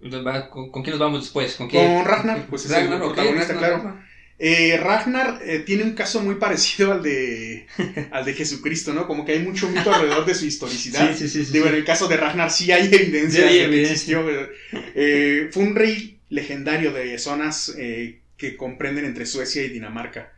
Entonces, 0.00 0.42
¿con, 0.50 0.70
con 0.70 0.82
quién 0.82 0.92
nos 0.92 1.00
vamos 1.00 1.20
después? 1.22 1.56
¿Con, 1.56 1.68
quién? 1.68 1.94
Con 1.96 2.04
Ragnar, 2.04 2.46
pues 2.48 2.64
es 2.66 2.70
el 2.70 2.82
Ragnar, 2.88 3.02
ok, 3.02 3.14
protagonista, 3.14 3.52
Ragnar, 3.54 3.58
claro. 3.70 3.76
Ragnar. 3.84 4.07
Eh, 4.40 4.76
Ragnar 4.76 5.40
eh, 5.44 5.58
tiene 5.60 5.82
un 5.82 5.94
caso 5.94 6.20
muy 6.20 6.36
parecido 6.36 6.92
al 6.92 7.02
de, 7.02 7.66
al 8.12 8.24
de 8.24 8.34
Jesucristo, 8.34 8.92
¿no? 8.94 9.06
Como 9.08 9.24
que 9.24 9.32
hay 9.32 9.40
mucho 9.40 9.68
mito 9.68 9.92
alrededor 9.92 10.24
de 10.26 10.34
su 10.34 10.46
historicidad. 10.46 11.12
Sí, 11.12 11.18
sí, 11.18 11.28
sí, 11.28 11.44
sí, 11.44 11.52
Digo, 11.52 11.64
sí. 11.66 11.70
en 11.72 11.76
el 11.78 11.84
caso 11.84 12.06
de 12.06 12.16
Ragnar 12.16 12.50
sí 12.50 12.70
hay 12.70 12.86
evidencia 12.86 13.42
de 13.44 13.48
que 13.50 13.64
evidencia. 13.64 13.92
existió. 13.92 14.30
eh, 14.30 14.48
eh, 14.94 15.48
fue 15.52 15.64
un 15.64 15.74
rey 15.74 16.20
legendario 16.28 16.92
de 16.92 17.18
zonas 17.18 17.74
eh, 17.78 18.20
que 18.36 18.56
comprenden 18.56 19.06
entre 19.06 19.26
Suecia 19.26 19.62
y 19.64 19.70
Dinamarca. 19.70 20.32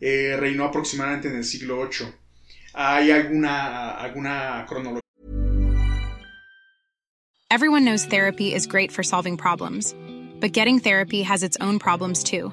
Eh, 0.00 0.36
reinó 0.38 0.64
aproximadamente 0.64 1.28
en 1.28 1.36
el 1.36 1.44
siglo 1.44 1.88
VIII. 1.88 2.08
¿Hay 2.74 3.12
alguna, 3.12 3.92
alguna 3.92 4.66
cronología? 4.68 5.00
Everyone 7.50 7.84
knows 7.84 8.04
therapy 8.04 8.52
is 8.52 8.66
great 8.66 8.90
for 8.90 9.04
solving 9.04 9.36
problems, 9.36 9.94
but 10.40 10.52
getting 10.52 10.80
therapy 10.80 11.22
has 11.22 11.44
its 11.44 11.56
own 11.60 11.78
problems 11.78 12.24
too, 12.24 12.52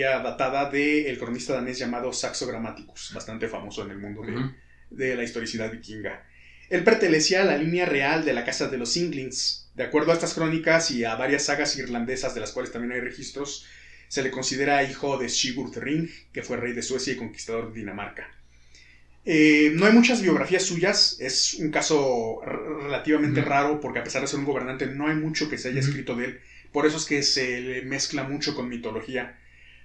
datada 0.00 0.70
del 0.70 1.18
cronista 1.18 1.54
danés 1.54 1.78
llamado 1.78 2.12
Saxo 2.12 2.46
Grammaticus, 2.46 3.12
bastante 3.14 3.48
famoso 3.48 3.84
en 3.84 3.90
el 3.90 3.98
mundo 3.98 4.22
de, 4.90 5.16
la 5.16 5.24
historicidad 5.24 5.70
vikinga. 5.70 6.24
Él 6.70 6.82
pertenecía 6.82 7.42
a 7.42 7.44
la 7.44 7.58
línea 7.58 7.86
real 7.86 8.24
de 8.24 8.32
la 8.32 8.44
Casa 8.44 8.68
de 8.68 8.78
los 8.78 8.96
Inglings. 8.96 9.70
De 9.74 9.84
acuerdo 9.84 10.12
a 10.12 10.14
estas 10.14 10.34
crónicas 10.34 10.90
y 10.90 11.04
a 11.04 11.14
varias 11.16 11.44
sagas 11.44 11.76
irlandesas 11.76 12.34
de 12.34 12.40
las 12.40 12.52
cuales 12.52 12.72
también 12.72 12.92
hay 12.92 13.00
registros, 13.00 13.66
se 14.08 14.22
le 14.22 14.30
considera 14.30 14.82
hijo 14.84 15.18
de 15.18 15.28
Sigurd 15.28 15.76
Ring, 15.76 16.08
que 16.32 16.42
fue 16.42 16.56
rey 16.56 16.72
de 16.72 16.82
Suecia 16.82 17.12
y 17.12 17.16
conquistador 17.16 17.72
de 17.72 17.80
Dinamarca. 17.80 18.30
Eh, 19.26 19.72
no 19.74 19.86
hay 19.86 19.92
muchas 19.92 20.20
biografías 20.20 20.64
suyas, 20.64 21.16
es 21.18 21.54
un 21.54 21.70
caso 21.70 22.40
relativamente 22.44 23.40
raro 23.40 23.80
porque 23.80 23.98
a 23.98 24.04
pesar 24.04 24.20
de 24.20 24.28
ser 24.28 24.38
un 24.38 24.44
gobernante 24.44 24.86
no 24.86 25.08
hay 25.08 25.16
mucho 25.16 25.48
que 25.48 25.56
se 25.56 25.68
haya 25.68 25.80
escrito 25.80 26.14
de 26.14 26.26
él, 26.26 26.40
por 26.72 26.86
eso 26.86 26.96
es 26.98 27.06
que 27.06 27.22
se 27.22 27.60
le 27.60 27.82
mezcla 27.82 28.24
mucho 28.24 28.54
con 28.54 28.68
mitología. 28.68 29.38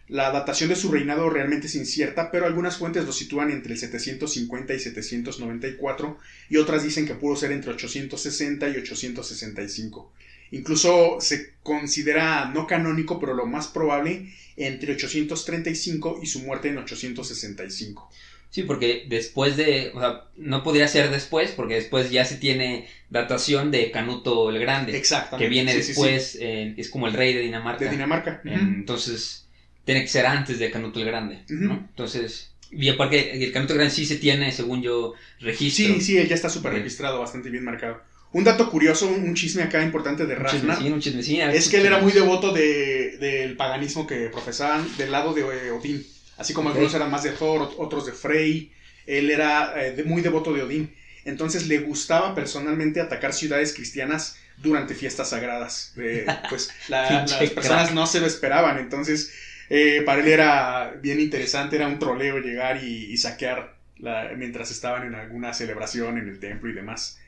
La 0.10 0.32
datación 0.32 0.70
de 0.70 0.76
su 0.76 0.92
reinado 0.92 1.30
realmente 1.30 1.68
es 1.68 1.76
incierta, 1.76 2.32
pero 2.32 2.48
algunas 2.48 2.78
fuentes 2.78 3.06
lo 3.06 3.12
sitúan 3.12 3.52
entre 3.52 3.74
el 3.74 3.80
750 3.80 4.74
y 4.74 4.80
794 4.80 6.18
y 6.50 6.58
otras 6.58 6.84
dicen 6.84 7.06
que 7.06 7.14
pudo 7.14 7.36
ser 7.36 7.52
entre 7.52 7.72
860 7.72 8.70
y 8.70 8.78
865. 8.78 10.12
Incluso 10.52 11.18
se 11.22 11.54
considera 11.62 12.46
no 12.46 12.66
canónico, 12.66 13.20
pero 13.20 13.36
lo 13.36 13.46
más 13.46 13.68
probable 13.68 14.34
entre 14.58 14.94
835 14.94 16.20
y 16.24 16.26
su 16.26 16.40
muerte 16.40 16.70
en 16.70 16.80
865. 16.80 18.10
Sí, 18.50 18.64
porque 18.64 19.06
después 19.08 19.58
de, 19.58 19.92
o 19.94 20.00
sea, 20.00 20.24
no 20.36 20.64
podría 20.64 20.88
ser 20.88 21.12
después, 21.12 21.52
porque 21.52 21.76
después 21.76 22.10
ya 22.10 22.26
se 22.26 22.38
tiene 22.38 22.88
datación 23.12 23.70
de 23.70 23.92
Canuto 23.92 24.50
el 24.50 24.58
Grande, 24.58 24.98
Exactamente. 24.98 25.46
que 25.46 25.50
viene 25.50 25.72
Sí, 25.74 25.84
sí, 25.84 25.84
sí. 25.84 26.02
después, 26.02 26.38
eh, 26.42 26.74
es 26.76 26.90
como 26.90 27.08
el 27.08 27.14
rey 27.14 27.36
de 27.36 27.42
Dinamarca. 27.42 27.86
De 27.86 27.92
Dinamarca. 27.92 28.42
Eh. 28.44 28.58
Entonces, 28.60 29.46
tiene 29.90 30.02
que 30.04 30.08
ser 30.08 30.26
antes 30.28 30.60
de 30.60 30.70
Canuto 30.70 31.00
el 31.00 31.06
Grande. 31.08 31.40
Entonces, 31.50 32.52
y 32.72 32.90
aparte, 32.90 33.44
el 33.44 33.52
Canuto 33.52 33.74
el 33.74 33.80
Grande 33.80 33.96
sí 33.96 34.06
se 34.06 34.18
tiene, 34.18 34.52
según 34.52 34.82
yo, 34.84 35.14
registro. 35.40 35.86
Sí, 35.96 36.02
sí, 36.02 36.18
él 36.18 36.28
ya 36.28 36.36
está 36.36 36.50
súper 36.50 36.74
registrado, 36.74 37.20
bastante 37.20 37.50
bien 37.50 37.64
marcado. 37.64 38.02
Un 38.32 38.44
dato 38.44 38.70
curioso, 38.70 39.08
un 39.08 39.24
un 39.30 39.34
chisme 39.34 39.64
acá 39.64 39.82
importante 39.84 40.28
de 40.28 40.36
Ragnar. 40.36 40.78
un 40.84 41.00
chismecín, 41.00 41.42
Es 41.42 41.70
que 41.70 41.78
él 41.78 41.88
era 41.88 41.98
muy 41.98 42.12
devoto 42.12 42.52
de- 42.54 43.18
del 43.20 43.56
paganismo 43.58 44.06
que 44.06 44.30
profesaban 44.30 44.86
del 44.98 45.12
lado 45.12 45.34
de 45.34 45.42
eh, 45.42 45.72
Odín. 45.72 46.06
Así 46.38 46.54
como 46.54 46.70
Ok. 46.70 46.76
algunos 46.76 46.94
eran 46.94 47.10
más 47.10 47.24
de 47.24 47.32
Thor, 47.32 47.62
ot- 47.62 47.76
otros 47.80 48.06
de 48.06 48.12
Frey. 48.12 48.72
Él 49.08 49.32
era 49.32 49.74
eh, 49.84 50.04
muy 50.06 50.22
devoto 50.22 50.54
de 50.54 50.62
Odín. 50.62 50.94
Entonces 51.26 51.66
le 51.68 51.80
gustaba 51.80 52.36
personalmente 52.36 53.02
atacar 53.02 53.34
ciudades 53.34 53.74
cristianas 53.74 54.38
durante 54.58 54.94
fiestas 54.94 55.32
sagradas. 55.32 55.94
Eh, 55.98 56.28
pues 56.50 56.70
la- 56.88 57.10
las 57.28 57.34
personas 57.34 57.86
crack. 57.86 57.94
no 57.96 58.06
se 58.06 58.20
lo 58.20 58.28
esperaban. 58.28 58.78
Entonces 58.78 59.32
eh, 59.70 60.02
para 60.06 60.22
él 60.22 60.28
era 60.28 60.92
bien 61.02 61.20
interesante, 61.20 61.76
era 61.76 61.88
un 61.88 62.00
troleo 62.00 62.40
llegar 62.40 62.84
y, 62.84 63.06
y 63.12 63.18
saquear 63.18 63.76
la- 63.98 64.32
mientras 64.38 64.72
estaban 64.72 65.06
en 65.06 65.16
alguna 65.16 65.54
celebración 65.54 66.18
en 66.18 66.28
el 66.30 66.40
templo 66.40 66.70
y 66.70 66.74
demás. 66.74 67.20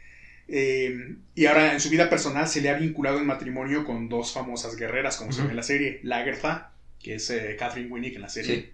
Eh, 0.47 1.15
y 1.36 1.45
ahora 1.45 1.73
en 1.73 1.80
su 1.80 1.89
vida 1.89 2.10
personal 2.10 2.47
se 2.47 2.62
le 2.62 2.69
ha 2.69 2.73
vinculado 2.77 3.19
en 3.19 3.25
matrimonio 3.27 3.86
con 3.86 4.10
dos 4.10 4.34
famosas 4.34 4.75
guerreras, 4.75 5.17
como 5.17 5.32
se 5.32 5.43
ve 5.43 5.49
en 5.49 5.56
la 5.56 5.63
serie, 5.63 5.99
Lagertha, 6.04 6.71
que 7.01 7.15
es 7.15 7.30
eh, 7.30 7.56
Catherine 7.58 7.89
Winnick 7.89 8.15
en 8.15 8.21
la 8.21 8.30
serie, 8.30 8.71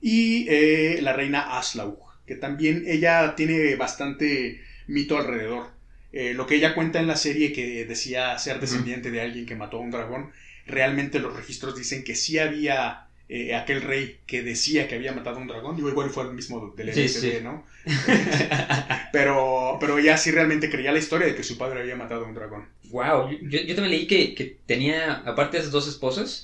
Sí. 0.00 0.46
y 0.46 1.00
la 1.02 1.12
reina 1.12 1.58
Aslaug, 1.58 1.98
que 2.26 2.34
también 2.36 2.84
ella 2.86 3.34
tiene 3.36 3.74
bastante 3.76 4.60
mito 4.86 5.18
alrededor. 5.18 5.66
Lo 6.12 6.46
que 6.46 6.54
ella 6.54 6.74
cuenta 6.74 6.98
en 7.00 7.06
la 7.06 7.16
serie 7.16 7.52
que 7.52 7.84
decía 7.84 8.38
ser 8.38 8.58
descendiente 8.60 9.10
de 9.10 9.20
alguien 9.20 9.44
que 9.44 9.54
mató 9.54 9.76
a 9.76 9.80
un 9.80 9.90
dragón, 9.90 10.30
realmente 10.66 11.18
los 11.18 11.36
registros 11.36 11.76
dicen 11.76 12.04
que 12.04 12.14
sí 12.14 12.38
había 12.38 13.07
eh, 13.28 13.54
aquel 13.54 13.82
rey 13.82 14.20
que 14.26 14.42
decía 14.42 14.88
que 14.88 14.94
había 14.94 15.12
matado 15.12 15.36
a 15.38 15.40
un 15.40 15.48
dragón. 15.48 15.76
Digo, 15.76 15.88
igual 15.88 16.10
fue 16.10 16.24
el 16.24 16.32
mismo 16.32 16.72
del 16.76 16.92
Sí, 16.92 17.02
LSD, 17.02 17.38
sí. 17.38 17.44
¿no? 17.44 17.64
pero, 19.12 19.76
pero 19.80 19.98
ella 19.98 20.16
sí 20.16 20.30
realmente 20.30 20.70
creía 20.70 20.92
la 20.92 20.98
historia 20.98 21.26
de 21.26 21.34
que 21.34 21.42
su 21.42 21.58
padre 21.58 21.80
había 21.80 21.96
matado 21.96 22.24
a 22.24 22.28
un 22.28 22.34
dragón. 22.34 22.68
Wow, 22.90 23.30
yo, 23.42 23.60
yo 23.60 23.74
también 23.74 23.90
leí 23.90 24.06
que, 24.06 24.34
que 24.34 24.58
tenía, 24.66 25.12
aparte 25.26 25.56
de 25.56 25.60
esas 25.60 25.72
dos 25.72 25.88
esposas, 25.88 26.42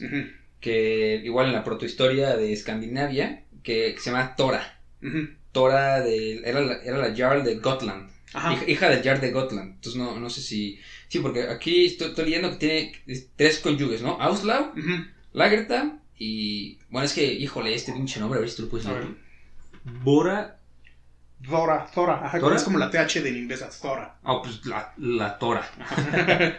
que 0.61 1.21
igual 1.25 1.47
en 1.47 1.53
la 1.53 1.65
protohistoria 1.65 2.37
de 2.37 2.53
Escandinavia, 2.53 3.45
que, 3.63 3.95
que 3.95 4.01
se 4.01 4.11
llama 4.11 4.35
Tora. 4.37 4.79
Tora 5.53 6.01
de, 6.01 6.43
era, 6.45 6.61
la, 6.61 6.75
era 6.83 6.99
la 6.99 7.15
Jarl 7.15 7.45
de 7.45 7.57
Gotland. 7.57 8.11
Ajá. 8.33 8.59
Hija, 8.67 8.89
del 8.89 9.03
Jarl 9.03 9.21
de 9.21 9.31
Gotland. 9.31 9.75
Entonces 9.77 9.97
no, 9.97 10.19
no 10.19 10.29
sé 10.29 10.41
si... 10.41 10.81
Sí, 11.09 11.21
porque 11.21 11.43
aquí 11.45 11.87
estoy, 11.87 12.09
estoy 12.09 12.25
leyendo 12.25 12.51
que 12.51 12.57
tiene 12.57 12.93
tres 13.37 13.59
conyugues, 13.61 14.03
¿no? 14.03 14.19
Ujú. 14.77 15.05
Lagertha 15.33 16.01
y... 16.19 16.79
Bueno, 16.91 17.07
es 17.07 17.13
que, 17.13 17.25
híjole, 17.25 17.75
este 17.75 17.93
pinche 17.93 18.21
nombre, 18.21 18.39
a 18.39 18.41
ver 18.41 18.51
si 18.51 18.57
tú 18.57 18.63
lo 18.63 18.69
puedes 18.69 18.87
A 18.87 18.93
leer. 18.93 19.09
Bora... 19.85 20.59
Zora, 21.47 21.87
Zora. 21.93 22.25
Ajá, 22.25 22.39
¿Tora? 22.41 22.57
Es 22.57 22.63
como 22.63 22.79
la 22.79 22.91
TH 22.91 23.21
de 23.23 23.31
inglesa, 23.31 23.71
Zora. 23.71 24.17
Ah, 24.25 24.41
pues 24.43 24.65
la, 24.65 24.95
la 24.97 25.39
Tora. 25.39 25.69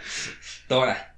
Tora. 0.68 1.16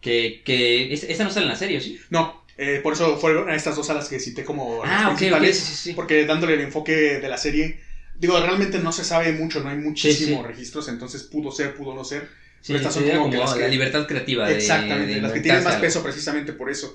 Que, 0.00 0.42
que... 0.44 0.92
es- 0.92 1.04
Esta 1.04 1.24
no 1.24 1.30
sale 1.30 1.44
en 1.46 1.52
la 1.52 1.58
serie, 1.58 1.80
¿sí? 1.80 2.00
No, 2.10 2.44
eh, 2.56 2.80
por 2.82 2.94
eso 2.94 3.16
fueron 3.18 3.50
estas 3.50 3.76
dos 3.76 3.86
salas 3.86 4.08
que 4.08 4.18
cité 4.18 4.44
como 4.44 4.84
las 4.84 5.02
Ah, 5.02 5.08
ok, 5.10 5.16
principales, 5.18 5.58
sí, 5.58 5.64
sí, 5.66 5.74
sí. 5.74 5.92
porque 5.94 6.24
dándole 6.24 6.54
el 6.54 6.60
enfoque 6.60 6.92
de 7.20 7.28
la 7.28 7.36
serie, 7.36 7.80
digo, 8.18 8.38
realmente 8.40 8.78
no 8.78 8.92
se 8.92 9.04
sabe 9.04 9.32
mucho, 9.32 9.60
no 9.62 9.68
hay 9.70 9.76
muchísimos 9.78 10.40
sí. 10.42 10.46
registros, 10.48 10.88
entonces 10.88 11.22
pudo 11.24 11.50
ser, 11.52 11.74
pudo 11.74 11.94
no 11.94 12.04
ser. 12.04 12.28
Sí, 12.62 12.74
Pero 12.74 12.76
estas 12.78 12.94
son 12.94 13.08
como 13.10 13.30
que 13.30 13.38
las 13.38 13.50
la 13.52 13.58
que- 13.64 13.68
libertad 13.70 14.06
creativa. 14.06 14.46
de- 14.48 14.56
Exactamente, 14.56 15.14
de 15.14 15.20
las 15.22 15.32
que 15.32 15.40
tienen 15.40 15.64
más 15.64 15.76
peso 15.76 16.02
precisamente 16.02 16.52
por 16.54 16.70
eso. 16.70 16.94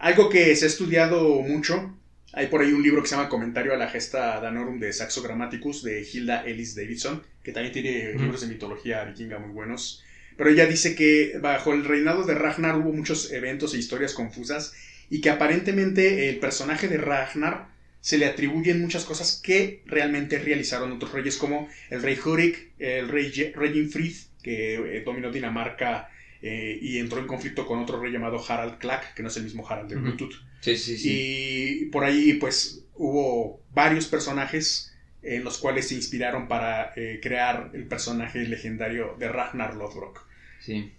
Algo 0.00 0.30
que 0.30 0.56
se 0.56 0.64
ha 0.64 0.68
estudiado 0.68 1.42
mucho, 1.42 1.94
hay 2.32 2.46
por 2.46 2.62
ahí 2.62 2.72
un 2.72 2.82
libro 2.82 3.02
que 3.02 3.08
se 3.08 3.16
llama 3.16 3.28
Comentario 3.28 3.74
a 3.74 3.76
la 3.76 3.90
Gesta 3.90 4.40
Danorum 4.40 4.80
de 4.80 4.94
Saxo 4.94 5.20
Grammaticus 5.20 5.82
de 5.82 6.00
Hilda 6.10 6.42
Ellis 6.46 6.74
Davidson, 6.74 7.22
que 7.42 7.52
también 7.52 7.74
tiene 7.74 8.14
libros 8.14 8.40
de 8.40 8.46
mitología 8.46 9.04
vikinga 9.04 9.38
muy 9.38 9.50
buenos. 9.50 10.02
Pero 10.38 10.48
ella 10.48 10.64
dice 10.64 10.94
que 10.94 11.38
bajo 11.42 11.74
el 11.74 11.84
reinado 11.84 12.24
de 12.24 12.34
Ragnar 12.34 12.78
hubo 12.78 12.94
muchos 12.94 13.30
eventos 13.30 13.74
e 13.74 13.78
historias 13.78 14.14
confusas 14.14 14.72
y 15.10 15.20
que 15.20 15.28
aparentemente 15.28 16.30
el 16.30 16.38
personaje 16.38 16.88
de 16.88 16.96
Ragnar 16.96 17.68
se 18.00 18.16
le 18.16 18.24
atribuyen 18.24 18.80
muchas 18.80 19.04
cosas 19.04 19.38
que 19.44 19.82
realmente 19.84 20.38
realizaron 20.38 20.92
otros 20.92 21.12
reyes, 21.12 21.36
como 21.36 21.68
el 21.90 22.00
rey 22.00 22.18
Hurik, 22.24 22.70
el 22.78 23.10
rey 23.10 23.52
Reginfrid, 23.54 24.14
que 24.42 24.76
eh, 24.76 25.02
dominó 25.04 25.30
Dinamarca 25.30 26.08
eh, 26.42 26.78
y 26.80 26.98
entró 26.98 27.18
en 27.20 27.26
conflicto 27.26 27.66
con 27.66 27.78
otro 27.80 28.00
rey 28.00 28.12
llamado 28.12 28.42
Harald 28.46 28.78
Klak, 28.78 29.14
que 29.14 29.22
no 29.22 29.28
es 29.28 29.36
el 29.36 29.44
mismo 29.44 29.66
Harald 29.68 29.88
de. 29.90 29.96
Bluetooth. 29.96 30.34
Sí, 30.60 30.76
sí, 30.76 30.96
sí. 30.98 31.08
Y 31.10 31.84
por 31.86 32.04
ahí, 32.04 32.34
pues, 32.34 32.84
hubo 32.94 33.60
varios 33.72 34.06
personajes 34.06 34.94
en 35.22 35.44
los 35.44 35.58
cuales 35.58 35.88
se 35.88 35.94
inspiraron 35.94 36.48
para 36.48 36.92
eh, 36.96 37.20
crear 37.22 37.70
el 37.74 37.86
personaje 37.86 38.38
legendario 38.40 39.16
de 39.18 39.28
Ragnar 39.28 39.74
Lothbrok. 39.74 40.26
Sí, 40.60 40.92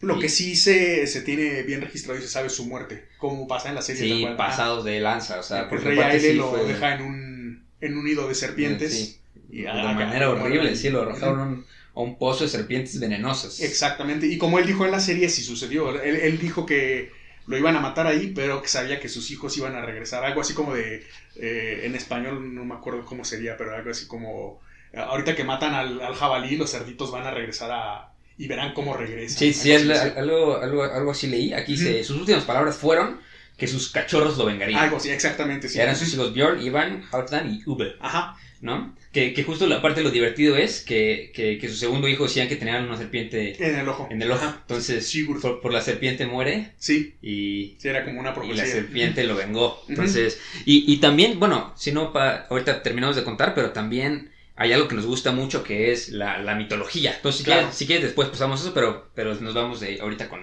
Lo 0.00 0.18
que 0.18 0.28
sí 0.28 0.54
se, 0.56 1.06
se 1.06 1.22
tiene 1.22 1.62
bien 1.62 1.80
registrado 1.80 2.18
y 2.18 2.22
se 2.22 2.28
sabe 2.28 2.50
su 2.50 2.66
muerte, 2.66 3.06
como 3.18 3.46
pasa 3.48 3.70
en 3.70 3.74
la 3.74 3.82
serie. 3.82 4.02
sí 4.02 4.20
cual. 4.22 4.36
pasados 4.36 4.84
de 4.84 5.00
lanza, 5.00 5.36
o 5.36 5.40
Ah, 5.40 5.42
sea, 5.42 5.60
el 5.62 5.68
porque 5.68 5.84
rey 5.86 5.98
Aile 5.98 6.20
sí 6.20 6.32
lo 6.34 6.50
fue- 6.50 6.64
deja 6.66 6.94
en 6.96 7.02
un, 7.02 7.66
en 7.80 7.96
un 7.96 8.04
nido 8.04 8.28
de 8.28 8.34
serpientes. 8.34 8.92
Sí. 8.92 9.20
Y 9.50 9.62
de 9.62 9.72
manera 9.72 10.28
horrible, 10.30 10.74
sí, 10.76 10.90
lo 10.90 11.02
arrojaron 11.02 11.64
a 11.96 12.00
un, 12.00 12.18
pozo 12.18 12.44
de 12.44 12.50
serpientes 12.50 12.98
venenosas. 13.00 13.60
Exactamente. 13.60 14.26
Y 14.26 14.38
como 14.38 14.58
él 14.58 14.66
dijo 14.66 14.84
en 14.84 14.90
la 14.90 15.00
serie, 15.00 15.28
sí 15.28 15.42
sucedió. 15.42 15.90
Él, 16.02 16.16
él 16.16 16.38
dijo 16.38 16.66
que 16.66 17.10
lo 17.46 17.56
iban 17.58 17.76
a 17.76 17.80
matar 17.80 18.06
ahí, 18.06 18.32
pero 18.34 18.62
que 18.62 18.68
sabía 18.68 18.98
que 19.00 19.08
sus 19.08 19.30
hijos 19.30 19.56
iban 19.58 19.74
a 19.76 19.82
regresar. 19.84 20.24
Algo 20.24 20.40
así 20.40 20.54
como 20.54 20.74
de. 20.74 21.04
eh, 21.36 21.82
en 21.84 21.94
español 21.94 22.54
no 22.54 22.64
me 22.64 22.74
acuerdo 22.74 23.04
cómo 23.04 23.24
sería, 23.24 23.56
pero 23.56 23.74
algo 23.74 23.90
así 23.90 24.06
como. 24.06 24.60
eh, 24.92 24.98
Ahorita 24.98 25.34
que 25.36 25.44
matan 25.44 25.74
al, 25.74 26.00
al 26.00 26.14
jabalí, 26.14 26.56
los 26.56 26.70
cerditos 26.70 27.10
van 27.12 27.26
a 27.26 27.30
regresar 27.30 27.70
a. 27.70 28.10
Y 28.36 28.48
verán 28.48 28.72
cómo 28.74 28.96
regresan. 28.96 29.38
Sí, 29.38 29.52
sí, 29.52 29.72
Algo 29.72 29.92
al- 29.92 29.98
así, 29.98 30.08
al- 30.08 30.18
algo, 30.18 30.56
algo, 30.56 30.82
algo 30.84 31.10
así 31.12 31.28
leí. 31.28 31.52
Aquí 31.52 31.76
se- 31.76 32.02
sus 32.02 32.18
últimas 32.18 32.42
palabras 32.44 32.76
fueron 32.76 33.20
que 33.56 33.68
sus 33.68 33.90
cachorros 33.92 34.36
lo 34.36 34.46
vengarían. 34.46 34.80
Algo 34.80 34.96
así, 34.96 35.10
exactamente. 35.10 35.68
Sí. 35.68 35.78
Eran 35.78 35.94
sus 35.94 36.12
hijos 36.12 36.34
Bjorn, 36.34 36.60
Ivan, 36.60 37.04
Halfdan 37.12 37.48
y 37.54 37.62
Uwe, 37.64 37.94
Ajá. 38.00 38.36
¿No? 38.64 38.94
Que, 39.12 39.32
que 39.34 39.44
justo 39.44 39.66
la 39.66 39.80
parte 39.82 40.00
de 40.00 40.04
lo 40.04 40.10
divertido 40.10 40.56
es 40.56 40.82
que, 40.82 41.30
que, 41.34 41.58
que 41.58 41.68
su 41.68 41.76
segundo 41.76 42.08
hijo 42.08 42.24
decían 42.24 42.48
que 42.48 42.56
tenían 42.56 42.84
una 42.84 42.96
serpiente 42.96 43.54
En 43.64 43.76
el 43.78 43.88
ojo. 43.88 44.08
en 44.10 44.20
el 44.22 44.32
ojo. 44.32 44.44
Entonces, 44.62 45.14
por, 45.40 45.60
por 45.60 45.72
la 45.72 45.82
serpiente 45.82 46.26
muere 46.26 46.72
Sí, 46.78 47.14
y, 47.22 47.76
sí, 47.78 47.88
era 47.88 48.04
como 48.04 48.20
una 48.20 48.34
y 48.50 48.54
la 48.54 48.64
serpiente 48.66 49.24
lo 49.24 49.36
vengó. 49.36 49.80
Entonces, 49.88 50.40
y, 50.64 50.90
y 50.92 50.96
también, 50.96 51.38
bueno, 51.38 51.72
si 51.76 51.92
no, 51.92 52.12
pa- 52.12 52.46
ahorita 52.50 52.82
terminamos 52.82 53.16
de 53.16 53.22
contar, 53.24 53.54
pero 53.54 53.70
también 53.70 54.30
hay 54.56 54.72
algo 54.72 54.88
que 54.88 54.94
nos 54.96 55.06
gusta 55.06 55.32
mucho 55.32 55.62
que 55.62 55.92
es 55.92 56.08
la, 56.08 56.38
la 56.38 56.54
mitología. 56.54 57.14
Entonces, 57.14 57.38
si, 57.40 57.44
Claro. 57.44 57.60
quieres, 57.62 57.76
si 57.76 57.86
quieres, 57.86 58.04
después 58.04 58.28
pasamos 58.30 58.60
eso, 58.62 58.72
pero, 58.72 59.10
pero 59.14 59.34
nos 59.34 59.54
vamos 59.54 59.80
de 59.80 60.00
ahorita 60.00 60.28
con, 60.28 60.40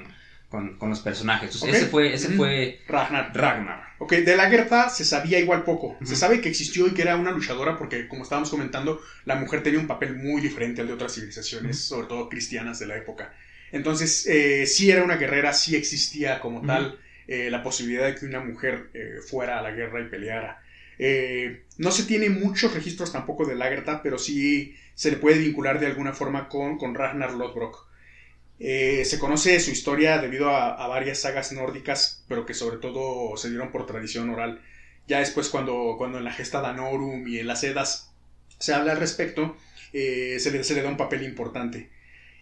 con, 0.52 0.78
con 0.78 0.89
los 0.89 0.99
personajes. 0.99 1.56
Entonces, 1.56 1.82
ese 1.82 1.89
fue, 1.89 2.14
ese 2.14 2.30
fue 2.30 2.82
Ragnar. 2.88 3.32
Ragnar. 3.34 3.93
Ok, 3.99 4.14
de 4.14 4.36
la 4.36 4.49
Gertha 4.49 4.89
se 4.89 5.06
sabía 5.06 5.39
igual 5.39 5.64
poco. 5.64 5.97
Se 6.04 6.16
sabe 6.16 6.41
que 6.41 6.49
existió 6.49 6.88
y 6.88 6.91
que 6.91 7.02
era 7.02 7.16
una 7.16 7.32
luchadora 7.32 7.78
porque, 7.78 8.08
como 8.08 8.24
estábamos 8.24 8.49
comentando, 8.49 9.02
la 9.26 9.36
mujer 9.36 9.64
tenía 9.64 9.80
un 9.80 9.88
papel 9.88 10.16
muy 10.16 10.41
diferente 10.41 10.82
al 10.82 10.88
de 10.88 10.93
otras 10.93 11.16
civilizaciones, 11.16 11.80
sobre 11.80 12.08
todo 12.08 12.28
cristianas 12.28 12.80
de 12.80 12.88
la 12.88 12.97
época. 12.97 13.34
Entonces, 13.72 14.28
eh, 14.28 14.66
sí 14.68 14.91
era 14.91 15.04
una 15.04 15.16
guerrera, 15.16 15.54
sí 15.54 15.76
existía 15.76 16.41
como 16.41 16.62
tal 16.62 16.99
eh, 17.28 17.49
la 17.49 17.64
posibilidad 17.64 18.06
de 18.06 18.16
que 18.16 18.26
una 18.26 18.41
mujer 18.41 18.89
eh, 18.93 19.20
fuera 19.26 19.60
a 19.60 19.62
la 19.62 19.72
guerra 19.72 20.02
y 20.02 20.10
peleara. 20.10 20.62
Eh, 20.99 21.64
no 21.78 21.91
se 21.91 22.04
tiene 22.04 22.30
muchos 22.30 22.74
registros 22.74 23.12
tampoco 23.12 23.45
de 23.45 23.56
Lagertha, 23.56 24.04
pero 24.04 24.20
sí 24.20 24.76
se 24.93 25.12
le 25.12 25.18
puede 25.18 25.39
vincular 25.39 25.80
de 25.80 25.88
alguna 25.88 26.12
forma 26.12 26.49
con, 26.49 26.78
con 26.78 26.93
Ragnar 26.93 27.34
Lodbrok. 27.34 27.88
Eh, 28.64 29.05
se 29.05 29.18
conoce 29.18 29.59
su 29.59 29.72
historia 29.72 30.20
debido 30.20 30.51
a, 30.51 30.76
a 30.76 30.88
varias 30.88 31.20
sagas 31.20 31.51
nórdicas, 31.51 32.24
pero 32.28 32.45
que 32.45 32.53
sobre 32.53 32.78
todo 32.78 33.36
se 33.36 33.49
dieron 33.49 33.72
por 33.72 33.88
tradición 33.88 34.30
oral. 34.30 34.62
Ya 35.07 35.20
después, 35.20 35.49
cuando, 35.49 35.95
cuando 35.97 36.20
en 36.20 36.24
la 36.24 36.32
gesta 36.32 36.62
Danorum 36.62 37.28
y 37.28 37.39
en 37.39 37.47
las 37.47 37.64
Edas 37.64 38.14
se 38.59 38.76
habla 38.76 38.91
al 38.91 38.99
respecto, 38.99 39.57
eh, 39.93 40.38
se, 40.39 40.51
le, 40.51 40.64
se 40.64 40.76
le 40.76 40.84
da 40.84 40.89
un 40.89 40.97
papel 40.97 41.24
importante. 41.24 41.89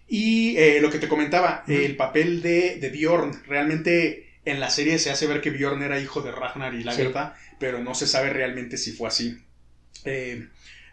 Y 0.09 0.57
eh, 0.57 0.81
lo 0.81 0.89
que 0.89 0.99
te 0.99 1.07
comentaba, 1.07 1.63
el 1.67 1.95
papel 1.95 2.41
de, 2.41 2.79
de 2.79 2.89
Bjorn, 2.89 3.43
realmente 3.45 4.27
en 4.43 4.59
la 4.59 4.69
serie 4.69 4.99
se 4.99 5.11
hace 5.11 5.27
ver 5.27 5.39
que 5.39 5.51
Bjorn 5.51 5.83
era 5.83 6.01
hijo 6.01 6.21
de 6.21 6.31
Ragnar 6.31 6.73
y 6.73 6.83
Lagertha, 6.83 7.37
pero 7.59 7.79
no 7.79 7.95
se 7.95 8.07
sabe 8.07 8.29
realmente 8.31 8.77
si 8.77 8.91
fue 8.91 9.07
así. 9.07 9.37
Eh, 10.03 10.47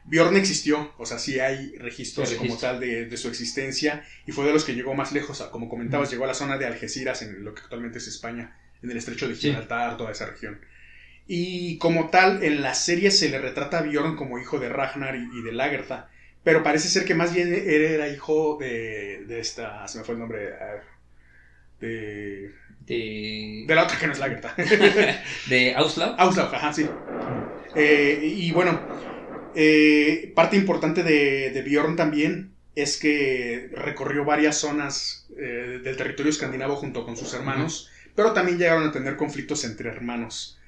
Bjorn 0.06 0.36
existió, 0.36 0.92
o 0.98 1.06
sea, 1.06 1.18
sí 1.18 1.40
hay 1.40 1.76
registros 1.78 2.32
como 2.34 2.58
tal 2.58 2.80
de, 2.80 3.06
de 3.06 3.16
su 3.16 3.28
existencia 3.28 4.04
y 4.26 4.32
fue 4.32 4.46
de 4.46 4.52
los 4.52 4.64
que 4.64 4.74
llegó 4.74 4.94
más 4.94 5.12
lejos, 5.12 5.42
como 5.52 5.68
comentabas, 5.68 6.10
llegó 6.10 6.24
a 6.24 6.28
la 6.28 6.34
zona 6.34 6.58
de 6.58 6.66
Algeciras, 6.66 7.22
en 7.22 7.44
lo 7.44 7.54
que 7.54 7.62
actualmente 7.62 7.98
es 7.98 8.06
España, 8.08 8.56
en 8.82 8.90
el 8.90 8.96
estrecho 8.96 9.28
de 9.28 9.34
Sí. 9.40 9.48
Gibraltar, 9.48 9.96
toda 9.96 10.12
esa 10.12 10.26
región. 10.26 10.60
Y 11.26 11.78
como 11.78 12.10
tal, 12.10 12.44
en 12.44 12.62
la 12.62 12.74
serie 12.74 13.10
se 13.10 13.28
le 13.30 13.38
retrata 13.40 13.78
a 13.78 13.82
Bjorn 13.82 14.16
como 14.16 14.38
hijo 14.38 14.58
de 14.60 14.68
Ragnar 14.68 15.16
y, 15.16 15.28
y 15.38 15.42
de 15.42 15.52
Lagertha, 15.52 16.10
pero 16.44 16.62
parece 16.62 16.88
ser 16.88 17.04
que 17.04 17.14
más 17.14 17.34
bien 17.34 17.52
era 17.54 18.08
hijo 18.08 18.58
de, 18.60 19.24
de 19.26 19.40
esta, 19.40 19.88
se 19.88 19.98
me 19.98 20.04
fue 20.04 20.14
el 20.14 20.20
nombre, 20.20 20.52
De, 21.80 22.54
de 23.66 23.74
la 23.74 23.84
otra 23.84 23.98
que 23.98 24.06
no 24.06 24.12
es 24.12 24.18
Lagertha. 24.18 24.54
de 25.46 25.74
Auslav. 25.74 26.14
Auslav, 26.18 26.54
ajá, 26.54 26.72
sí. 26.72 26.96
Eh, 27.74 28.20
y 28.22 28.52
bueno, 28.52 28.86
eh, 29.56 30.32
parte 30.34 30.56
importante 30.56 31.02
de, 31.02 31.50
de 31.50 31.62
Bjorn 31.62 31.96
también 31.96 32.52
es 32.76 32.98
que 32.98 33.70
recorrió 33.72 34.24
varias 34.24 34.58
zonas 34.58 35.26
eh, 35.38 35.80
del 35.82 35.96
territorio 35.96 36.30
escandinavo 36.30 36.76
junto 36.76 37.04
con 37.04 37.16
sus 37.16 37.32
hermanos, 37.32 37.88
pero 38.14 38.32
también 38.32 38.58
llegaron 38.58 38.86
a 38.86 38.92
tener 38.92 39.16
conflictos 39.16 39.64
entre 39.64 39.88
hermanos. 39.88 40.58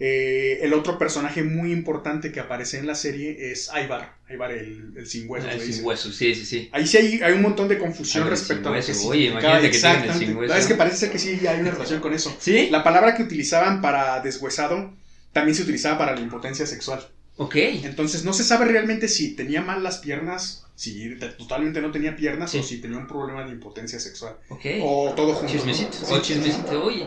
Eh, 0.00 0.60
el 0.62 0.74
otro 0.74 0.96
personaje 0.96 1.42
muy 1.42 1.72
importante 1.72 2.30
que 2.30 2.38
aparece 2.38 2.78
en 2.78 2.86
la 2.86 2.94
serie 2.94 3.50
es 3.50 3.68
Ivar, 3.84 4.14
Ivar 4.30 4.52
el, 4.52 4.94
el 4.96 5.06
sin. 5.06 5.28
Ah, 5.34 5.58
sin 5.60 5.84
hueso, 5.84 6.12
sí, 6.12 6.34
sí, 6.34 6.46
sí. 6.46 6.68
Ahí 6.72 6.86
sí 6.86 6.96
hay, 6.96 7.20
hay 7.20 7.32
un 7.32 7.42
montón 7.42 7.68
de 7.68 7.78
confusión 7.78 8.24
el 8.24 8.30
respecto 8.30 8.68
a 8.70 8.76
lo 8.76 8.80
que. 8.80 8.92
Oye, 9.04 9.24
imagínate 9.24 9.70
que 9.70 9.78
tienen 9.78 9.90
el 9.90 10.04
exactamente. 10.04 10.26
sin 10.26 10.36
hueso. 10.36 10.54
No, 10.54 10.60
es 10.60 10.66
que 10.66 10.74
parece 10.74 10.96
ser 10.96 11.10
que 11.10 11.18
sí 11.18 11.46
hay 11.46 11.60
una 11.60 11.72
relación 11.72 12.00
con 12.00 12.14
eso. 12.14 12.34
¿Sí? 12.40 12.68
La 12.70 12.84
palabra 12.84 13.14
que 13.16 13.24
utilizaban 13.24 13.82
para 13.82 14.20
deshuesado 14.20 14.94
también 15.32 15.54
se 15.54 15.62
utilizaba 15.64 15.98
para 15.98 16.14
la 16.14 16.20
impotencia 16.20 16.64
sexual. 16.64 17.06
Ok. 17.38 17.54
Entonces 17.56 18.24
no 18.24 18.32
se 18.32 18.44
sabe 18.44 18.66
realmente 18.66 19.08
si 19.08 19.34
tenía 19.34 19.62
mal 19.62 19.82
las 19.82 19.98
piernas, 19.98 20.64
si 20.74 21.14
te- 21.16 21.28
totalmente 21.30 21.80
no 21.80 21.90
tenía 21.90 22.14
piernas 22.16 22.50
Sí. 22.50 22.58
o 22.58 22.62
si 22.62 22.78
tenía 22.80 22.98
un 22.98 23.06
problema 23.06 23.44
de 23.44 23.52
impotencia 23.52 23.98
sexual. 23.98 24.36
Ok. 24.48 24.64
O 24.82 25.12
todo 25.16 25.34
junto. 25.34 25.52
Chismecito. 25.52 25.92
Sí. 25.92 26.04
O 26.12 26.20
chismecito, 26.20 26.84
oye. 26.84 27.06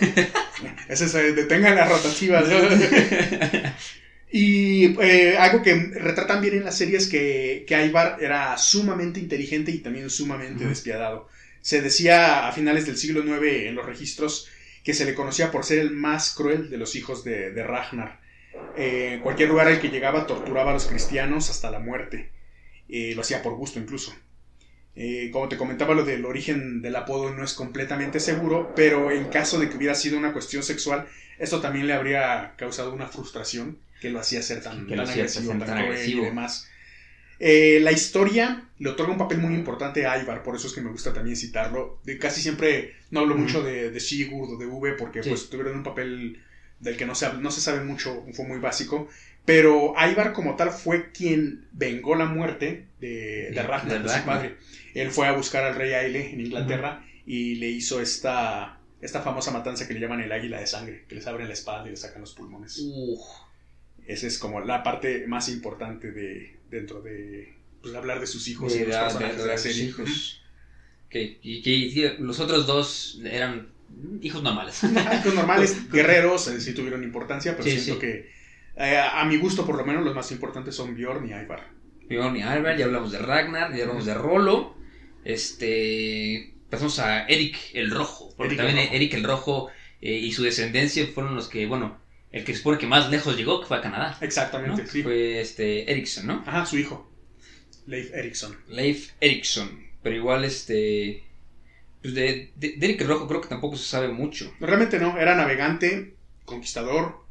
Ese 0.88 1.06
es, 1.06 1.14
eh, 1.14 1.32
detengan 1.32 1.74
las 1.74 1.88
rotativas. 1.88 2.44
y 4.30 4.98
eh, 5.02 5.36
algo 5.38 5.62
que 5.62 5.74
retratan 5.74 6.40
bien 6.40 6.54
en 6.56 6.64
la 6.64 6.72
serie 6.72 6.96
es 6.96 7.08
que, 7.08 7.64
que 7.66 7.84
Ivar 7.86 8.18
era 8.20 8.56
sumamente 8.56 9.20
inteligente 9.20 9.70
y 9.70 9.78
también 9.78 10.08
sumamente 10.10 10.64
despiadado. 10.66 11.28
Se 11.60 11.80
decía 11.82 12.48
a 12.48 12.52
finales 12.52 12.86
del 12.86 12.96
siglo 12.96 13.20
IX 13.24 13.66
en 13.68 13.74
los 13.74 13.86
registros 13.86 14.48
que 14.84 14.94
se 14.94 15.04
le 15.04 15.14
conocía 15.14 15.50
por 15.50 15.64
ser 15.64 15.78
el 15.80 15.90
más 15.92 16.34
cruel 16.34 16.70
de 16.70 16.76
los 16.78 16.96
hijos 16.96 17.24
de, 17.24 17.52
de 17.52 17.62
Ragnar. 17.62 18.20
Eh, 18.76 19.14
en 19.14 19.20
cualquier 19.20 19.48
lugar 19.48 19.68
al 19.68 19.80
que 19.80 19.88
llegaba 19.88 20.26
torturaba 20.26 20.70
a 20.70 20.74
los 20.74 20.86
cristianos 20.86 21.50
hasta 21.50 21.70
la 21.70 21.78
muerte. 21.78 22.30
Eh, 22.88 23.12
lo 23.14 23.22
hacía 23.22 23.42
por 23.42 23.54
gusto 23.54 23.78
incluso. 23.78 24.14
Eh, 24.94 25.30
como 25.32 25.48
te 25.48 25.56
comentaba, 25.56 25.94
lo 25.94 26.04
del 26.04 26.24
origen 26.26 26.82
del 26.82 26.96
apodo 26.96 27.32
no 27.32 27.42
es 27.44 27.54
completamente 27.54 28.20
seguro, 28.20 28.72
pero 28.76 29.10
en 29.10 29.24
caso 29.26 29.58
de 29.58 29.68
que 29.70 29.76
hubiera 29.76 29.94
sido 29.94 30.18
una 30.18 30.32
cuestión 30.34 30.62
sexual, 30.62 31.06
esto 31.38 31.60
también 31.60 31.86
le 31.86 31.94
habría 31.94 32.54
causado 32.56 32.92
una 32.92 33.06
frustración 33.08 33.78
que 34.00 34.10
lo 34.10 34.20
hacía 34.20 34.42
ser 34.42 34.62
tan, 34.62 34.86
tan 34.86 35.00
agresivo, 35.00 35.50
tan, 35.52 35.60
tan 35.60 35.78
agresivo. 35.78 36.22
y 36.22 36.24
demás. 36.26 36.68
Eh, 37.38 37.78
la 37.80 37.90
historia 37.92 38.68
le 38.78 38.90
otorga 38.90 39.12
un 39.12 39.18
papel 39.18 39.38
muy 39.38 39.54
importante 39.54 40.06
a 40.06 40.20
Ivar, 40.20 40.42
por 40.42 40.54
eso 40.56 40.66
es 40.66 40.74
que 40.74 40.80
me 40.82 40.90
gusta 40.90 41.12
también 41.12 41.36
citarlo. 41.36 41.98
De, 42.04 42.18
casi 42.18 42.42
siempre 42.42 42.94
no 43.10 43.20
hablo 43.20 43.34
mucho 43.34 43.62
de, 43.62 43.90
de 43.90 44.00
Sigurd 44.00 44.52
o 44.52 44.56
de 44.58 44.66
V 44.66 44.92
porque 44.92 45.22
Sí. 45.22 45.30
pues 45.30 45.48
tuvieron 45.48 45.76
un 45.78 45.82
papel 45.82 46.42
del 46.82 46.96
que 46.98 47.06
no 47.06 47.14
se, 47.14 47.32
no 47.34 47.50
se 47.50 47.60
sabe 47.62 47.82
mucho, 47.84 48.26
fue 48.34 48.46
muy 48.46 48.58
básico. 48.58 49.08
Pero 49.44 49.94
Ivar 49.98 50.32
como 50.32 50.54
tal 50.54 50.70
fue 50.70 51.10
quien 51.10 51.66
vengó 51.72 52.14
la 52.14 52.26
muerte 52.26 52.86
de, 53.00 53.50
de 53.50 53.62
Ragnar, 53.62 54.02
de 54.02 54.08
de 54.08 54.14
su 54.18 54.24
padre. 54.24 54.56
Él 54.94 55.10
fue 55.10 55.26
a 55.26 55.32
buscar 55.32 55.64
al 55.64 55.74
rey 55.74 55.94
Aile 55.94 56.32
en 56.32 56.40
Inglaterra 56.40 57.04
y 57.26 57.56
le 57.56 57.68
hizo 57.68 58.00
esta, 58.00 58.78
esta 59.00 59.20
famosa 59.22 59.50
matanza 59.50 59.88
que 59.88 59.94
le 59.94 60.00
llaman 60.00 60.20
el 60.20 60.30
águila 60.30 60.60
de 60.60 60.66
sangre, 60.66 61.04
que 61.08 61.16
les 61.16 61.26
abren 61.26 61.48
la 61.48 61.54
espalda 61.54 61.88
y 61.88 61.90
les 61.90 62.00
sacan 62.00 62.20
los 62.20 62.34
pulmones. 62.34 62.78
Uf. 62.84 63.20
Esa 64.06 64.26
es 64.28 64.38
como 64.38 64.60
la 64.60 64.82
parte 64.82 65.26
más 65.26 65.48
importante 65.48 66.12
de 66.12 66.56
dentro 66.70 67.00
de 67.02 67.54
pues, 67.80 67.94
hablar 67.94 68.20
de 68.20 68.26
sus 68.28 68.46
hijos 68.48 68.74
y 68.76 68.80
De 68.80 68.86
los 68.86 68.96
personajes 68.96 69.38
de- 69.38 69.46
la 69.48 69.58
serie. 69.58 69.84
hijos. 69.84 70.40
Que, 71.10 71.38
y 71.42 71.62
que 71.62 72.16
los 72.20 72.38
otros 72.40 72.66
dos 72.66 73.20
eran 73.24 73.71
hijos 74.20 74.42
normales. 74.42 74.82
Hijos 74.84 75.34
normales, 75.34 75.90
guerreros, 75.92 76.48
eh, 76.48 76.60
sí 76.60 76.74
tuvieron 76.74 77.02
importancia, 77.02 77.52
pero 77.52 77.64
Sí, 77.64 77.78
siento 77.78 77.94
sí. 77.94 78.00
que 78.00 78.30
eh, 78.76 78.98
a 78.98 79.24
mi 79.24 79.36
gusto 79.36 79.66
por 79.66 79.76
lo 79.76 79.84
menos 79.84 80.04
los 80.04 80.14
más 80.14 80.30
importantes 80.32 80.74
son 80.74 80.94
Bjorn 80.96 81.28
y 81.28 81.32
Ivar. 81.32 81.70
Bjorn 82.08 82.36
y 82.36 82.42
Albert, 82.42 82.78
ya 82.78 82.86
hablamos 82.86 83.12
de 83.12 83.18
Ragnar, 83.18 83.74
ya 83.74 83.82
hablamos 83.82 84.06
de 84.06 84.14
Rolo. 84.14 84.76
Este. 85.24 86.54
Pasamos 86.70 86.98
a 86.98 87.26
Eric 87.26 87.56
el 87.74 87.90
Rojo. 87.90 88.32
Porque 88.36 88.54
Eric 88.54 88.60
el 88.60 88.66
también 88.66 88.86
Rojo. 88.86 88.96
Eric 88.96 89.14
el 89.14 89.24
Rojo 89.24 89.70
eh, 90.00 90.14
y 90.14 90.32
su 90.32 90.42
descendencia 90.42 91.06
fueron 91.14 91.36
los 91.36 91.48
que, 91.48 91.66
bueno, 91.66 92.00
el 92.32 92.44
que 92.44 92.54
supone 92.56 92.78
que 92.78 92.86
más 92.86 93.10
lejos 93.10 93.36
llegó, 93.36 93.60
que 93.60 93.66
fue 93.66 93.76
a 93.76 93.82
Canadá. 93.82 94.16
¿no? 94.18 94.26
Exactamente, 94.26 94.86
sí. 94.86 95.02
Fue 95.02 95.40
este 95.40 95.90
Ericsson, 95.90 96.26
¿no? 96.26 96.42
Ajá, 96.46 96.64
su 96.64 96.78
hijo. 96.78 97.10
Leif 97.86 98.12
Erikson. 98.14 98.56
Leif 98.68 99.12
Erikson. 99.20 99.86
Pero 100.02 100.16
igual, 100.16 100.44
este. 100.44 101.24
Pues 102.02 102.14
de, 102.14 102.50
de, 102.56 102.96
el 102.98 103.06
Rojo 103.06 103.28
creo 103.28 103.40
que 103.40 103.48
tampoco 103.48 103.76
se 103.76 103.88
sabe 103.88 104.08
mucho. 104.08 104.52
Realmente 104.60 104.98
no, 104.98 105.16
era 105.18 105.36
navegante, 105.36 106.14
conquistador 106.44 107.22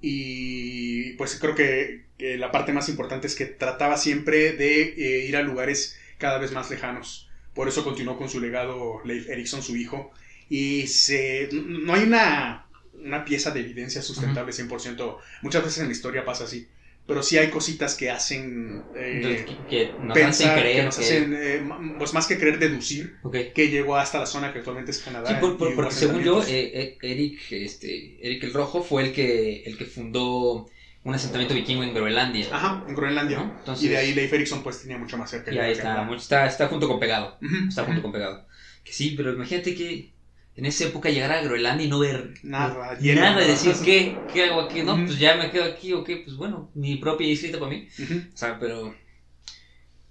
y 0.00 1.14
pues 1.14 1.36
creo 1.40 1.54
que, 1.54 2.04
que 2.18 2.36
la 2.36 2.52
parte 2.52 2.72
más 2.72 2.88
importante 2.88 3.26
es 3.26 3.34
que 3.34 3.46
trataba 3.46 3.96
siempre 3.96 4.52
de 4.52 4.82
eh, 4.82 5.26
ir 5.26 5.36
a 5.36 5.42
lugares 5.42 5.98
cada 6.18 6.38
vez 6.38 6.52
más 6.52 6.70
lejanos. 6.70 7.30
Por 7.54 7.68
eso 7.68 7.84
continuó 7.84 8.18
con 8.18 8.28
su 8.28 8.40
legado 8.40 9.00
Leif 9.04 9.28
Erikson, 9.28 9.62
su 9.62 9.76
hijo. 9.76 10.12
Y 10.48 10.86
se, 10.88 11.48
no 11.52 11.94
hay 11.94 12.02
una, 12.02 12.66
una 13.02 13.24
pieza 13.24 13.50
de 13.50 13.60
evidencia 13.60 14.02
sustentable 14.02 14.52
100%. 14.52 15.16
Muchas 15.42 15.64
veces 15.64 15.78
en 15.78 15.86
la 15.86 15.92
historia 15.92 16.24
pasa 16.24 16.44
así. 16.44 16.68
Pero 17.06 17.22
sí 17.22 17.36
hay 17.36 17.50
cositas 17.50 17.94
que 17.96 18.10
hacen 18.10 18.86
eh, 18.94 19.44
que, 19.46 19.66
que 19.66 19.96
nos 19.98 20.14
pensar, 20.14 20.48
hacen 20.48 20.60
creer 20.60 20.76
que 20.76 20.84
nos 20.84 20.98
hacen, 20.98 21.36
eh, 21.38 21.68
pues 21.98 22.14
más 22.14 22.26
que 22.26 22.38
creer, 22.38 22.58
deducir 22.58 23.18
Ok. 23.22 23.36
que 23.54 23.68
llegó 23.68 23.96
hasta 23.96 24.18
la 24.20 24.26
zona 24.26 24.52
que 24.54 24.60
actualmente 24.60 24.90
es 24.90 25.00
Canadá. 25.00 25.28
Sí, 25.28 25.34
por- 25.38 25.58
por- 25.58 25.74
porque 25.74 25.92
según 25.94 26.22
yo, 26.22 26.42
eh, 26.42 26.70
eh, 26.74 26.98
Eric, 27.02 27.40
este, 27.52 28.26
Eric 28.26 28.44
el 28.44 28.54
Rojo 28.54 28.82
fue 28.82 29.02
el 29.04 29.12
que, 29.12 29.64
el 29.64 29.76
que 29.76 29.84
fundó 29.84 30.66
un 31.02 31.14
asentamiento 31.14 31.52
vikingo 31.54 31.82
en 31.82 31.92
Groenlandia. 31.92 32.46
Ajá, 32.50 32.82
en 32.88 32.94
Groenlandia. 32.94 33.36
¿No? 33.36 33.54
Entonces- 33.58 33.84
y 33.84 33.88
de 33.88 33.98
ahí 33.98 34.14
Leif 34.14 34.32
Erikson 34.32 34.62
pues 34.62 34.80
tenía 34.80 34.96
mucho 34.96 35.18
más 35.18 35.30
cerca. 35.30 35.52
Y 35.52 35.58
ahí 35.58 35.72
está, 35.72 36.08
está, 36.16 36.46
está 36.46 36.68
junto 36.68 36.88
con 36.88 36.98
pegado. 36.98 37.36
Ujú, 37.42 37.68
Está 37.68 37.82
junto 37.84 38.00
ujú. 38.00 38.02
con 38.04 38.12
pegado. 38.12 38.46
Que 38.82 38.94
sí, 38.94 39.12
pero 39.14 39.34
imagínate 39.34 39.74
que 39.74 40.13
en 40.56 40.64
esa 40.66 40.84
época 40.84 41.10
llegar 41.10 41.32
a 41.32 41.40
Groenlandia 41.40 41.86
y 41.86 41.88
no 41.88 41.98
ver 41.98 42.34
Nada, 42.42 42.96
y 43.00 43.12
nada. 43.14 43.44
decir, 43.44 43.74
¿qué? 43.84 44.24
¿Qué 44.26 44.44
hago 44.44 44.60
aquí? 44.60 44.82
No, 44.82 45.04
pues 45.04 45.18
ya 45.18 45.34
me 45.34 45.50
quedo 45.50 45.64
aquí, 45.64 45.92
o 45.92 46.04
qué, 46.04 46.16
pues 46.18 46.36
bueno, 46.36 46.70
mi 46.74 46.96
propia 46.96 47.26
islita 47.28 47.58
para 47.58 47.70
mí. 47.70 47.86
O 48.34 48.36
sea, 48.36 48.58
pero 48.58 48.92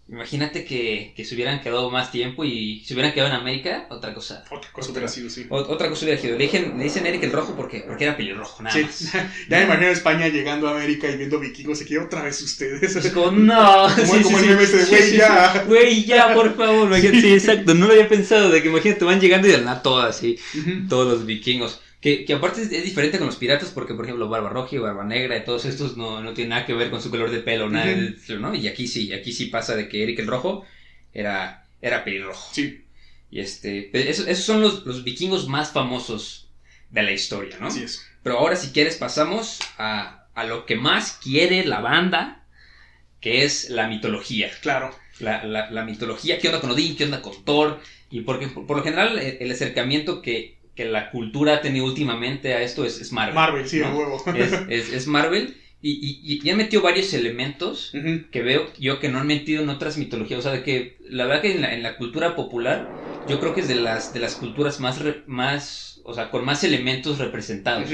imagínate 0.10 0.66
que, 0.66 1.14
que 1.16 1.24
se 1.26 1.34
hubieran 1.34 1.62
quedado 1.62 1.89
más 1.89 2.12
tiempo 2.12 2.43
y 2.43 2.84
se 2.86 2.93
hubieran 2.93 3.14
quedado 3.14 3.30
en 3.32 3.36
América, 3.38 3.88
otra 3.89 4.14
cosa. 4.14 4.43
Otra 4.51 4.70
cosa 4.72 4.91
hubiera 4.91 5.08
sido, 5.08 5.30
sí. 5.30 5.45
O- 5.49 5.56
otra 5.58 5.89
cosa 5.89 6.06
hubiera 6.06 6.22
sido. 6.22 6.38
Le, 6.38 6.45
dicen- 6.45 6.78
le 6.78 6.84
dicen 6.84 7.06
Eric 7.06 7.24
el 7.24 7.32
Rojo 7.32 7.56
porque, 7.56 7.82
porque 7.88 8.04
era 8.04 8.18
pelirrojo, 8.18 8.62
nada 8.62 8.76
Sí. 8.76 8.84
más. 8.84 9.12
ya 9.49 9.58
me 9.60 9.64
imagino 9.64 9.88
España 9.88 10.28
llegando 10.28 10.68
a 10.68 10.72
América 10.76 11.10
y 11.10 11.18
viendo 11.18 11.39
vikingos 11.39 11.82
y 11.82 11.86
que 11.86 11.97
otra 11.99 12.22
vez 12.24 12.41
ustedes. 12.41 12.95
Es 12.95 13.12
como, 13.12 13.32
no. 13.32 13.88
Como- 13.95 14.22
como 14.24 14.39
el 14.39 14.45
meme 14.47 14.64
este 14.64 14.78
de, 14.78 14.86
"Güey, 14.86 15.18
ya". 15.18 15.64
Güey, 15.68 16.04
ya, 16.06 16.34
por 16.34 16.56
favor. 16.56 16.93
Sí, 16.99 17.34
exacto. 17.34 17.74
No 17.74 17.88
lo 17.88 17.93
había 17.93 18.10
pensado. 18.10 18.49
De 18.49 18.62
que 18.62 18.68
imagínate, 18.70 19.06
van 19.06 19.20
llegando 19.22 19.47
y 19.47 19.51
de 19.51 19.58
la 19.60 19.64
nada 19.64 19.82
todas 19.84 20.16
así. 20.18 20.38
Todos 20.89 21.08
los 21.08 21.26
vikingos. 21.26 21.80
Que, 22.04 22.26
que 22.26 22.34
aparte 22.34 22.62
es, 22.62 22.70
es 22.74 22.84
diferente 22.84 23.18
con 23.18 23.28
los 23.28 23.38
piratas 23.38 23.70
porque, 23.70 23.93
por 23.93 24.04
ejemplo, 24.04 24.28
Barba 24.28 24.49
Roja 24.49 24.76
y 24.76 24.80
Barba 24.80 25.06
Negra 25.06 25.38
y 25.38 25.45
todos 25.45 25.64
estos 25.64 25.95
no, 25.95 26.22
no 26.22 26.34
tienen 26.34 26.49
nada 26.49 26.66
que 26.66 26.74
ver 26.74 26.89
con 26.89 27.01
su 27.01 27.10
color 27.10 27.32
de 27.32 27.39
pelo, 27.39 27.70
nada 27.70 27.86
¿no? 28.39 28.54
Y 28.54 28.68
aquí 28.68 28.88
sí, 28.88 29.14
aquí 29.14 29.32
sí 29.32 29.45
pasa 29.45 29.78
de 29.78 29.88
que 29.88 30.04
Eric 30.04 30.20
el 30.20 30.28
Rojo 30.28 30.66
era, 31.14 31.66
era 31.82 32.04
pelirrojo. 32.04 32.54
Sí, 32.54 32.84
Y 33.32 33.39
este, 33.39 33.88
pero 33.89 34.10
esos, 34.10 34.28
esos 34.28 34.43
son 34.43 34.60
los, 34.60 34.86
los 34.86 35.06
vikingos 35.06 35.47
más 35.47 35.72
famosos 35.72 36.49
de 36.89 37.04
la 37.04 37.12
historia, 37.14 37.58
¿no? 37.60 37.68
así 37.68 37.84
es. 37.84 38.06
Pero 38.22 38.38
ahora, 38.38 38.58
si 38.58 38.72
quieres, 38.74 38.97
pasamos 38.97 39.60
a, 39.78 40.28
a 40.34 40.43
lo 40.43 40.66
que 40.66 40.76
más 40.76 41.20
quiere 41.24 41.66
la 41.66 41.80
banda, 41.80 42.43
que 43.22 43.45
es 43.45 43.70
la 43.70 43.88
mitología. 43.88 44.51
Claro. 44.62 44.93
La, 45.20 45.45
la- 45.45 45.72
la 45.72 45.86
mitología, 45.86 46.38
qué 46.39 46.49
onda 46.49 46.60
con 46.60 46.72
Odín, 46.72 46.97
qué 46.97 47.06
onda 47.06 47.22
con 47.22 47.45
Thor. 47.45 47.80
Y 48.12 48.22
porque 48.22 48.47
por, 48.47 48.68
por 48.68 48.76
lo 48.78 48.84
general, 48.84 49.18
el, 49.20 49.38
el 49.39 49.51
acercamiento 49.51 50.22
que, 50.22 50.58
que 50.76 50.86
la 50.86 51.12
cultura 51.12 51.56
ha 51.56 51.62
tenido 51.62 51.86
últimamente 51.86 52.54
a 52.54 52.62
esto 52.62 52.86
es, 52.86 53.00
es 53.02 53.12
Marvel. 53.12 53.36
Marvel, 53.36 53.68
sí, 53.68 53.80
¿no? 53.80 53.88
a 53.88 53.96
huevo. 53.96 54.24
Es, 54.36 54.54
es- 54.70 54.94
es 54.94 55.08
Marvel. 55.08 55.58
Y, 55.82 55.92
y, 56.24 56.40
y 56.42 56.50
han 56.50 56.56
metido 56.58 56.82
varios 56.82 57.14
elementos 57.14 57.92
que 58.32 58.42
veo 58.42 58.72
yo 58.80 59.00
que 59.00 59.10
no 59.10 59.20
han 59.20 59.28
metido 59.28 59.62
en 59.64 59.70
otras 59.70 59.98
mitologías. 59.98 60.40
O 60.40 60.42
sea, 60.42 60.54
de 60.54 60.64
que 60.64 60.98
la 61.10 61.26
verdad 61.26 61.42
que 61.42 61.52
en 61.52 61.62
la, 61.62 61.74
en 61.74 61.84
la 61.84 61.98
cultura 61.98 62.36
popular, 62.38 62.94
yo 63.26 63.40
creo 63.42 63.54
que 63.54 63.60
es 63.62 63.68
de 63.68 63.76
las, 63.76 64.14
de 64.14 64.20
las 64.22 64.36
culturas 64.38 64.80
más, 64.80 65.02
re- 65.02 65.24
más, 65.28 66.00
o 66.06 66.14
sea, 66.14 66.30
con 66.30 66.46
más 66.46 66.64
elementos 66.64 67.18
representados. 67.20 67.90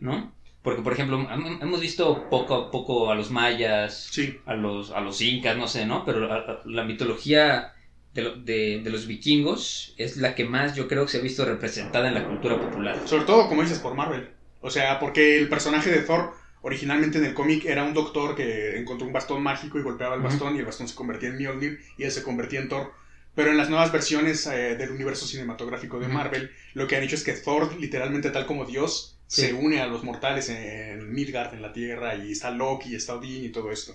¿no? 0.00 0.32
Porque, 0.62 0.82
por 0.82 0.92
ejemplo, 0.92 1.16
hem- 1.20 1.62
hemos 1.62 1.80
visto 1.80 2.28
poco 2.28 2.54
a 2.56 2.70
poco 2.72 3.10
a 3.12 3.14
los 3.14 3.30
mayas, 3.30 4.08
Sí, 4.10 4.36
a 4.44 4.54
los, 4.54 4.90
a 4.90 5.00
los 5.00 5.20
incas, 5.22 5.56
no 5.56 5.68
sé, 5.68 5.86
¿no? 5.86 6.04
Pero 6.04 6.30
a- 6.32 6.38
a- 6.38 6.62
la 6.66 6.82
mitología 6.82 7.72
de, 8.18 8.24
lo- 8.24 8.36
de- 8.36 8.80
de 8.82 8.90
los 8.90 9.06
vikingos 9.06 9.94
es 9.96 10.16
la 10.16 10.34
que 10.34 10.44
más 10.44 10.74
yo 10.74 10.88
creo 10.88 11.04
que 11.06 11.12
se 11.12 11.18
ha 11.18 11.22
visto 11.22 11.44
representada 11.44 12.08
en 12.08 12.14
la 12.14 12.26
cultura 12.26 12.60
popular. 12.60 13.00
sobre 13.04 13.24
todo, 13.24 13.48
como 13.48 13.62
dices, 13.62 13.78
por 13.78 13.94
Marvel. 13.94 14.28
O 14.60 14.70
sea, 14.70 14.98
porque 14.98 15.38
el 15.38 15.48
personaje 15.48 15.90
de 15.90 16.00
Thor, 16.02 16.32
originalmente 16.62 17.18
en 17.18 17.24
el 17.24 17.34
cómic, 17.34 17.64
era 17.64 17.84
un 17.84 17.94
doctor 17.94 18.34
que 18.34 18.76
encontró 18.76 19.06
un 19.06 19.12
bastón 19.12 19.42
mágico 19.42 19.78
y 19.78 19.82
golpeaba 19.82 20.16
el 20.16 20.22
bastón 20.22 20.56
y 20.56 20.58
el 20.58 20.64
bastón 20.64 20.88
se 20.88 20.96
convertía 20.96 21.28
en 21.28 21.36
Mjolnir 21.38 21.78
y 21.96 22.02
él 22.04 22.10
se 22.10 22.22
convertía 22.24 22.60
en 22.60 22.68
Thor. 22.68 22.92
Pero 23.36 23.50
en 23.52 23.56
las 23.56 23.68
nuevas 23.70 23.92
versiones 23.92 24.44
eh, 24.48 24.74
del 24.76 24.90
universo 24.90 25.24
cinematográfico 25.26 26.00
de. 26.00 26.08
Marvel, 26.08 26.50
lo 26.74 26.88
que 26.88 26.96
han 26.96 27.04
hecho 27.04 27.14
es 27.14 27.22
que 27.22 27.34
Thor, 27.34 27.76
literalmente 27.78 28.30
tal 28.30 28.46
como 28.46 28.64
Dios, 28.64 29.14
Sí. 29.28 29.42
se 29.42 29.52
une 29.52 29.80
a 29.82 29.86
los 29.86 30.02
mortales 30.04 30.48
en 30.48 31.12
Midgard, 31.12 31.52
en 31.54 31.60
la 31.60 31.72
Tierra, 31.72 32.14
y 32.16 32.32
está 32.32 32.50
Loki, 32.50 32.94
está 32.94 33.14
Odín 33.14 33.44
y 33.44 33.50
todo 33.50 33.70
esto. 33.70 33.94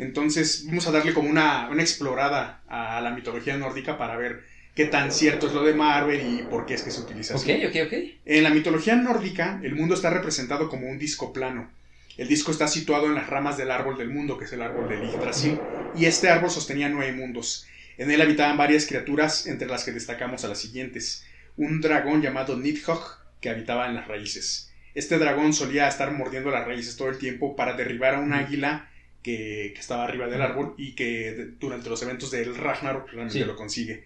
Entonces, 0.00 0.64
vamos 0.66 0.86
a 0.86 0.92
darle 0.92 1.12
como 1.14 1.28
una, 1.30 1.68
una 1.70 1.82
explorada 1.82 2.62
a 2.68 3.00
la 3.00 3.10
mitología 3.10 3.56
nórdica 3.56 3.98
para 3.98 4.16
ver 4.16 4.44
qué 4.74 4.86
tan 4.86 5.12
cierto 5.12 5.46
es 5.46 5.52
lo 5.52 5.62
de 5.64 5.74
Marvel 5.74 6.20
y 6.22 6.42
por 6.44 6.66
qué 6.66 6.74
es 6.74 6.82
que 6.82 6.90
se 6.90 7.00
utiliza 7.00 7.34
Ok, 7.34 7.36
así. 7.36 7.60
ok, 7.66 7.76
ok. 7.86 7.94
En 8.24 8.42
la 8.44 8.50
mitología 8.50 8.96
nórdica, 8.96 9.60
el 9.62 9.74
mundo 9.74 9.94
está 9.94 10.10
representado 10.10 10.68
como 10.68 10.88
un 10.88 10.98
disco 10.98 11.32
plano. 11.32 11.70
El 12.16 12.28
disco 12.28 12.50
está 12.50 12.68
situado 12.68 13.06
en 13.06 13.14
las 13.14 13.28
ramas 13.28 13.56
del 13.56 13.70
árbol 13.70 13.96
del 13.98 14.10
mundo, 14.10 14.36
que 14.38 14.44
es 14.44 14.52
el 14.52 14.62
árbol 14.62 14.88
del 14.88 15.02
Yggdrasil, 15.02 15.66
y 15.92 16.06
este 16.06 16.28
árbol 16.30 16.50
sostenía 16.50 16.88
nueve 16.88 17.12
mundos. 17.12 17.66
En 17.98 18.10
él 18.10 18.20
habitaban 18.22 18.56
varias 18.56 18.86
criaturas, 18.86 19.46
entre 19.46 19.68
las 19.68 19.84
que 19.84 19.92
destacamos 19.92 20.44
a 20.44 20.48
las 20.48 20.60
siguientes. 20.60 21.24
Un 21.56 21.80
dragón 21.80 22.22
llamado 22.22 22.56
Nidhogg, 22.56 23.18
que 23.40 23.50
habitaba 23.50 23.86
en 23.88 23.94
las 23.94 24.08
raíces. 24.08 24.72
Este 24.94 25.18
dragón 25.18 25.52
solía 25.52 25.88
estar 25.88 26.10
mordiendo 26.12 26.50
las 26.50 26.66
raíces 26.66 26.96
todo 26.96 27.08
el 27.08 27.18
tiempo 27.18 27.56
para 27.56 27.74
derribar 27.74 28.14
a 28.16 28.20
un 28.20 28.32
águila 28.32 28.89
que, 29.22 29.72
que 29.74 29.80
estaba 29.80 30.04
arriba 30.04 30.26
del 30.28 30.42
árbol 30.42 30.74
y 30.78 30.92
que 30.94 31.32
de- 31.32 31.46
durante 31.58 31.88
los 31.90 32.02
eventos 32.02 32.30
del 32.30 32.54
Ragnarok 32.56 33.06
realmente 33.10 33.38
Sí. 33.40 33.44
lo 33.44 33.56
consigue. 33.56 34.04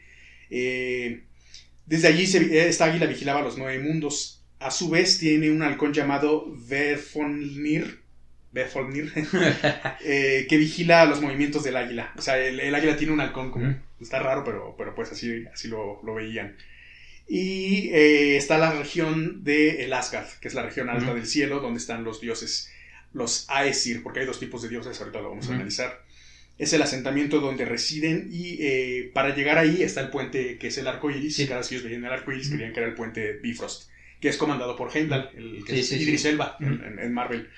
Eh, 0.50 1.22
desde 1.86 2.08
allí 2.08 2.26
se- 2.26 2.68
esta 2.68 2.86
águila 2.86 3.06
vigilaba 3.06 3.42
los 3.42 3.56
nueve 3.58 3.78
mundos. 3.82 4.42
A 4.60 4.70
su 4.70 4.88
vez 4.88 5.18
tiene 5.18 5.50
un 5.50 5.62
halcón 5.62 5.92
llamado 5.92 6.46
Verfonir, 6.68 8.00
Verfonir 8.52 9.12
eh, 10.04 10.46
que 10.48 10.56
vigila 10.56 11.04
los 11.06 11.20
movimientos 11.20 11.64
del 11.64 11.76
águila. 11.76 12.12
O 12.16 12.22
sea, 12.22 12.38
el, 12.38 12.60
el 12.60 12.74
águila 12.74 12.96
tiene 12.96 13.12
un 13.12 13.20
halcón 13.20 13.50
como... 13.50 13.74
Está 14.00 14.18
raro, 14.20 14.44
pero, 14.44 14.74
pero 14.76 14.94
pues 14.94 15.12
así, 15.12 15.44
así 15.52 15.68
lo, 15.68 16.00
lo 16.04 16.14
veían. 16.14 16.56
Y 17.26 17.88
eh, 17.92 18.36
está 18.36 18.58
la 18.58 18.72
región 18.72 19.44
de 19.44 19.84
el 19.84 19.92
Asgard, 19.94 20.28
que 20.40 20.48
es 20.48 20.54
la 20.54 20.62
región 20.62 20.90
alta 20.90 21.14
del 21.14 21.26
cielo, 21.26 21.60
donde 21.60 21.78
están 21.78 22.04
los 22.04 22.20
dioses, 22.20 22.70
los 23.14 23.46
Aesir, 23.48 24.02
porque 24.02 24.20
hay 24.20 24.26
dos 24.26 24.38
tipos 24.38 24.60
de 24.62 24.68
dioses, 24.68 25.00
ahorita 25.00 25.20
lo 25.22 25.30
vamos 25.30 25.48
a 25.48 25.54
analizar. 25.54 26.04
Es 26.58 26.72
el 26.72 26.82
asentamiento 26.82 27.40
donde 27.40 27.64
residen 27.64 28.28
y 28.30 28.58
eh, 28.60 29.10
para 29.14 29.34
llegar 29.34 29.56
ahí 29.58 29.82
está 29.82 30.02
el 30.02 30.10
puente 30.10 30.58
que 30.58 30.68
es 30.68 30.78
el 30.78 30.86
arco 30.86 31.10
iris. 31.10 31.34
Sí. 31.36 31.46
Cada 31.46 31.58
vez 31.60 31.68
que 31.68 31.74
ellos 31.76 31.84
veían 31.86 32.04
el 32.04 32.12
arco 32.12 32.30
iris 32.32 32.50
creían 32.50 32.72
que 32.72 32.80
era 32.80 32.88
el 32.88 32.94
puente 32.94 33.38
Bifrost, 33.42 33.88
que 34.20 34.28
es 34.28 34.36
comandado 34.36 34.76
por 34.76 34.94
Heimdall, 34.96 35.30
el 35.36 35.64
que 35.64 35.72
Sí, 35.74 35.80
es 35.80 35.88
sí. 35.88 35.96
Idris 35.96 36.24
Elba 36.26 36.56
en- 36.60 36.74
Ujú. 36.74 36.84
en- 36.84 36.98
en 37.00 37.12
Marvel. 37.12 37.48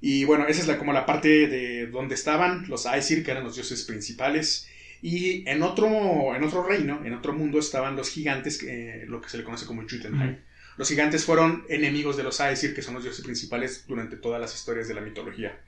Y 0.00 0.22
bueno, 0.24 0.46
esa 0.46 0.60
es 0.60 0.68
la, 0.68 0.78
como 0.78 0.92
la 0.92 1.04
parte 1.06 1.48
de 1.48 1.86
donde 1.88 2.14
estaban 2.14 2.68
los 2.68 2.86
Aesir, 2.86 3.24
que 3.24 3.32
eran 3.32 3.42
los 3.42 3.56
dioses 3.56 3.82
principales. 3.82 4.68
Y 5.02 5.48
en 5.48 5.62
otro, 5.62 6.34
en 6.34 6.42
otro 6.44 6.62
reino, 6.64 7.02
en 7.04 7.14
otro 7.14 7.32
mundo, 7.32 7.58
estaban 7.58 7.96
los 7.96 8.08
gigantes, 8.10 8.62
eh, 8.62 9.04
lo 9.08 9.20
que 9.20 9.28
se 9.28 9.38
le 9.38 9.44
conoce 9.44 9.66
como 9.66 9.82
Jotunheim. 9.82 10.38
Los 10.78 10.88
gigantes 10.88 11.24
fueron 11.24 11.64
enemigos 11.68 12.16
de 12.16 12.22
los 12.22 12.40
Aesir, 12.40 12.74
que 12.74 12.82
son 12.82 12.94
los 12.94 13.02
dioses 13.02 13.24
principales 13.24 13.84
durante 13.86 14.16
todas 14.16 14.40
las 14.40 14.54
historias 14.54 14.88
de 14.88 14.94
la 14.94 15.00
mitología. 15.02 15.58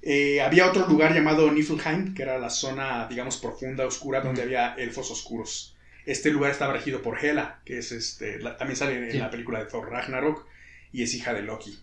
Eh, 0.00 0.40
había 0.40 0.68
otro 0.68 0.88
lugar 0.88 1.14
llamado 1.14 1.52
Niflheim, 1.52 2.14
que 2.14 2.22
era 2.22 2.38
la 2.38 2.50
zona, 2.50 3.06
digamos, 3.08 3.36
profunda, 3.36 3.86
oscura, 3.86 4.20
donde 4.20 4.42
había 4.42 4.74
elfos 4.74 5.10
oscuros. 5.12 5.76
Este 6.06 6.30
lugar 6.32 6.50
estaba 6.50 6.72
regido 6.72 7.02
por 7.02 7.24
Hela, 7.24 7.60
que 7.64 7.78
es 7.78 7.92
este, 7.92 8.40
la- 8.40 8.56
también 8.56 8.76
sale 8.76 8.96
en, 8.96 9.12
Sí. 9.12 9.18
la 9.18 9.30
película 9.30 9.60
de 9.60 9.66
Thor 9.66 9.88
Ragnarok, 9.88 10.44
y 10.92 11.02
es 11.04 11.14
hija 11.14 11.32
de 11.34 11.42
Loki. 11.42 11.78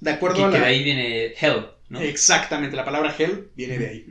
De 0.00 0.10
Que, 0.10 0.16
acuerdo 0.16 0.44
a 0.46 0.52
que 0.52 0.58
de 0.58 0.64
ahí 0.66 0.84
viene 0.84 1.32
Hell, 1.40 1.66
¿no? 1.88 2.00
Exactamente, 2.02 2.76
la 2.76 2.84
palabra 2.84 3.14
Hel 3.18 3.48
viene 3.56 3.78
de 3.78 3.88
ahí. 3.88 4.06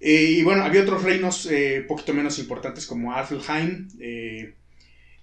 Eh, 0.00 0.24
y 0.38 0.42
bueno, 0.42 0.64
había 0.64 0.82
otros 0.82 1.02
reinos 1.02 1.46
eh, 1.46 1.82
poquito 1.88 2.12
menos 2.12 2.38
importantes 2.38 2.84
como 2.84 3.14
Alfheim, 3.14 3.88
eh, 4.00 4.54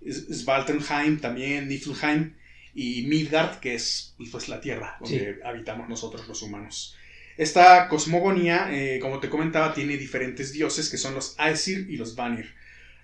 Svaltenheim, 0.09 1.19
también 1.19 1.67
Niflheim 1.67 2.33
y 2.73 3.03
Midgard, 3.03 3.59
que 3.59 3.75
es 3.75 4.15
pues, 4.31 4.49
la 4.49 4.61
tierra 4.61 4.97
donde 4.99 5.39
habitamos 5.43 5.89
nosotros 5.89 6.27
los 6.27 6.41
humanos. 6.41 6.95
Esta 7.37 7.87
cosmogonía, 7.87 8.69
eh, 8.71 8.99
como 8.99 9.19
te 9.19 9.29
comentaba, 9.29 9.73
tiene 9.73 9.97
diferentes 9.97 10.53
dioses 10.53 10.89
que 10.89 10.97
son 10.97 11.15
los 11.15 11.35
Aesir 11.39 11.87
y 11.89 11.97
los 11.97 12.15
Vanir. 12.15 12.53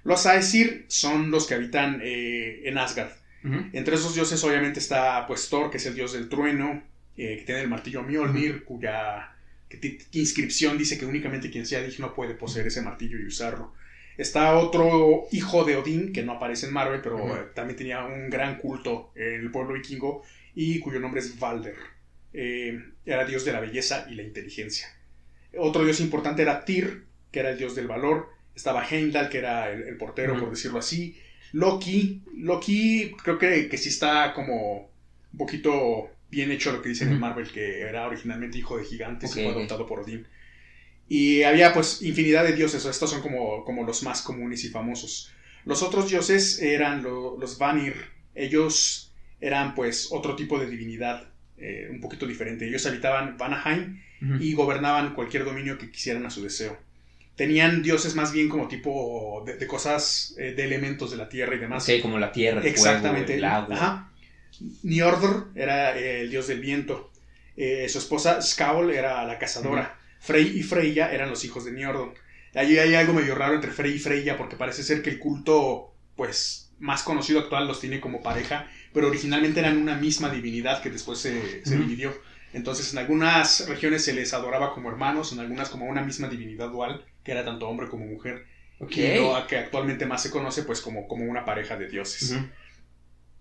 Los 0.04 0.26
Aesir 0.26 0.86
son 0.88 1.32
los 1.32 1.48
que 1.48 1.56
habitan 1.56 2.02
eh, 2.04 2.62
en 2.66 2.78
Asgard. 2.78 3.12
Entre 3.72 3.95
esos 3.95 4.14
dioses 4.14 4.43
obviamente 4.43 4.80
está 4.80 5.26
pues 5.26 5.48
Thor, 5.48 5.72
que 5.72 5.78
es 5.78 5.86
el 5.86 5.95
dios 5.95 6.12
del 6.12 6.28
trueno, 6.28 6.84
eh, 7.16 7.38
que 7.38 7.43
tiene 7.45 7.62
el 7.62 7.70
martillo 7.70 8.04
Mjolnir, 8.04 8.66
cuya 8.66 9.34
que 9.70 10.00
inscripción 10.12 10.78
dice 10.78 10.98
que 10.98 11.06
únicamente 11.06 11.50
quien 11.50 11.66
sea 11.66 11.82
digno 11.82 12.14
puede 12.14 12.34
poseer 12.34 12.68
ese 12.68 12.82
martillo 12.82 13.18
y 13.18 13.26
usarlo. 13.26 13.74
Está 14.18 14.57
otro 14.57 15.28
hijo 15.32 15.63
de 15.63 15.76
Odín, 15.78 16.11
que 16.11 16.24
no 16.24 16.34
aparece 16.34 16.65
en 16.65 16.74
Marvel, 16.74 17.01
pero 17.01 17.51
también 17.53 17.78
tenía 17.78 18.03
un 18.05 18.30
gran 18.30 18.57
culto 18.57 19.11
en 19.15 19.41
el 19.41 19.51
pueblo 19.51 19.74
vikingo, 19.74 20.24
y 20.55 20.80
cuyo 20.80 20.99
nombre 20.99 21.22
es 21.22 21.39
Valder. 21.39 21.76
Eh, 22.34 22.80
era 23.05 23.26
dios 23.26 23.45
de 23.45 23.53
la 23.53 23.59
belleza 23.59 24.07
y 24.09 24.15
la 24.15 24.24
inteligencia. 24.24 24.88
Otro 25.57 25.84
dios 25.84 25.99
importante 25.99 26.41
era 26.41 26.65
Tyr, 26.65 27.05
que 27.32 27.39
era 27.39 27.51
el 27.51 27.57
dios 27.57 27.76
del 27.76 27.88
valor. 27.88 28.30
Estaba 28.55 28.88
Heimdall, 28.88 29.30
que 29.30 29.38
era 29.38 29.72
el, 29.72 29.84
el 29.84 29.97
portero, 29.97 30.39
por 30.39 30.49
decirlo 30.49 30.80
así. 30.80 31.20
Loki, 31.53 32.24
Loki 32.36 33.15
creo 33.24 33.38
que, 33.38 33.70
que 33.70 33.78
sí 33.78 33.89
está 33.89 34.34
como 34.34 34.89
un 35.32 35.38
poquito 35.38 36.09
bien 36.30 36.51
hecho 36.51 36.72
lo 36.72 36.82
que 36.82 36.89
dicen 36.89 37.11
en. 37.11 37.20
Marvel, 37.20 37.51
que 37.51 37.82
era 37.82 38.07
originalmente 38.07 38.57
hijo 38.57 38.78
de 38.78 38.86
gigantes 38.86 39.36
y 39.38 39.43
fue 39.43 39.51
adoptado 39.51 39.86
por 39.86 39.99
Odín. 40.01 40.28
Y 41.10 41.43
había 41.43 41.74
pues 41.74 42.01
infinidad 42.01 42.43
de 42.43 42.53
dioses, 42.53 42.86
estos 42.86 43.10
son 43.10 43.22
como, 43.22 43.64
como 43.64 43.84
los 43.84 44.03
más 44.03 44.22
comunes 44.22 44.64
y 44.66 44.70
famosos. 44.70 45.32
Los 45.66 45.82
otros 45.84 46.10
dioses 46.10 46.62
eran 46.62 47.03
lo- 47.03 47.38
los 47.39 47.58
Vanir, 47.58 47.95
ellos 48.36 49.14
eran 49.39 49.74
pues 49.76 50.10
otro 50.12 50.36
tipo 50.36 50.60
de 50.60 50.70
divinidad, 50.70 51.30
eh, 51.58 51.88
un 51.91 52.01
poquito 52.01 52.26
diferente. 52.28 52.68
Ellos 52.68 52.86
habitaban 52.86 53.38
Vanaheim 53.38 54.01
y 54.39 54.53
gobernaban 54.53 55.14
cualquier 55.14 55.45
dominio 55.45 55.78
que 55.78 55.91
quisieran 55.91 56.26
a 56.26 56.30
su 56.32 56.41
deseo. 56.43 56.78
Tenían 57.36 57.84
dioses 57.84 58.16
más 58.16 58.32
bien 58.34 58.49
como 58.49 58.68
tipo 58.68 59.43
de, 59.45 59.58
de 59.58 59.68
cosas, 59.68 60.34
eh, 60.39 60.53
de 60.53 60.64
elementos 60.64 61.12
de 61.12 61.18
la 61.18 61.30
tierra 61.30 61.55
y 61.55 61.60
demás. 61.60 61.88
Ok, 61.88 62.01
como 62.01 62.18
la 62.18 62.32
tierra, 62.32 62.60
el 62.62 62.66
Exactamente. 62.68 63.34
fuego, 63.34 63.38
el 63.38 63.45
agua. 63.45 63.76
Ajá. 63.76 64.12
Njordr 64.84 65.51
era 65.55 65.97
eh, 65.97 66.22
el 66.22 66.30
dios 66.32 66.47
del 66.47 66.60
viento. 66.60 67.12
Su 67.55 67.97
esposa 67.97 68.39
Skaul 68.41 68.91
era 68.91 69.24
la 69.26 69.38
cazadora. 69.39 69.97
Frey 70.20 70.57
y 70.57 70.63
Freya 70.63 71.11
eran 71.11 71.30
los 71.30 71.43
hijos 71.45 71.65
de 71.65 71.72
Njordr. 71.72 72.13
Ahí 72.55 72.78
hay 72.78 72.95
algo 72.95 73.13
medio 73.13 73.36
raro 73.36 73.55
entre 73.55 73.72
Frey 73.72 73.93
y 73.93 73.99
Freya 73.99 74.38
porque 74.38 74.55
parece 74.55 74.84
ser 74.84 75.01
que 75.01 75.09
el 75.09 75.20
culto, 75.20 75.93
pues, 76.15 76.72
más 76.80 77.03
conocido 77.03 77.39
actual 77.39 77.68
los 77.68 77.80
tiene 77.80 77.99
como 77.99 78.22
pareja, 78.22 78.68
pero 78.93 79.07
originalmente 79.07 79.59
eran 79.59 79.78
una 79.78 79.95
misma 79.95 80.30
divinidad 80.30 80.82
que 80.82 80.89
después 80.89 81.20
se, 81.20 81.61
dividió. 81.65 82.13
Entonces, 82.53 82.91
en 82.93 82.99
algunas 82.99 83.68
regiones 83.68 84.03
se 84.03 84.13
les 84.13 84.34
adoraba 84.34 84.74
como 84.74 84.89
hermanos, 84.89 85.34
en 85.34 85.39
algunas 85.39 85.70
como 85.70 85.86
una 85.86 86.01
misma 86.01 86.30
divinidad 86.30 86.70
dual, 86.70 87.05
que 87.24 87.32
era 87.32 87.43
tanto 87.43 87.68
hombre 87.68 87.88
como 87.88 88.05
mujer. 88.05 88.45
Ok. 88.80 88.97
Y 88.97 89.15
lo 89.15 89.45
que 89.47 89.57
actualmente 89.57 90.05
más 90.05 90.24
se 90.24 90.32
conoce, 90.32 90.63
pues, 90.63 90.82
como, 90.82 91.07
como 91.07 91.26
una 91.26 91.45
pareja 91.45 91.76
de 91.78 91.88
dioses. 91.88 92.38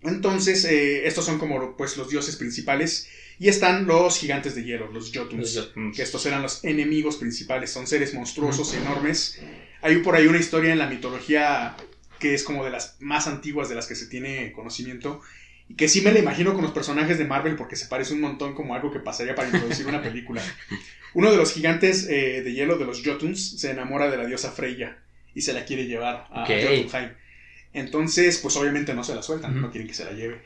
Entonces, 0.03 0.65
eh, 0.65 1.07
estos 1.07 1.25
son 1.25 1.39
como 1.39 1.77
pues 1.77 1.97
los 1.97 2.09
dioses 2.09 2.37
principales. 2.37 3.09
Y 3.39 3.49
están 3.49 3.87
los 3.87 4.19
gigantes 4.19 4.55
de 4.55 4.65
hielo, 4.65 4.91
los 4.91 5.13
Jotuns. 5.13 5.55
Los 5.55 5.67
Jotuns. 5.67 5.97
Que 5.97 6.03
estos 6.03 6.25
eran 6.25 6.43
los 6.43 6.65
enemigos 6.65 7.17
principales. 7.17 7.71
Son 7.71 7.87
seres 7.87 8.15
monstruosos, 8.15 8.73
enormes. 8.75 9.41
Hay 9.83 9.99
por 9.99 10.17
ahí 10.17 10.27
una 10.27 10.39
historia 10.39 10.73
en 10.73 10.79
la 10.79 10.87
mitología 10.87 11.77
que 12.19 12.33
es 12.33 12.45
como 12.45 12.65
de 12.65 12.71
las 12.71 12.97
más 13.01 13.27
antiguas 13.27 13.69
de 13.69 13.75
las 13.75 13.87
que 13.87 13.95
se 13.95 14.07
tiene 14.07 14.53
conocimiento. 14.53 15.21
Y 15.69 15.75
que 15.75 15.89
sí 15.89 16.01
me 16.01 16.13
la 16.13 16.21
imagino 16.21 16.55
con 16.55 16.63
los 16.63 16.73
personajes 16.73 17.19
de 17.19 17.25
Marvel 17.27 17.57
porque 17.57 17.77
se 17.77 17.87
parece 17.87 18.15
un 18.15 18.21
montón 18.21 18.55
como 18.55 18.75
algo 18.75 18.91
que 18.91 19.01
pasaría 19.01 19.35
para 19.35 19.49
introducir 19.49 19.87
una 19.87 20.03
película. 20.03 20.43
Uno 21.15 21.31
de 21.31 21.37
los 21.37 21.53
gigantes 21.53 22.07
eh, 22.09 22.43
de 22.43 22.53
hielo 22.53 22.79
de 22.79 22.85
los 22.85 23.03
Jotuns 23.03 23.59
se 23.59 23.71
enamora 23.71 24.11
de 24.11 24.17
la 24.17 24.27
diosa 24.27 24.53
Freya 24.53 24.99
y 25.35 25.43
se 25.43 25.53
la 25.53 25.65
quiere 25.65 25.87
llevar 25.87 26.27
a 26.31 26.43
Ok. 26.43 26.51
Jotunheim. 26.63 27.11
Entonces, 27.77 28.39
pues 28.39 28.57
obviamente 28.57 28.95
no 28.95 29.05
se 29.05 29.15
la 29.15 29.23
sueltan, 29.23 29.61
no 29.61 29.71
quieren 29.71 29.87
que 29.87 29.95
se 29.95 30.05
la 30.05 30.13
lleve. 30.13 30.43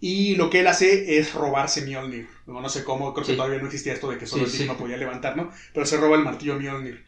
Y 0.00 0.34
lo 0.36 0.50
que 0.50 0.60
él 0.60 0.66
hace 0.66 1.18
es 1.18 1.32
robarse 1.32 1.80
Mjolnir. 1.86 2.28
No, 2.46 2.60
no 2.60 2.68
sé 2.68 2.84
cómo, 2.84 3.14
creo 3.14 3.24
que 3.24 3.32
Sí. 3.32 3.36
todavía 3.36 3.58
no 3.58 3.66
existía 3.66 3.94
esto 3.94 4.10
de 4.10 4.18
que 4.18 4.26
solo 4.26 4.44
Sí, 4.44 4.50
el 4.50 4.52
sí. 4.52 4.58
digno 4.64 4.76
podía 4.76 4.96
levantar, 4.98 5.36
¿no? 5.36 5.50
Pero 5.72 5.86
se 5.86 5.96
roba 5.96 6.16
el 6.16 6.22
martillo 6.24 6.58
Mjolnir. 6.60 7.04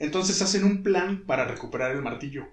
Entonces 0.00 0.42
hacen 0.42 0.64
un 0.64 0.82
plan 0.82 1.22
para 1.26 1.44
recuperar 1.44 1.92
el 1.92 2.02
martillo. 2.02 2.48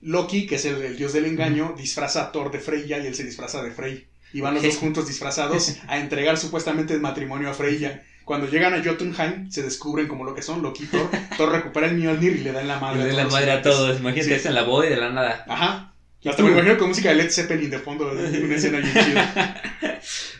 Loki, 0.00 0.46
que 0.46 0.54
es 0.56 0.64
el, 0.64 0.80
el 0.82 0.96
dios 0.96 1.12
del 1.12 1.26
engaño, 1.26 1.74
disfraza 1.76 2.22
a 2.22 2.32
Thor 2.32 2.50
de 2.52 2.60
Freya 2.60 2.98
y 2.98 3.06
él 3.06 3.14
se 3.14 3.24
disfraza 3.24 3.62
de 3.62 3.70
Frey. 3.70 4.06
Y 4.32 4.40
van 4.40 4.54
los 4.54 4.62
dos 4.62 4.76
juntos 4.76 5.06
disfrazados 5.08 5.76
a 5.88 5.98
entregar 5.98 6.38
supuestamente 6.38 6.94
el 6.94 7.00
matrimonio 7.00 7.50
a 7.50 7.54
Freya. 7.54 8.02
Cuando 8.24 8.48
llegan 8.48 8.72
a 8.72 8.82
Jotunheim, 8.82 9.50
se 9.50 9.62
descubren 9.62 10.08
como 10.08 10.24
lo 10.24 10.34
que 10.34 10.40
son 10.42 10.62
Loki 10.62 10.84
y 10.84 10.86
Thor. 10.86 11.10
Thor 11.36 11.52
recupera 11.52 11.86
el 11.88 11.96
Mjolnir 11.98 12.36
y 12.36 12.40
le 12.44 12.52
dan 12.52 12.66
la 12.68 12.78
Y 12.78 12.80
madre 12.80 12.96
le 12.98 13.02
a 13.02 13.06
den 13.08 13.16
la 13.16 13.24
madre 13.26 13.50
a 13.52 13.60
todos. 13.62 14.00
Imagínate, 14.00 14.28
Sí. 14.30 14.34
es 14.34 14.46
en 14.46 14.54
la 14.54 14.62
boda 14.62 14.86
y 14.86 14.90
de 14.90 14.96
la 14.96 15.10
nada. 15.10 15.44
Ajá. 15.48 15.90
Hasta 16.30 16.42
me 16.42 16.50
imagino 16.52 16.78
con 16.78 16.88
música 16.88 17.10
de 17.10 17.16
Led 17.16 17.30
Zeppelin 17.30 17.70
de 17.70 17.78
fondo, 17.78 18.10
una 18.12 18.20
escena 18.54 18.78
bien 18.78 18.92
chida. 18.92 19.62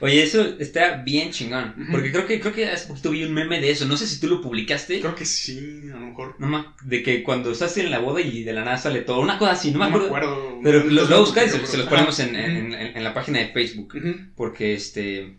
Oye, 0.01 0.23
eso 0.23 0.57
está 0.59 0.97
bien 0.97 1.31
chingón. 1.31 1.75
Porque 1.91 2.11
creo 2.11 2.27
que, 2.27 2.41
creo 2.41 2.53
que 2.53 2.67
hace 2.69 2.87
poquito 2.89 3.11
vi 3.11 3.25
un 3.25 3.33
meme 3.33 3.61
de 3.61 3.71
eso. 3.71 3.85
No 3.87 3.97
sé 3.97 4.07
si 4.07 4.21
tú 4.21 4.27
lo 4.29 4.41
publicaste. 4.41 5.01
Creo 5.01 5.15
que 5.15 5.25
sí, 5.25 5.83
a 5.93 5.97
lo 5.99 6.07
mejor. 6.07 6.37
No 6.39 6.75
de 6.83 7.03
que 7.03 7.23
cuando 7.23 7.51
estás 7.53 7.77
en 7.79 7.91
la 7.91 7.99
boda 7.99 8.21
y 8.21 8.43
de 8.45 8.53
la 8.53 8.65
nada 8.65 8.79
sale 8.79 9.01
todo. 9.03 9.21
Una 9.21 9.39
cosa 9.39 9.53
así, 9.53 9.71
no 9.71 9.79
me 9.79 9.87
acuerdo. 9.87 10.07
acuerdo. 10.07 10.61
Pero 10.63 10.85
No, 10.85 10.91
los 10.91 11.21
buscar 11.21 11.47
y 11.47 11.51
se, 11.51 11.67
se 11.67 11.77
los 11.79 11.87
ponemos 11.87 12.19
en, 12.21 12.35
en- 12.37 12.73
en- 12.75 12.97
en 12.97 13.05
la 13.05 13.15
página 13.15 13.39
de 13.41 13.49
Facebook. 13.49 13.95
Porque 14.37 14.75
este. 14.75 15.35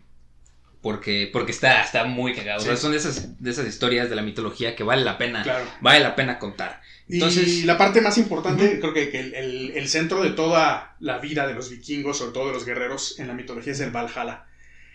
Porque, 0.86 1.28
porque 1.32 1.50
está, 1.50 1.82
está 1.82 2.04
muy 2.04 2.32
cagado. 2.32 2.60
Sí. 2.60 2.66
O 2.66 2.68
sea, 2.70 2.76
son 2.76 2.92
de 2.92 2.98
esas, 2.98 3.42
de 3.42 3.50
esas 3.50 3.66
historias 3.66 4.08
de 4.08 4.14
la 4.14 4.22
mitología 4.22 4.76
que 4.76 4.84
vale 4.84 5.02
la 5.02 5.18
pena. 5.18 5.42
Claro. 5.42 5.64
Vale 5.80 5.98
la 5.98 6.14
pena 6.14 6.38
contar. 6.38 6.80
Entonces. 7.08 7.48
y 7.48 7.62
la 7.64 7.76
parte 7.76 8.00
más 8.00 8.18
importante, 8.18 8.78
creo 8.78 8.92
que, 8.94 9.10
que 9.10 9.18
el, 9.18 9.34
el- 9.34 9.70
el 9.74 9.88
centro 9.88 10.22
de 10.22 10.30
toda 10.30 10.94
la 11.00 11.18
vida 11.18 11.44
de 11.48 11.54
los 11.54 11.70
vikingos, 11.70 12.18
sobre 12.18 12.30
todo 12.32 12.46
de 12.46 12.52
los 12.52 12.64
guerreros 12.64 13.18
en 13.18 13.26
la 13.26 13.34
mitología, 13.34 13.72
es 13.72 13.80
el 13.80 13.90
Valhalla. 13.90 14.44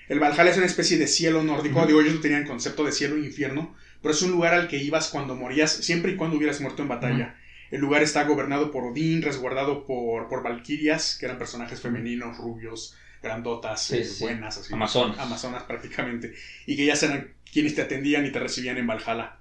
El 0.07 0.19
Valhalla 0.21 0.49
es 0.51 0.55
una 0.57 0.65
especie 0.65 0.97
de 0.97 1.07
cielo 1.07 1.43
nórdico. 1.43 1.79
Ujú. 1.79 1.87
Digo, 1.87 1.99
ellos 2.01 2.15
no 2.15 2.21
tenían 2.21 2.45
concepto 2.47 2.85
de 2.85 2.93
cielo 2.93 3.17
e 3.17 3.25
infierno, 3.25 3.75
pero 4.01 4.13
es 4.13 4.21
un 4.21 4.31
lugar 4.31 4.53
al 4.53 4.69
que 4.69 4.77
ibas 4.77 5.09
cuando 5.09 5.35
morías, 5.35 5.71
siempre 5.71 6.13
y 6.13 6.15
cuando 6.15 6.37
hubieras 6.37 6.61
muerto 6.61 6.81
en 6.83 6.87
batalla. 6.87 7.35
El 7.69 7.81
lugar 7.81 8.01
está 8.01 8.23
gobernado 8.23 8.71
por 8.71 8.85
Odín, 8.85 9.21
resguardado 9.21 9.85
por, 9.85 10.29
por 10.29 10.41
valquirias, 10.41 11.17
que 11.19 11.25
eran 11.25 11.37
personajes 11.37 11.81
femeninos, 11.81 12.37
rubios, 12.37 12.95
grandotas, 13.21 13.83
Sí, 13.83 13.97
eh, 13.97 14.03
sí, 14.03 14.23
buenas, 14.23 14.57
así. 14.57 14.73
Amazonas. 14.73 15.17
Amazonas 15.19 15.63
prácticamente. 15.63 16.33
Y 16.65 16.75
que 16.75 16.85
ya 16.85 16.93
eran 16.93 17.33
quienes 17.51 17.75
te 17.75 17.81
atendían 17.81 18.25
y 18.25 18.31
te 18.31 18.39
recibían 18.39 18.77
en 18.77 18.87
Valhalla. 18.87 19.37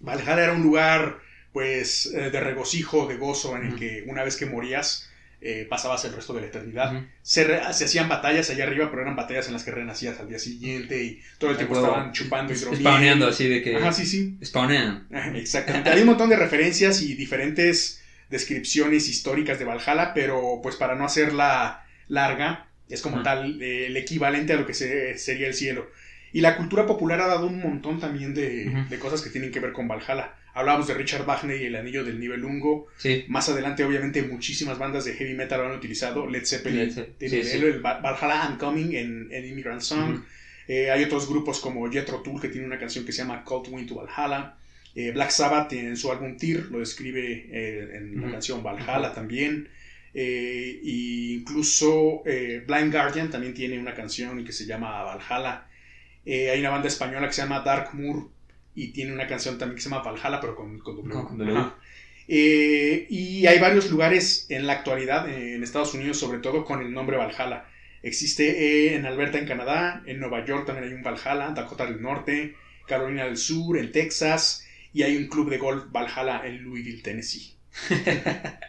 Valhalla 0.00 0.42
era 0.44 0.52
un 0.52 0.62
lugar, 0.62 1.18
pues, 1.52 2.06
eh, 2.14 2.30
de 2.30 2.40
regocijo, 2.40 3.06
de 3.06 3.16
gozo, 3.16 3.56
en 3.56 3.66
el 3.66 3.76
que 3.76 4.04
una 4.06 4.22
vez 4.24 4.36
que 4.36 4.46
morías, 4.46 5.10
eh, 5.40 5.66
pasabas 5.68 6.04
el 6.04 6.12
resto 6.14 6.32
de 6.32 6.40
la 6.40 6.46
eternidad. 6.48 7.04
Se, 7.22 7.44
re- 7.44 7.72
se 7.72 7.84
hacían 7.84 8.08
batallas 8.08 8.50
allá 8.50 8.64
arriba, 8.64 8.88
pero 8.90 9.02
eran 9.02 9.16
batallas 9.16 9.46
en 9.46 9.52
las 9.52 9.62
que 9.64 9.70
renacías 9.70 10.18
al 10.18 10.28
día 10.28 10.38
siguiente 10.38 11.02
y 11.02 11.20
todo 11.38 11.50
el 11.50 11.56
tiempo 11.56 11.76
estaban 11.76 12.12
chupando 12.12 12.52
hidromiel. 12.52 12.80
Spawneando 12.80 13.28
así 13.28 13.46
de 13.48 13.62
que. 13.62 13.76
Ajá, 13.76 13.92
sí, 13.92 14.06
sí. 14.06 14.36
Spawnean. 14.44 15.06
Exactamente. 15.36 15.90
Hay 15.90 16.00
un 16.00 16.06
montón 16.06 16.30
de 16.30 16.36
referencias 16.36 17.00
y 17.02 17.14
diferentes 17.14 18.02
descripciones 18.30 19.08
históricas 19.08 19.58
de 19.58 19.64
Valhalla, 19.66 20.12
pero 20.14 20.60
pues 20.62 20.76
para 20.76 20.94
no 20.94 21.04
hacerla 21.04 21.84
larga, 22.08 22.65
es 22.88 23.02
como 23.02 23.22
tal 23.22 23.60
eh, 23.62 23.86
el 23.86 23.96
equivalente 23.96 24.52
a 24.52 24.56
lo 24.56 24.66
que 24.66 24.74
se- 24.74 25.16
sería 25.18 25.46
el 25.48 25.54
cielo. 25.54 25.90
Y 26.32 26.40
la 26.40 26.56
cultura 26.56 26.86
popular 26.86 27.20
ha 27.20 27.26
dado 27.28 27.46
un 27.46 27.60
montón 27.60 27.98
también 28.00 28.34
de, 28.34 28.84
de 28.90 28.98
cosas 28.98 29.22
que 29.22 29.30
tienen 29.30 29.50
que 29.50 29.60
ver 29.60 29.72
con 29.72 29.88
Valhalla. 29.88 30.34
Hablábamos 30.54 30.86
de 30.86 30.94
Richard 30.94 31.24
Wagner 31.26 31.60
y 31.60 31.66
el 31.66 31.76
anillo 31.76 32.04
del 32.04 32.18
Nibelungo. 32.18 32.86
Sí. 32.98 33.24
Más 33.28 33.48
adelante, 33.48 33.84
obviamente, 33.84 34.22
muchísimas 34.22 34.78
bandas 34.78 35.04
de 35.04 35.14
heavy 35.14 35.34
metal 35.34 35.60
lo 35.60 35.66
han 35.68 35.74
utilizado. 35.76 36.26
Led 36.28 36.44
Zeppelin 36.44 36.90
sí, 36.92 37.04
el, 37.20 37.44
sí. 37.44 37.56
el 37.58 37.84
Va- 37.84 38.00
Valhalla 38.00 38.48
I'm 38.48 38.58
Coming 38.58 38.94
en, 38.94 39.28
en 39.32 39.46
Immigrant 39.46 39.80
Song. 39.82 40.22
Eh, 40.68 40.90
hay 40.90 41.04
otros 41.04 41.28
grupos 41.28 41.60
como 41.60 41.90
Jethro 41.90 42.22
Tull 42.22 42.40
que 42.40 42.48
tiene 42.48 42.66
una 42.66 42.78
canción 42.78 43.04
que 43.04 43.12
se 43.12 43.18
llama 43.22 43.44
Cold 43.44 43.68
Wind 43.70 43.88
to 43.88 43.94
Valhalla. 43.96 44.54
Eh, 44.94 45.10
Black 45.12 45.30
Sabbath 45.30 45.72
en 45.74 45.96
su 45.96 46.10
álbum 46.10 46.36
Tear 46.38 46.64
lo 46.70 46.80
describe 46.80 47.46
eh, 47.50 47.96
en 47.96 48.16
la 48.16 48.22
Ujú. 48.22 48.32
canción 48.32 48.62
Valhalla 48.62 49.12
también. 49.14 49.68
Y 50.18 51.34
incluso 51.34 52.22
eh, 52.24 52.64
Blind 52.66 52.92
Guardian 52.92 53.30
también 53.30 53.52
tiene 53.52 53.78
una 53.78 53.94
canción 53.94 54.42
que 54.44 54.52
se 54.52 54.64
llama 54.64 55.02
Valhalla. 55.02 55.66
Eh, 56.24 56.50
hay 56.50 56.60
una 56.60 56.70
banda 56.70 56.88
española 56.88 57.26
que 57.26 57.34
se 57.34 57.42
llama 57.42 57.60
Dark 57.60 57.94
Moor 57.94 58.28
y 58.74 58.88
tiene 58.88 59.12
una 59.12 59.26
canción 59.26 59.58
también 59.58 59.76
que 59.76 59.82
se 59.82 59.90
llama 59.90 60.02
Valhalla, 60.02 60.40
pero 60.40 60.56
con, 60.56 60.78
con 60.78 60.96
W. 60.96 61.12
Con. 61.12 61.72
Eh, 62.28 63.06
y 63.08 63.46
hay 63.46 63.58
varios 63.60 63.90
lugares 63.90 64.46
en 64.48 64.66
la 64.66 64.74
actualidad, 64.74 65.28
en 65.28 65.62
Estados 65.62 65.94
Unidos 65.94 66.18
sobre 66.18 66.38
todo, 66.38 66.64
con 66.64 66.82
el 66.82 66.92
nombre 66.92 67.16
Valhalla. 67.16 67.66
Existe 68.02 68.44
eh, 68.48 68.94
en 68.96 69.06
Alberta, 69.06 69.38
en 69.38 69.46
Canadá, 69.46 70.02
en 70.06 70.20
Nueva 70.20 70.44
York 70.44 70.66
también 70.66 70.88
hay 70.88 70.94
un 70.94 71.02
Valhalla, 71.02 71.50
Dakota 71.50 71.86
del 71.86 72.02
Norte, 72.02 72.54
Carolina 72.86 73.24
del 73.24 73.36
Sur, 73.36 73.78
en 73.78 73.92
Texas, 73.92 74.66
y 74.92 75.02
hay 75.02 75.16
un 75.16 75.28
club 75.28 75.50
de 75.50 75.58
golf 75.58 75.84
Valhalla 75.90 76.42
en 76.46 76.62
Louisville, 76.62 77.02
Tennessee. 77.02 77.55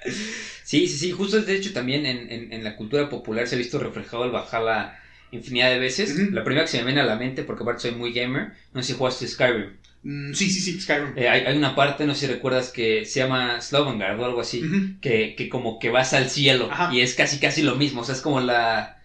Sí, 0.63 0.87
sí, 0.87 0.97
sí. 0.97 1.11
Justo 1.11 1.41
de 1.41 1.55
hecho 1.55 1.73
también 1.73 2.05
en, 2.05 2.29
en- 2.31 2.51
en 2.53 2.63
la 2.63 2.75
cultura 2.75 3.09
popular 3.09 3.47
se 3.47 3.55
ha 3.55 3.57
visto 3.57 3.79
reflejado 3.79 4.25
el 4.25 4.31
Valhalla 4.31 4.99
infinidad 5.31 5.69
de 5.69 5.79
veces. 5.79 6.15
La 6.31 6.43
primera 6.43 6.65
que 6.65 6.71
se 6.71 6.79
me 6.79 6.85
viene 6.85 7.01
a 7.01 7.05
la 7.05 7.15
mente, 7.15 7.43
porque 7.43 7.63
aparte 7.63 7.81
soy 7.83 7.91
muy 7.91 8.13
gamer, 8.13 8.53
no 8.73 8.81
sé 8.81 8.93
si 8.93 8.97
jugaste 8.97 9.27
Skyrim. 9.27 9.77
Mm, 10.03 10.33
sí, 10.33 10.49
sí, 10.49 10.59
sí, 10.61 10.79
Skyrim. 10.79 11.13
Eh, 11.17 11.27
hay, 11.29 11.41
hay 11.41 11.57
una 11.57 11.75
parte, 11.75 12.05
no 12.05 12.13
sé 12.13 12.27
si 12.27 12.33
recuerdas, 12.33 12.69
que 12.71 13.05
se 13.05 13.19
llama 13.19 13.59
Slavengard 13.61 14.19
o 14.19 14.25
algo 14.25 14.41
así, 14.41 14.61
que, 15.01 15.35
que 15.35 15.49
como 15.49 15.79
que 15.79 15.89
vas 15.89 16.13
al 16.13 16.29
cielo 16.29 16.69
Ajá. 16.71 16.93
y 16.93 17.01
es 17.01 17.13
casi 17.15 17.39
casi 17.39 17.61
lo 17.63 17.75
mismo, 17.75 18.01
o 18.01 18.03
sea, 18.03 18.15
es 18.15 18.21
como 18.21 18.39
la... 18.41 19.01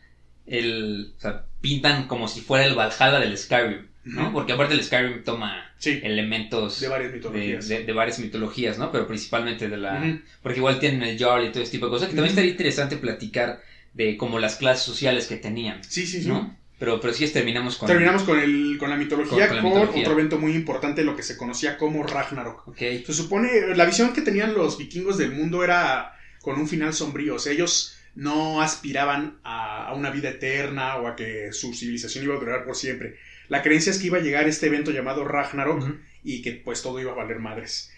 El, 0.46 1.14
o 1.16 1.20
sea, 1.20 1.46
pintan 1.61 2.09
como 2.09 2.26
si 2.28 2.40
fuera 2.40 2.66
el 2.66 2.74
Valhalla 2.74 3.20
del 3.20 3.36
Skyrim, 3.38 3.86
¿no? 4.05 4.32
Porque 4.32 4.53
aparte 4.53 4.74
el 4.74 4.82
Skyrim 4.82 5.22
toma 5.24 5.70
Sí. 5.78 6.00
elementos 6.03 6.80
De 6.80 6.88
varias 6.88 7.12
mitologías. 7.12 7.68
de- 7.68 7.84
de 7.84 7.92
varias 7.92 8.18
mitologías, 8.18 8.78
¿no? 8.78 8.90
Pero 8.92 9.07
principalmente 9.07 9.68
de 9.68 9.76
la... 9.76 10.20
Porque 10.42 10.59
igual 10.59 10.78
tienen 10.80 11.03
el 11.03 11.18
Jarl 11.18 11.44
y 11.46 11.50
todo 11.53 11.62
ese 11.62 11.72
tipo 11.72 11.86
de 11.86 11.90
cosas, 11.92 12.09
que 12.09 12.14
también 12.14 12.30
estaría 12.30 12.50
interesante 12.50 12.96
platicar 12.96 13.62
de 13.94 14.16
como 14.16 14.38
las 14.38 14.57
clases 14.57 14.84
sociales 14.84 15.26
que 15.26 15.36
tenían, 15.36 15.82
Sí, 15.84 16.07
sí, 16.07 16.22
sí. 16.22 16.28
¿no? 16.28 16.57
Pero, 16.78 16.98
pero 17.00 17.12
sí 17.12 17.22
es 17.24 17.32
terminamos 17.32 17.76
con... 17.76 17.86
Terminamos 17.86 18.24
con, 18.24 18.40
el, 18.40 18.76
con 18.78 18.90
la 18.90 18.96
mitología, 18.96 19.46
Con- 19.48 19.59
con, 19.61 19.70
con 19.70 19.74
la 19.74 19.80
mitología. 19.82 20.03
otro 20.03 20.12
evento 20.18 20.38
muy 20.38 20.53
importante, 20.55 21.05
lo 21.05 21.14
que 21.14 21.22
se 21.22 21.36
conocía 21.36 21.78
como 21.78 22.03
Ragnarok. 22.03 22.66
Ok. 22.68 22.78
Se 23.07 23.12
supone, 23.12 23.48
la 23.76 23.84
visión 23.84 24.12
que 24.12 24.20
tenían 24.22 24.55
los 24.55 24.78
vikingos 24.78 25.16
del 25.16 25.30
mundo 25.32 25.62
era 25.62 26.16
con 26.40 26.59
un 26.59 26.66
final 26.66 26.92
sombrío. 26.92 27.36
O 27.36 27.38
sea, 27.38 27.53
ellos 27.53 27.96
no 28.16 28.61
aspiraban 28.61 29.38
a, 29.44 29.86
a 29.86 29.94
una 29.94 30.11
vida 30.11 30.30
eterna 30.30 30.96
o 30.96 31.07
a 31.07 31.14
que 31.14 31.53
su 31.53 31.72
civilización 31.72 32.24
iba 32.24 32.34
a 32.34 32.40
durar 32.40 32.64
por 32.64 32.74
siempre. 32.74 33.16
La 33.53 33.61
creencia 33.61 33.90
es 33.90 33.98
que 33.98 34.07
iba 34.07 34.16
a 34.16 34.22
llegar 34.22 34.48
este 34.48 34.68
evento 34.68 34.92
llamado 34.92 35.24
Ragnarok 35.24 35.84
y 36.24 36.40
que 36.40 36.53
pues 36.53 36.80
todo 36.80 36.98
iba 37.00 37.12
a 37.12 37.16
valer 37.16 37.38
madres. 37.38 37.92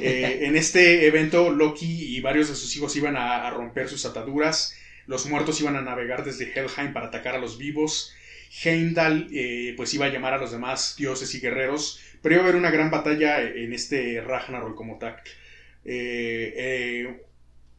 Eh, 0.00 0.40
en 0.42 0.54
este 0.54 1.06
evento, 1.06 1.50
Loki 1.50 2.16
y 2.16 2.20
varios 2.20 2.48
de 2.48 2.54
sus 2.54 2.76
hijos 2.76 2.94
iban 2.94 3.16
a, 3.16 3.46
a 3.46 3.50
romper 3.50 3.88
sus 3.88 4.04
ataduras. 4.04 4.76
Los 5.06 5.24
muertos 5.24 5.60
iban 5.62 5.76
a 5.76 5.80
navegar 5.80 6.24
desde 6.24 6.52
Helheim 6.52 6.92
para 6.92 7.06
atacar 7.06 7.34
a 7.34 7.38
los 7.38 7.56
vivos. 7.56 8.14
Heimdall 8.62 9.28
eh, 9.32 9.72
pues 9.78 9.94
iba 9.94 10.04
a 10.04 10.10
llamar 10.10 10.34
a 10.34 10.38
los 10.38 10.52
demás 10.52 10.94
dioses 10.98 11.34
y 11.34 11.40
guerreros, 11.40 12.00
pero 12.20 12.34
iba 12.34 12.42
a 12.42 12.44
haber 12.44 12.56
una 12.56 12.70
gran 12.70 12.90
batalla 12.90 13.40
en 13.40 13.72
este 13.72 14.20
Ragnarok 14.20 14.74
como 14.74 14.98
tal. 14.98 15.16
Eh, 15.84 16.52
eh, 16.54 17.22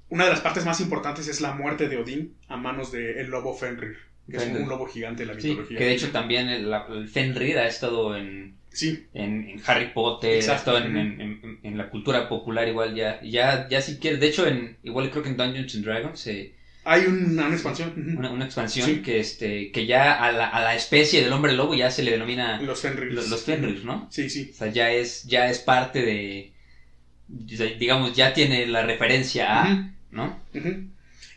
una 0.10 0.26
de 0.26 0.32
las 0.32 0.42
partes 0.42 0.66
más 0.66 0.82
importantes 0.82 1.28
es 1.28 1.42
la 1.42 1.54
muerte 1.54 1.90
de 1.90 1.98
Odín 1.98 2.36
a 2.48 2.58
manos 2.58 2.92
del 2.92 3.28
lobo 3.28 3.56
Fenrir, 3.56 3.98
que 4.30 4.38
es 4.38 4.46
un 4.48 4.70
lobo 4.70 4.86
gigante 4.88 5.26
de 5.26 5.34
la 5.34 5.40
Sí, 5.42 5.50
mitología. 5.50 5.78
que 5.78 5.86
de 5.86 5.94
hecho 5.94 6.10
también 6.12 6.50
el, 6.50 6.72
el 6.94 7.08
Fenrir 7.08 7.58
ha 7.58 7.68
estado 7.68 8.16
en, 8.18 8.56
Sí, 8.72 9.06
en, 9.14 9.50
en 9.50 9.62
Harry 9.66 9.88
Potter, 9.94 10.36
Exacto. 10.36 10.72
ha 10.72 10.78
estado 10.80 10.90
en, 10.90 10.98
en- 10.98 11.22
en- 11.22 11.60
en 11.64 11.78
la 11.78 11.90
cultura 11.90 12.30
popular 12.30 12.68
igual 12.68 12.94
ya, 12.96 13.20
ya, 13.24 13.68
ya 13.68 13.82
si 13.82 13.98
quieres, 13.98 14.20
de 14.20 14.28
hecho 14.28 14.48
en, 14.48 14.78
igual 14.84 15.10
creo 15.10 15.24
que 15.24 15.30
en 15.30 15.38
Dungeons 15.38 15.76
and 15.76 15.86
Dragons 15.86 16.28
eh, 16.28 16.54
hay 16.86 17.06
una, 17.06 17.48
una 17.48 17.54
expansión. 17.56 17.94
una, 18.18 18.32
una 18.32 18.46
expansión 18.46 18.86
Sí. 18.88 19.02
que 19.02 19.20
este, 19.20 19.72
que 19.72 19.86
ya 19.86 20.14
a 20.24 20.32
la, 20.32 20.48
a 20.48 20.62
la 20.62 20.76
especie 20.76 21.22
del 21.22 21.34
hombre 21.34 21.54
lobo 21.54 21.74
ya 21.76 21.92
se 21.92 22.04
le 22.04 22.12
denomina 22.12 22.62
Los 22.62 22.82
Fenrir. 22.82 23.12
los, 23.14 23.30
los 23.30 23.84
¿no? 23.84 24.08
Sí, 24.12 24.30
sí. 24.30 24.50
O 24.54 24.58
sea, 24.58 24.68
ya 24.72 24.90
es, 24.92 25.24
ya 25.26 25.50
es 25.50 25.60
parte 25.60 26.02
de, 26.02 26.54
digamos, 27.28 28.14
ya 28.16 28.34
tiene 28.34 28.66
la 28.68 28.84
referencia 28.84 29.62
a. 29.64 29.92
¿no? 30.12 30.40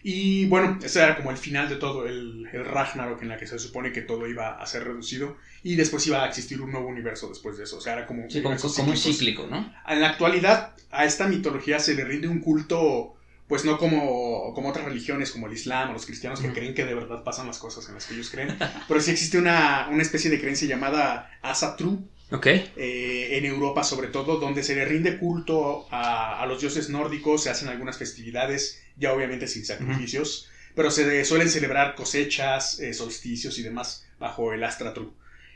Y 0.03 0.47
bueno, 0.47 0.79
ese 0.83 1.01
era 1.01 1.17
como 1.17 1.31
el 1.31 1.37
final 1.37 1.69
de 1.69 1.77
todo, 1.77 2.07
el, 2.07 2.49
el 2.53 2.65
Ragnarok 2.65 3.23
en 3.23 3.29
la 3.29 3.37
que 3.37 3.47
se 3.47 3.59
supone 3.59 3.93
que 3.93 4.03
todo 4.03 4.27
iba 4.27 4.61
a 4.61 4.67
ser 4.67 4.85
reducido 4.85 5.37
y 5.63 5.77
después 5.77 6.07
iba 6.07 6.25
a 6.25 6.29
existir 6.29 6.61
un 6.61 6.73
nuevo 6.73 6.89
universo 6.89 7.29
después 7.29 7.57
de 7.57 7.65
eso. 7.65 7.79
O 7.79 7.81
sea, 7.81 7.93
era 7.95 8.07
como, 8.07 8.29
Sí, 8.29 8.43
como, 8.43 8.57
como 8.57 8.91
un 8.91 8.97
cíclico, 8.97 9.47
¿no? 9.47 9.73
En 9.87 10.01
la 10.01 10.09
actualidad, 10.09 10.75
a 10.91 11.05
esta 11.05 11.29
mitología 11.29 11.79
se 11.79 11.95
le 11.95 12.05
rinde 12.05 12.27
un 12.27 12.41
culto, 12.41 13.15
pues 13.47 13.65
no 13.65 13.79
como, 13.79 14.53
como 14.55 14.71
otras 14.71 14.87
religiones, 14.87 15.31
como 15.31 15.47
el 15.47 15.53
Islam 15.53 15.91
o 15.91 15.93
los 15.93 16.07
cristianos 16.07 16.41
que 16.41 16.53
creen 16.53 16.75
que 16.75 16.85
de 16.85 16.95
verdad 16.95 17.23
pasan 17.23 17.47
las 17.47 17.59
cosas 17.59 17.89
en 17.89 17.95
las 17.95 18.07
que 18.07 18.15
ellos 18.15 18.31
creen, 18.31 18.57
pero 18.89 19.01
sí 19.01 19.13
existe 19.13 19.39
una, 19.39 19.89
una 19.91 20.03
especie 20.03 20.31
de 20.31 20.41
creencia 20.41 20.67
llamada 20.67 21.31
Asatru, 21.43 22.09
Ok. 22.33 22.47
eh, 22.47 23.29
en 23.33 23.45
Europa 23.45 23.85
sobre 23.85 24.09
todo, 24.09 24.39
donde 24.39 24.63
se 24.63 24.75
le 24.75 24.85
rinde 24.85 25.19
culto 25.19 25.87
a, 25.91 26.43
a 26.43 26.47
los 26.47 26.61
dioses 26.61 26.89
nórdicos, 26.89 27.43
se 27.43 27.51
hacen 27.51 27.69
algunas 27.69 27.99
festividades, 27.99 28.83
ya 28.97 29.13
obviamente 29.13 29.47
sin 29.47 29.65
sacrificios, 29.67 30.49
pero 30.75 30.91
se 30.91 31.25
suelen 31.25 31.51
celebrar 31.51 31.95
cosechas, 31.95 32.81
eh, 32.81 32.95
solsticios 32.95 33.59
y 33.59 33.63
demás 33.63 34.07
bajo 34.19 34.53
el 34.53 34.65
Astratru. 34.65 35.15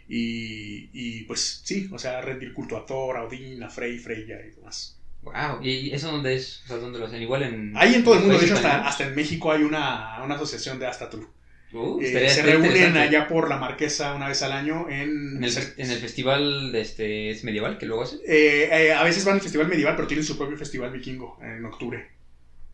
Y, 0.08 0.90
y, 0.92 1.22
pues 1.24 1.62
sí, 1.64 1.88
o 1.92 1.98
sea, 1.98 2.20
rendir 2.20 2.52
culto 2.52 2.76
a 2.76 2.86
Thor, 2.86 3.16
a 3.16 3.24
Odín, 3.24 3.62
a 3.62 3.70
Frey, 3.70 3.98
Freya 3.98 4.38
y 4.46 4.50
demás. 4.50 4.96
Wow. 5.22 5.60
¿Y 5.62 5.90
eso 5.90 6.12
dónde 6.12 6.36
es? 6.36 6.62
O 6.64 6.68
sea, 6.68 6.76
¿dónde 6.76 7.00
lo 7.00 7.06
hacen? 7.06 7.20
Igual 7.20 7.42
en... 7.42 7.72
Ahí 7.76 7.94
en 7.94 8.04
todo 8.04 8.14
el 8.14 8.20
mundo, 8.20 8.38
de 8.38 8.44
hecho 8.44 8.54
hasta, 8.54 8.86
hasta 8.86 9.04
en 9.04 9.16
México 9.16 9.50
hay 9.50 9.62
una, 9.62 10.22
una 10.22 10.36
asociación 10.36 10.78
de 10.78 10.86
Astratru. 10.86 11.28
Uh, 11.72 12.00
Eh, 12.00 12.28
se 12.30 12.42
reúnen 12.42 12.96
allá 12.96 13.26
por 13.28 13.48
la 13.48 13.56
Marquesa 13.58 14.14
una 14.14 14.28
vez 14.28 14.40
al 14.42 14.52
año 14.52 14.86
en... 14.88 15.36
En 15.38 15.44
el, 15.44 15.50
fe- 15.50 15.74
en 15.76 15.90
el 15.90 15.98
festival 15.98 16.72
de 16.72 16.80
este, 16.80 17.30
es 17.30 17.42
medieval 17.44 17.76
que 17.78 17.86
luego 17.86 18.04
hacen. 18.04 18.20
Eh, 18.26 18.68
eh, 18.72 18.92
a 18.92 19.02
veces 19.02 19.24
van 19.24 19.34
al 19.34 19.40
festival 19.40 19.66
medieval, 19.68 19.96
pero 19.96 20.06
tienen 20.08 20.24
su 20.24 20.38
propio 20.38 20.56
festival 20.56 20.90
vikingo 20.92 21.38
en 21.42 21.64
octubre. 21.64 22.08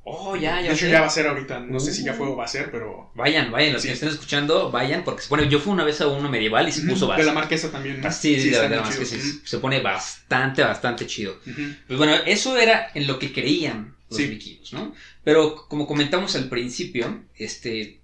Oh, 0.05 0.35
ya, 0.37 0.61
ya. 0.61 0.69
de 0.69 0.75
hecho, 0.75 0.89
ya 0.89 1.01
va 1.01 1.07
a 1.07 1.11
ser 1.11 1.29
ahorita. 1.29 1.61
No 1.61 1.79
sé 1.79 1.95
si 1.95 2.03
ya 2.05 2.13
Uh. 2.13 2.17
fue 2.17 2.27
o 2.27 2.37
va 2.37 2.45
a 2.45 2.49
ser, 2.49 2.71
pero. 2.73 3.13
Vayan, 3.15 3.53
vayan, 3.53 3.73
los 3.73 3.83
Sí. 3.83 3.89
que 3.89 3.95
estén 3.95 4.09
escuchando, 4.09 4.71
vayan, 4.73 5.05
porque 5.05 5.23
bueno, 5.29 5.45
yo 5.45 5.61
fui 5.61 5.73
una 5.73 5.85
vez 5.85 6.01
a 6.01 6.09
uno 6.09 6.29
medieval 6.29 6.69
y 6.69 6.73
se 6.73 6.83
puso 6.83 7.07
de 7.07 7.13
la 7.13 7.17
bastante. 7.17 7.33
marquesa 7.35 7.71
también. 7.71 8.01
¿no? 8.01 8.11
Sí, 8.11 8.39
sí, 8.41 8.51
de 8.51 8.69
más 8.69 8.97
que 8.97 9.07
chido. 9.07 9.23
se, 9.23 9.47
se 9.47 9.59
pone 9.59 9.81
bastante, 9.81 10.63
bastante 10.63 11.07
chido. 11.07 11.39
Pues 11.87 11.97
bueno, 11.99 12.15
eso 12.27 12.57
era 12.59 12.91
en 12.95 13.07
lo 13.07 13.19
que 13.21 13.33
creían 13.33 13.95
los 14.11 14.17
Sí. 14.19 14.27
vikingos, 14.27 14.73
¿no? 14.73 14.93
Pero 15.23 15.67
como 15.69 15.87
comentamos 15.87 16.35
al 16.35 16.49
principio, 16.49 17.23
este, 17.37 18.01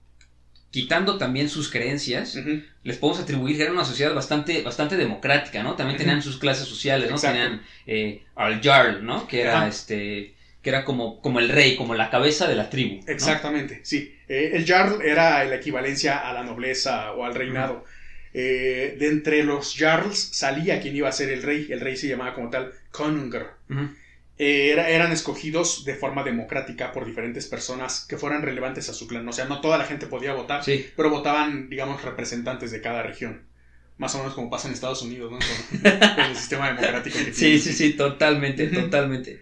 quitando 0.70 1.16
también 1.18 1.48
sus 1.48 1.70
creencias, 1.70 2.38
les 2.82 2.96
podemos 2.96 3.22
atribuir 3.22 3.56
que 3.56 3.62
era 3.62 3.72
una 3.72 3.84
sociedad 3.84 4.14
bastante, 4.14 4.62
bastante 4.62 4.96
democrática, 4.96 5.62
¿no? 5.62 5.74
También 5.74 5.98
tenían 5.98 6.22
sus 6.22 6.38
clases 6.38 6.68
sociales, 6.68 7.08
¿no? 7.08 7.16
Exacto. 7.16 7.38
Tenían 7.38 7.62
eh, 7.86 8.22
al 8.34 8.60
Jarl, 8.60 9.04
¿no? 9.04 9.26
Que 9.26 9.42
era 9.42 9.58
Ajá. 9.58 9.68
este, 9.68 10.34
que 10.62 10.70
era 10.70 10.84
como, 10.84 11.20
como 11.20 11.38
el 11.38 11.48
rey, 11.48 11.76
como 11.76 11.94
la 11.94 12.10
cabeza 12.10 12.46
de 12.46 12.54
la 12.54 12.68
tribu. 12.68 13.02
¿no? 13.06 13.12
Exactamente, 13.12 13.80
sí. 13.82 14.14
Eh, 14.28 14.50
el 14.54 14.66
Jarl 14.66 15.00
era 15.02 15.42
la 15.44 15.56
equivalencia 15.56 16.18
a 16.18 16.32
la 16.32 16.44
nobleza 16.44 17.12
o 17.12 17.24
al 17.24 17.34
reinado. 17.34 17.84
Eh, 18.34 18.96
de 18.98 19.08
entre 19.08 19.42
los 19.42 19.74
Jarls 19.76 20.18
salía 20.18 20.80
quien 20.80 20.94
iba 20.94 21.08
a 21.08 21.12
ser 21.12 21.30
el 21.30 21.42
rey. 21.42 21.66
El 21.70 21.80
rey 21.80 21.96
se 21.96 22.08
llamaba 22.08 22.34
como 22.34 22.50
tal 22.50 22.72
Konungur. 22.90 23.54
Eh, 24.38 24.70
era- 24.70 24.88
eran 24.88 25.10
escogidos 25.12 25.84
de 25.84 25.94
forma 25.96 26.22
democrática 26.22 26.92
por 26.92 27.04
diferentes 27.04 27.46
personas 27.46 28.06
que 28.08 28.16
fueran 28.18 28.42
relevantes 28.42 28.88
a 28.88 28.94
su 28.94 29.08
clan. 29.08 29.28
O 29.28 29.32
sea, 29.32 29.46
no 29.46 29.60
toda 29.60 29.78
la 29.78 29.84
gente 29.84 30.06
podía 30.06 30.32
votar, 30.34 30.62
Sí. 30.64 30.86
pero 30.96 31.10
votaban, 31.10 31.68
digamos, 31.68 32.02
representantes 32.04 32.70
de 32.70 32.80
cada 32.80 33.02
región. 33.02 33.42
Más 33.96 34.14
o 34.14 34.18
menos 34.18 34.34
como 34.34 34.48
pasa 34.48 34.68
en 34.68 34.74
Estados 34.74 35.02
Unidos, 35.02 35.32
¿no? 35.32 35.38
Con, 35.38 35.80
con 35.80 36.24
el 36.30 36.36
sistema 36.36 36.68
democrático 36.68 37.18
que 37.18 37.32
Sí, 37.32 37.40
tienen. 37.40 37.60
sí, 37.60 37.72
sí, 37.72 37.92
totalmente, 37.94 38.68
totalmente. 38.68 39.40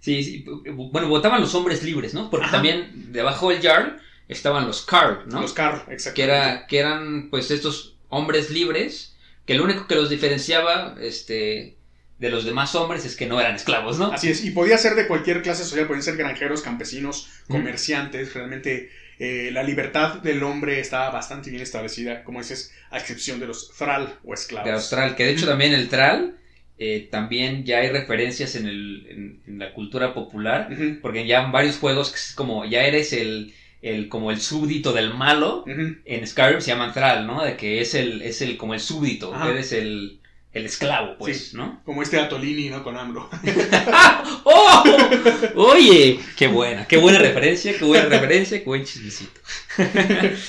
Sí, 0.00 0.22
sí, 0.24 0.44
bueno, 0.46 1.08
votaban 1.08 1.42
los 1.42 1.54
hombres 1.54 1.82
libres, 1.82 2.14
¿no? 2.14 2.30
Porque 2.30 2.46
Ajá. 2.46 2.52
también 2.56 3.12
debajo 3.12 3.50
del 3.50 3.60
Jarl 3.60 3.98
estaban 4.28 4.66
los 4.66 4.86
Karl, 4.86 5.24
¿no? 5.28 5.42
Los 5.42 5.52
carros, 5.52 5.82
exacto. 5.90 6.14
que, 6.16 6.22
era, 6.22 6.66
que 6.66 6.78
eran 6.78 7.28
pues 7.28 7.50
estos 7.50 7.96
hombres 8.08 8.48
libres, 8.48 9.14
que 9.44 9.54
lo 9.54 9.64
único 9.64 9.86
que 9.86 9.96
los 9.96 10.08
diferenciaba 10.08 10.96
este, 11.02 11.76
de 12.20 12.28
los 12.28 12.44
demás 12.44 12.74
hombres 12.74 13.06
es 13.06 13.16
que 13.16 13.26
no 13.26 13.40
eran 13.40 13.56
esclavos, 13.56 13.98
¿no? 13.98 14.12
Así 14.12 14.28
es, 14.28 14.44
y 14.44 14.50
podía 14.50 14.76
ser 14.76 14.94
de 14.94 15.06
cualquier 15.06 15.40
clase 15.40 15.64
social, 15.64 15.86
podían 15.86 16.02
ser 16.02 16.18
granjeros, 16.18 16.60
campesinos, 16.60 17.30
comerciantes, 17.48 18.34
realmente 18.34 18.90
eh, 19.18 19.48
la 19.52 19.62
libertad 19.62 20.16
del 20.20 20.42
hombre 20.42 20.80
estaba 20.80 21.10
bastante 21.10 21.48
bien 21.48 21.62
establecida, 21.62 22.22
como 22.22 22.40
dices, 22.40 22.74
a 22.90 22.98
excepción 22.98 23.40
de 23.40 23.46
los 23.46 23.70
thrall 23.70 24.14
o 24.22 24.34
esclavos. 24.34 24.66
de 24.66 24.72
Austral, 24.72 25.16
que 25.16 25.24
de 25.24 25.32
hecho 25.32 25.46
también 25.46 25.72
el 25.72 25.88
Tral, 25.88 26.36
eh, 26.78 27.08
también 27.10 27.64
ya 27.64 27.78
hay 27.78 27.88
referencias 27.88 28.54
en, 28.54 28.66
el, 28.66 29.06
en, 29.08 29.40
en 29.46 29.58
la 29.58 29.72
cultura 29.72 30.12
popular, 30.12 30.68
porque 31.00 31.26
ya 31.26 31.42
en 31.42 31.52
varios 31.52 31.78
juegos 31.78 32.34
como 32.34 32.66
ya 32.66 32.84
eres 32.84 33.14
el, 33.14 33.54
el 33.80 34.10
como 34.10 34.30
el 34.30 34.42
súbdito 34.42 34.92
del 34.92 35.14
malo, 35.14 35.64
en 35.66 36.26
Skyrim 36.26 36.60
se 36.60 36.70
llaman 36.70 36.92
Thrall, 36.92 37.26
¿no? 37.26 37.42
De 37.42 37.56
que 37.56 37.80
es 37.80 37.94
el, 37.94 38.20
es 38.20 38.42
el 38.42 38.58
como 38.58 38.74
el 38.74 38.80
súbdito, 38.80 39.34
eres 39.48 39.72
el, 39.72 40.19
el 40.52 40.66
esclavo, 40.66 41.16
pues, 41.18 41.50
Sí. 41.50 41.56
¿no? 41.56 41.80
Como 41.84 42.02
este 42.02 42.18
Atolini, 42.18 42.70
¿no? 42.70 42.82
Con 42.82 42.96
AMLO. 42.96 43.28
¡Oh! 44.44 44.84
Oye, 45.54 46.18
qué 46.36 46.48
buena, 46.48 46.86
qué 46.86 46.96
buena 46.96 47.18
referencia, 47.18 47.76
qué 47.78 47.84
buena 47.84 48.06
referencia, 48.06 48.58
qué 48.58 48.64
buen 48.64 48.84
chismecito. 48.84 49.40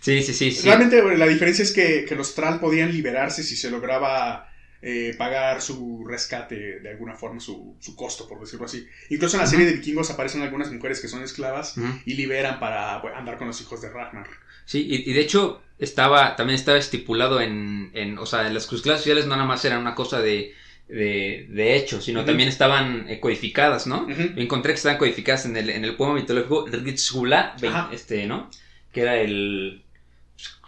Sí, 0.00 0.22
sí, 0.22 0.32
sí, 0.32 0.52
sí. 0.52 0.62
Realmente 0.64 1.02
la 1.16 1.26
diferencia 1.26 1.64
es 1.64 1.72
que, 1.72 2.04
que 2.04 2.14
los 2.14 2.32
thrall 2.36 2.60
podían 2.60 2.92
liberarse 2.92 3.42
si 3.42 3.56
se 3.56 3.70
lograba 3.72 4.47
eh, 4.82 5.14
pagar 5.18 5.60
su 5.60 6.04
rescate 6.06 6.80
de 6.80 6.90
alguna 6.90 7.14
forma, 7.14 7.40
su, 7.40 7.76
su 7.80 7.96
costo, 7.96 8.28
por 8.28 8.40
decirlo 8.40 8.66
así. 8.66 8.86
Incluso 9.10 9.36
en 9.36 9.42
la 9.42 9.46
serie 9.48 9.66
de 9.66 9.72
vikingos 9.74 10.10
aparecen 10.10 10.42
algunas 10.42 10.70
mujeres 10.70 11.00
que 11.00 11.08
son 11.08 11.22
esclavas 11.22 11.74
y 12.06 12.14
liberan 12.14 12.60
para 12.60 13.00
pues, 13.02 13.14
andar 13.16 13.38
con 13.38 13.48
los 13.48 13.60
hijos 13.60 13.80
de 13.80 13.90
Ragnar. 13.90 14.26
Sí, 14.64 14.86
y, 14.88 15.10
y 15.10 15.14
de 15.14 15.20
hecho 15.20 15.62
estaba, 15.78 16.36
también 16.36 16.58
estaba 16.58 16.78
estipulado 16.78 17.40
en, 17.40 17.90
en 17.94 18.18
o 18.18 18.26
sea, 18.26 18.46
en 18.46 18.54
las 18.54 18.66
clases 18.66 18.98
sociales 18.98 19.26
no 19.26 19.34
nada 19.36 19.48
más 19.48 19.64
era 19.64 19.78
una 19.78 19.94
cosa 19.94 20.20
de, 20.20 20.54
de, 20.88 21.46
de 21.48 21.76
hecho, 21.76 22.00
sino 22.00 22.24
también 22.24 22.48
estaban 22.48 23.08
eh, 23.08 23.18
codificadas, 23.20 23.86
¿no? 23.86 24.06
Encontré 24.36 24.72
que 24.72 24.76
estaban 24.76 24.98
codificadas 24.98 25.46
en 25.46 25.56
el, 25.56 25.70
en 25.70 25.84
el 25.84 25.96
poema 25.96 26.14
mitológico 26.14 26.66
Ritsgula, 26.66 27.56
Ajá. 27.66 27.88
este, 27.92 28.26
¿no? 28.26 28.50
Que 28.92 29.00
era 29.00 29.16
el... 29.20 29.82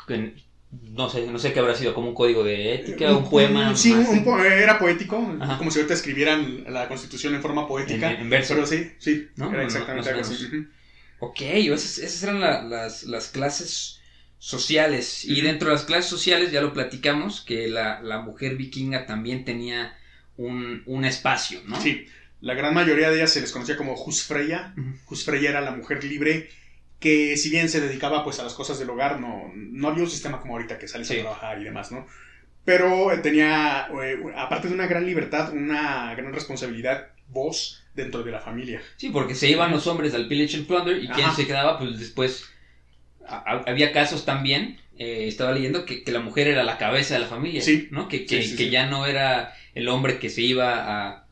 en- 0.08 0.34
no 0.70 1.08
sé, 1.08 1.26
no 1.26 1.38
sé 1.38 1.52
qué 1.52 1.58
habrá 1.58 1.74
sido, 1.74 1.92
como 1.94 2.08
un 2.08 2.14
código 2.14 2.44
de 2.44 2.74
ética, 2.74 3.12
un, 3.14 3.28
poema. 3.28 3.74
Sí, 3.74 3.92
más, 3.92 4.08
un 4.08 4.22
po- 4.24 4.38
era 4.38 4.78
poético, 4.78 5.34
Ajá. 5.40 5.58
como 5.58 5.70
si 5.70 5.78
ahorita 5.78 5.94
escribieran 5.94 6.64
la 6.68 6.86
constitución 6.88 7.34
en 7.34 7.42
forma 7.42 7.66
poética. 7.66 8.12
En- 8.12 8.20
en 8.20 8.30
verso. 8.30 8.54
Pero 8.54 8.66
sí, 8.66 8.92
sí, 8.98 9.26
¿No? 9.36 9.48
era 9.48 9.58
No, 9.58 9.64
exactamente 9.64 10.08
algo 10.10 10.20
así. 10.22 10.66
Ok, 11.18 11.40
esas, 11.40 11.98
esas 11.98 12.22
eran 12.22 12.40
la- 12.40 12.62
las, 12.62 13.02
las 13.04 13.28
clases 13.28 14.00
sociales. 14.38 15.24
Y 15.24 15.40
dentro 15.42 15.68
de 15.68 15.74
las 15.74 15.84
clases 15.84 16.08
sociales, 16.08 16.50
ya 16.52 16.60
lo 16.60 16.72
platicamos, 16.72 17.40
que 17.42 17.68
la, 17.68 18.00
la 18.00 18.20
mujer 18.20 18.56
vikinga 18.56 19.06
también 19.06 19.44
tenía 19.44 19.96
un, 20.36 20.82
un 20.86 21.04
espacio, 21.04 21.60
¿no? 21.66 21.80
Sí, 21.80 22.06
la 22.40 22.54
gran 22.54 22.72
mayoría 22.74 23.10
de 23.10 23.16
ellas 23.16 23.32
se 23.32 23.40
les 23.42 23.52
conocía 23.52 23.76
como 23.76 23.94
Husfreya. 23.94 24.72
Ujú. 24.78 24.94
Husfreya 25.10 25.50
era 25.50 25.60
la 25.60 25.72
mujer 25.72 26.04
libre 26.04 26.48
que 27.01 27.36
si 27.36 27.51
bien 27.51 27.68
se 27.68 27.80
dedicaba 27.80 28.22
pues 28.22 28.38
a 28.38 28.44
las 28.44 28.55
cosas 28.55 28.78
del 28.78 28.90
hogar, 28.90 29.18
no, 29.20 29.51
no 29.57 29.88
había 29.88 30.05
un 30.05 30.11
sistema 30.11 30.40
como 30.40 30.55
ahorita 30.55 30.78
que 30.78 30.86
sales 30.86 31.09
Sí. 31.09 31.18
a 31.18 31.22
trabajar 31.22 31.61
y 31.61 31.64
demás, 31.64 31.90
¿no? 31.90 32.07
Pero 32.64 33.11
eh, 33.11 33.18
tenía, 33.18 33.88
eh, 34.03 34.18
aparte 34.36 34.68
de 34.68 34.74
una 34.74 34.86
gran 34.86 35.07
libertad, 35.07 35.53
una 35.53 36.14
gran 36.14 36.32
responsabilidad, 36.32 37.09
voz 37.28 37.82
dentro 37.94 38.22
de 38.22 38.30
la 38.32 38.40
familia. 38.40 38.82
Sí, 38.96 39.09
porque 39.11 39.34
se 39.34 39.48
iban 39.48 39.70
los 39.70 39.86
hombres 39.86 40.12
al 40.14 40.28
Pillage 40.28 40.59
and 40.59 40.66
Plunder 40.66 41.03
y 41.03 41.09
quien 41.09 41.32
se 41.32 41.46
quedaba, 41.46 41.78
pues 41.78 41.98
después. 41.98 42.44
a- 43.26 43.62
había 43.66 43.92
casos 43.92 44.24
también, 44.24 44.78
eh, 44.98 45.26
estaba 45.28 45.53
leyendo, 45.53 45.84
que, 45.84 46.03
que 46.03 46.11
la 46.12 46.18
mujer 46.20 46.48
era 46.48 46.64
la 46.64 46.78
cabeza 46.78 47.14
de 47.14 47.20
la 47.20 47.28
familia. 47.28 47.62
Sí. 47.62 47.88
¿no? 47.92 48.09
Que, 48.09 48.26
que, 48.26 48.42
Sí, 48.42 48.57
que 48.57 48.70
ya 48.70 48.86
no 48.86 49.07
era 49.07 49.55
el 49.74 49.88
hombre 49.88 50.18
que 50.18 50.28
se 50.30 50.42
iba 50.42 50.74
a, 51.09 51.26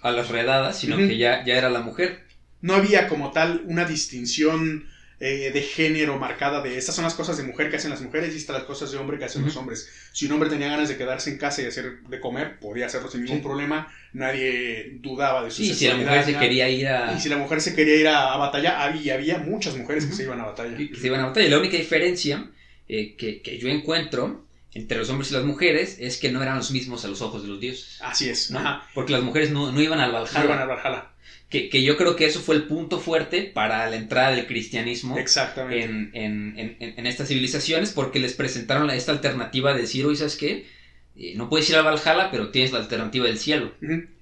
a 0.00 0.10
las 0.12 0.28
redadas, 0.28 0.78
sino 0.78 0.96
que 0.96 1.16
ya, 1.18 1.44
ya 1.44 1.56
era 1.58 1.68
la 1.68 1.80
mujer. 1.80 2.24
No 2.60 2.74
había 2.74 3.08
como 3.08 3.32
tal 3.32 3.62
una 3.66 3.84
distinción 3.84 4.86
eh, 5.24 5.52
de 5.54 5.62
género 5.62 6.18
marcada 6.18 6.60
de 6.62 6.76
estas 6.76 6.96
son 6.96 7.04
las 7.04 7.14
cosas 7.14 7.36
de 7.36 7.44
mujer 7.44 7.70
que 7.70 7.76
hacen 7.76 7.90
las 7.90 8.00
mujeres 8.00 8.34
y 8.34 8.38
estas 8.38 8.56
las 8.56 8.64
cosas 8.64 8.90
de 8.90 8.98
hombre 8.98 9.18
que 9.18 9.24
hacen 9.24 9.44
los 9.44 9.56
hombres. 9.56 9.88
Si 10.12 10.26
un 10.26 10.32
hombre 10.32 10.50
tenía 10.50 10.68
ganas 10.68 10.88
de 10.88 10.96
quedarse 10.96 11.30
en 11.30 11.38
casa 11.38 11.62
y 11.62 11.66
hacer 11.66 12.00
de 12.08 12.18
comer, 12.20 12.58
podía 12.58 12.86
hacerlo 12.86 13.08
sin 13.08 13.22
ningún 13.22 13.38
Sí. 13.38 13.42
problema. 13.44 13.92
Nadie 14.12 14.98
dudaba 15.00 15.44
de 15.44 15.50
su 15.52 15.62
Sí, 15.62 15.74
si 15.74 15.86
la 15.86 15.94
mujer 15.96 16.24
se 16.24 16.36
quería 16.36 16.68
ir 16.68 16.88
a. 16.88 17.14
Y 17.16 17.20
si 17.20 17.28
la 17.28 17.36
mujer 17.36 17.60
se 17.60 17.74
quería 17.74 17.96
ir 17.96 18.08
a, 18.08 18.32
a 18.34 18.36
batalla, 18.36 18.82
había, 18.82 19.14
había 19.14 19.38
muchas 19.38 19.76
mujeres 19.76 20.06
que 20.06 20.12
se 20.14 20.24
iban 20.24 20.40
a 20.40 20.46
batalla. 20.46 20.76
que 20.76 20.94
se 20.94 21.06
iban 21.06 21.20
a 21.20 21.26
batalla. 21.26 21.48
La 21.50 21.58
única 21.58 21.76
diferencia 21.76 22.50
eh, 22.88 23.14
que, 23.16 23.40
que 23.42 23.58
yo 23.58 23.68
encuentro 23.68 24.44
entre 24.74 24.98
los 24.98 25.08
hombres 25.10 25.30
y 25.30 25.34
las 25.34 25.44
mujeres 25.44 25.98
es 26.00 26.16
que 26.18 26.32
no 26.32 26.42
eran 26.42 26.56
los 26.56 26.70
mismos 26.72 27.04
a 27.04 27.08
los 27.08 27.20
ojos 27.22 27.42
de 27.42 27.48
los 27.48 27.60
dioses. 27.60 27.98
Así 28.02 28.28
es. 28.28 28.52
Porque 28.94 29.12
las 29.12 29.22
mujeres 29.22 29.50
no, 29.50 29.70
no 29.70 29.80
iban 29.80 30.00
al 30.00 30.12
No 30.12 30.18
Valhalla. 30.22 30.44
iban 30.44 30.58
a 30.58 30.64
Valhalla. 30.64 31.11
Que, 31.52 31.68
que 31.68 31.82
yo 31.82 31.96
creo 31.98 32.16
que 32.16 32.24
eso 32.24 32.40
fue 32.40 32.56
el 32.56 32.64
punto 32.64 32.98
fuerte 32.98 33.42
para 33.42 33.88
la 33.90 33.96
entrada 33.96 34.30
del 34.34 34.46
cristianismo 34.46 35.18
Exactamente. 35.18 35.84
en, 35.84 36.10
en- 36.14 36.76
en- 36.80 37.06
estas 37.06 37.28
civilizaciones 37.28 37.90
porque 37.92 38.18
les 38.18 38.32
presentaron 38.32 38.88
esta 38.90 39.12
alternativa 39.12 39.74
de 39.74 39.82
decir, 39.82 40.06
oye, 40.06 40.16
¿sabes 40.16 40.36
qué? 40.36 40.66
Eh, 41.14 41.34
no 41.36 41.50
puedes 41.50 41.68
ir 41.68 41.76
al 41.76 41.84
Valhalla, 41.84 42.30
pero 42.30 42.50
tienes 42.50 42.72
la 42.72 42.78
alternativa 42.78 43.26
del 43.26 43.38
cielo. 43.38 43.74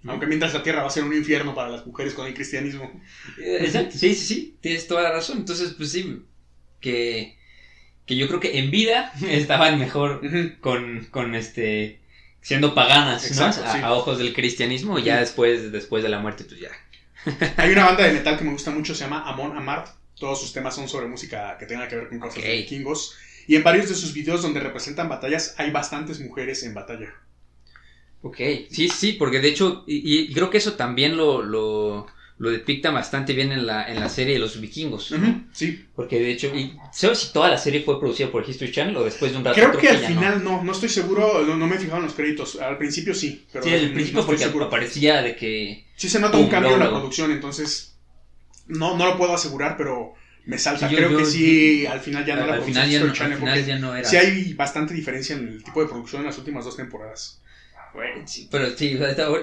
Aunque 0.07 0.27
mientras 0.27 0.53
la 0.55 0.65
tierra 0.65 0.83
va 0.83 0.89
a 0.89 0.91
ser 0.91 1.05
un 1.05 1.15
infierno 1.15 1.55
para 1.55 1.69
las 1.71 1.87
mujeres 1.87 2.15
con 2.15 2.27
el 2.27 2.35
cristianismo. 2.35 2.91
Eh, 3.41 3.59
Exacto, 3.61 3.97
sí, 3.97 4.13
sí, 4.15 4.25
sí, 4.27 4.57
tienes 4.61 4.89
toda 4.89 5.03
la 5.03 5.13
razón. 5.13 5.39
Entonces, 5.39 5.73
pues 5.79 5.93
sí, 5.93 6.23
que, 6.81 7.37
que 8.07 8.17
yo 8.17 8.27
creo 8.27 8.41
que 8.41 8.59
en 8.59 8.73
vida 8.73 9.13
estaban 9.31 9.79
mejor 9.79 10.21
con, 10.61 11.07
con 11.13 11.37
este 11.37 12.01
siendo 12.43 12.75
paganas, 12.75 13.39
a, 13.41 13.53
sí. 13.53 13.79
a 13.83 13.93
ojos 13.93 14.19
del 14.19 14.33
cristianismo, 14.33 14.99
y 14.99 15.05
ya 15.05 15.21
después, 15.21 15.71
después 15.71 16.03
de 16.03 16.09
la 16.09 16.19
muerte, 16.19 16.43
pues 16.45 16.59
ya. 16.59 16.71
Hay 17.57 17.73
una 17.73 17.87
banda 17.87 18.05
de 18.05 18.13
metal 18.13 18.39
que 18.39 18.45
me 18.45 18.53
gusta 18.53 18.71
mucho, 18.71 18.95
se 18.95 19.05
llama 19.05 19.29
Amon 19.29 19.57
Amart. 19.57 19.89
Todos 20.19 20.41
sus 20.41 20.53
temas 20.53 20.75
son 20.75 20.89
sobre 20.89 21.07
música 21.07 21.57
que 21.59 21.67
tenga 21.67 21.89
que 21.89 21.97
ver 21.97 22.09
con 22.09 22.19
cosas 22.19 22.43
de 22.43 22.53
vikingos. 22.53 23.17
Y 23.47 23.57
en 23.57 23.63
varios 23.63 23.89
de 23.89 23.95
sus 23.95 24.13
videos 24.13 24.43
donde 24.43 24.61
representan 24.61 25.09
batallas, 25.09 25.55
hay 25.59 25.71
bastantes 25.71 26.21
mujeres 26.21 26.63
en 26.63 26.75
batalla. 26.75 27.13
Ok, 28.23 28.37
sí, 28.71 28.89
sí, 28.89 29.15
porque 29.15 29.41
de 29.41 29.49
hecho, 29.49 29.83
y, 29.87 30.25
y 30.25 30.33
creo 30.33 30.51
que 30.51 30.59
eso 30.59 30.75
también 30.75 31.17
lo, 31.17 31.43
lo, 31.43 32.07
lo 32.41 32.51
depicta 32.51 32.91
bastante 32.91 33.35
bien 33.35 33.53
en 33.53 33.67
la, 33.67 33.87
en 33.87 34.01
la 34.01 34.09
serie 34.09 34.33
de 34.33 34.41
los 34.41 34.59
vikingos. 34.59 35.11
¿no? 35.13 35.45
Sí. 35.53 35.85
Porque 35.95 36.19
de 36.19 36.31
hecho, 36.33 36.47
y, 36.57 36.75
¿sabes 36.91 37.19
si 37.19 37.33
toda 37.35 37.51
la 37.51 37.59
serie 37.59 37.83
fue 37.83 38.01
producida 38.01 38.31
por 38.33 38.49
History 38.49 38.73
Channel 38.73 38.97
o 38.97 39.05
después 39.05 39.31
de 39.33 39.37
un 39.39 39.45
rato? 39.45 39.57
Creo 39.57 39.77
que 39.77 39.91
al 39.91 39.99
final 39.99 40.43
no. 40.43 40.65
no, 40.65 40.73
estoy 40.73 40.89
seguro, 40.89 41.45
no, 41.47 41.57
no 41.59 41.67
me 41.67 41.77
he 41.77 41.79
fijado 41.79 41.99
en 41.99 42.05
los 42.05 42.15
créditos. 42.15 42.59
Al 42.59 42.79
principio 42.79 43.15
sí, 43.15 43.45
pero 43.53 43.63
Sí, 43.63 43.71
no 43.71 43.77
principio 43.93 44.21
estoy 44.21 44.25
porque 44.25 44.45
seguro. 44.45 44.65
aparecía 44.65 45.21
de 45.21 45.37
que... 45.37 45.85
Sí 45.97 46.09
se 46.09 46.19
nota 46.19 46.39
un 46.39 46.49
cambio 46.49 46.73
en 46.73 46.81
la 46.81 46.89
producción, 46.89 47.31
entonces 47.31 47.95
no, 48.69 48.97
no 48.97 49.05
lo 49.05 49.19
puedo 49.19 49.35
asegurar, 49.35 49.77
pero 49.77 50.15
me 50.47 50.57
salta. 50.57 50.89
Sí, 50.89 50.95
yo- 50.95 50.99
Creo 50.99 51.11
yo- 51.11 51.19
que 51.19 51.25
sí, 51.27 51.85
al 51.85 52.01
final 52.01 52.25
ya 52.25 52.37
no 52.37 52.47
la 52.47 52.55
al 52.55 52.59
producción 52.61 52.85
final 52.87 52.91
ya 52.91 53.07
no, 53.07 53.13
Channel, 53.13 53.33
al 53.35 53.39
final 53.39 53.67
ya 53.67 53.79
no 53.79 53.95
era... 53.95 54.09
Sí 54.09 54.17
hay 54.17 54.55
bastante 54.55 54.95
diferencia 54.95 55.37
en 55.37 55.47
el 55.47 55.63
tipo 55.63 55.83
de 55.83 55.89
producción 55.91 56.23
en 56.23 56.29
las 56.29 56.39
últimas 56.39 56.65
dos 56.65 56.75
temporadas. 56.75 57.43
Bueno, 57.93 58.27
sí, 58.27 58.49
pero 58.51 58.71
sí, 58.77 58.99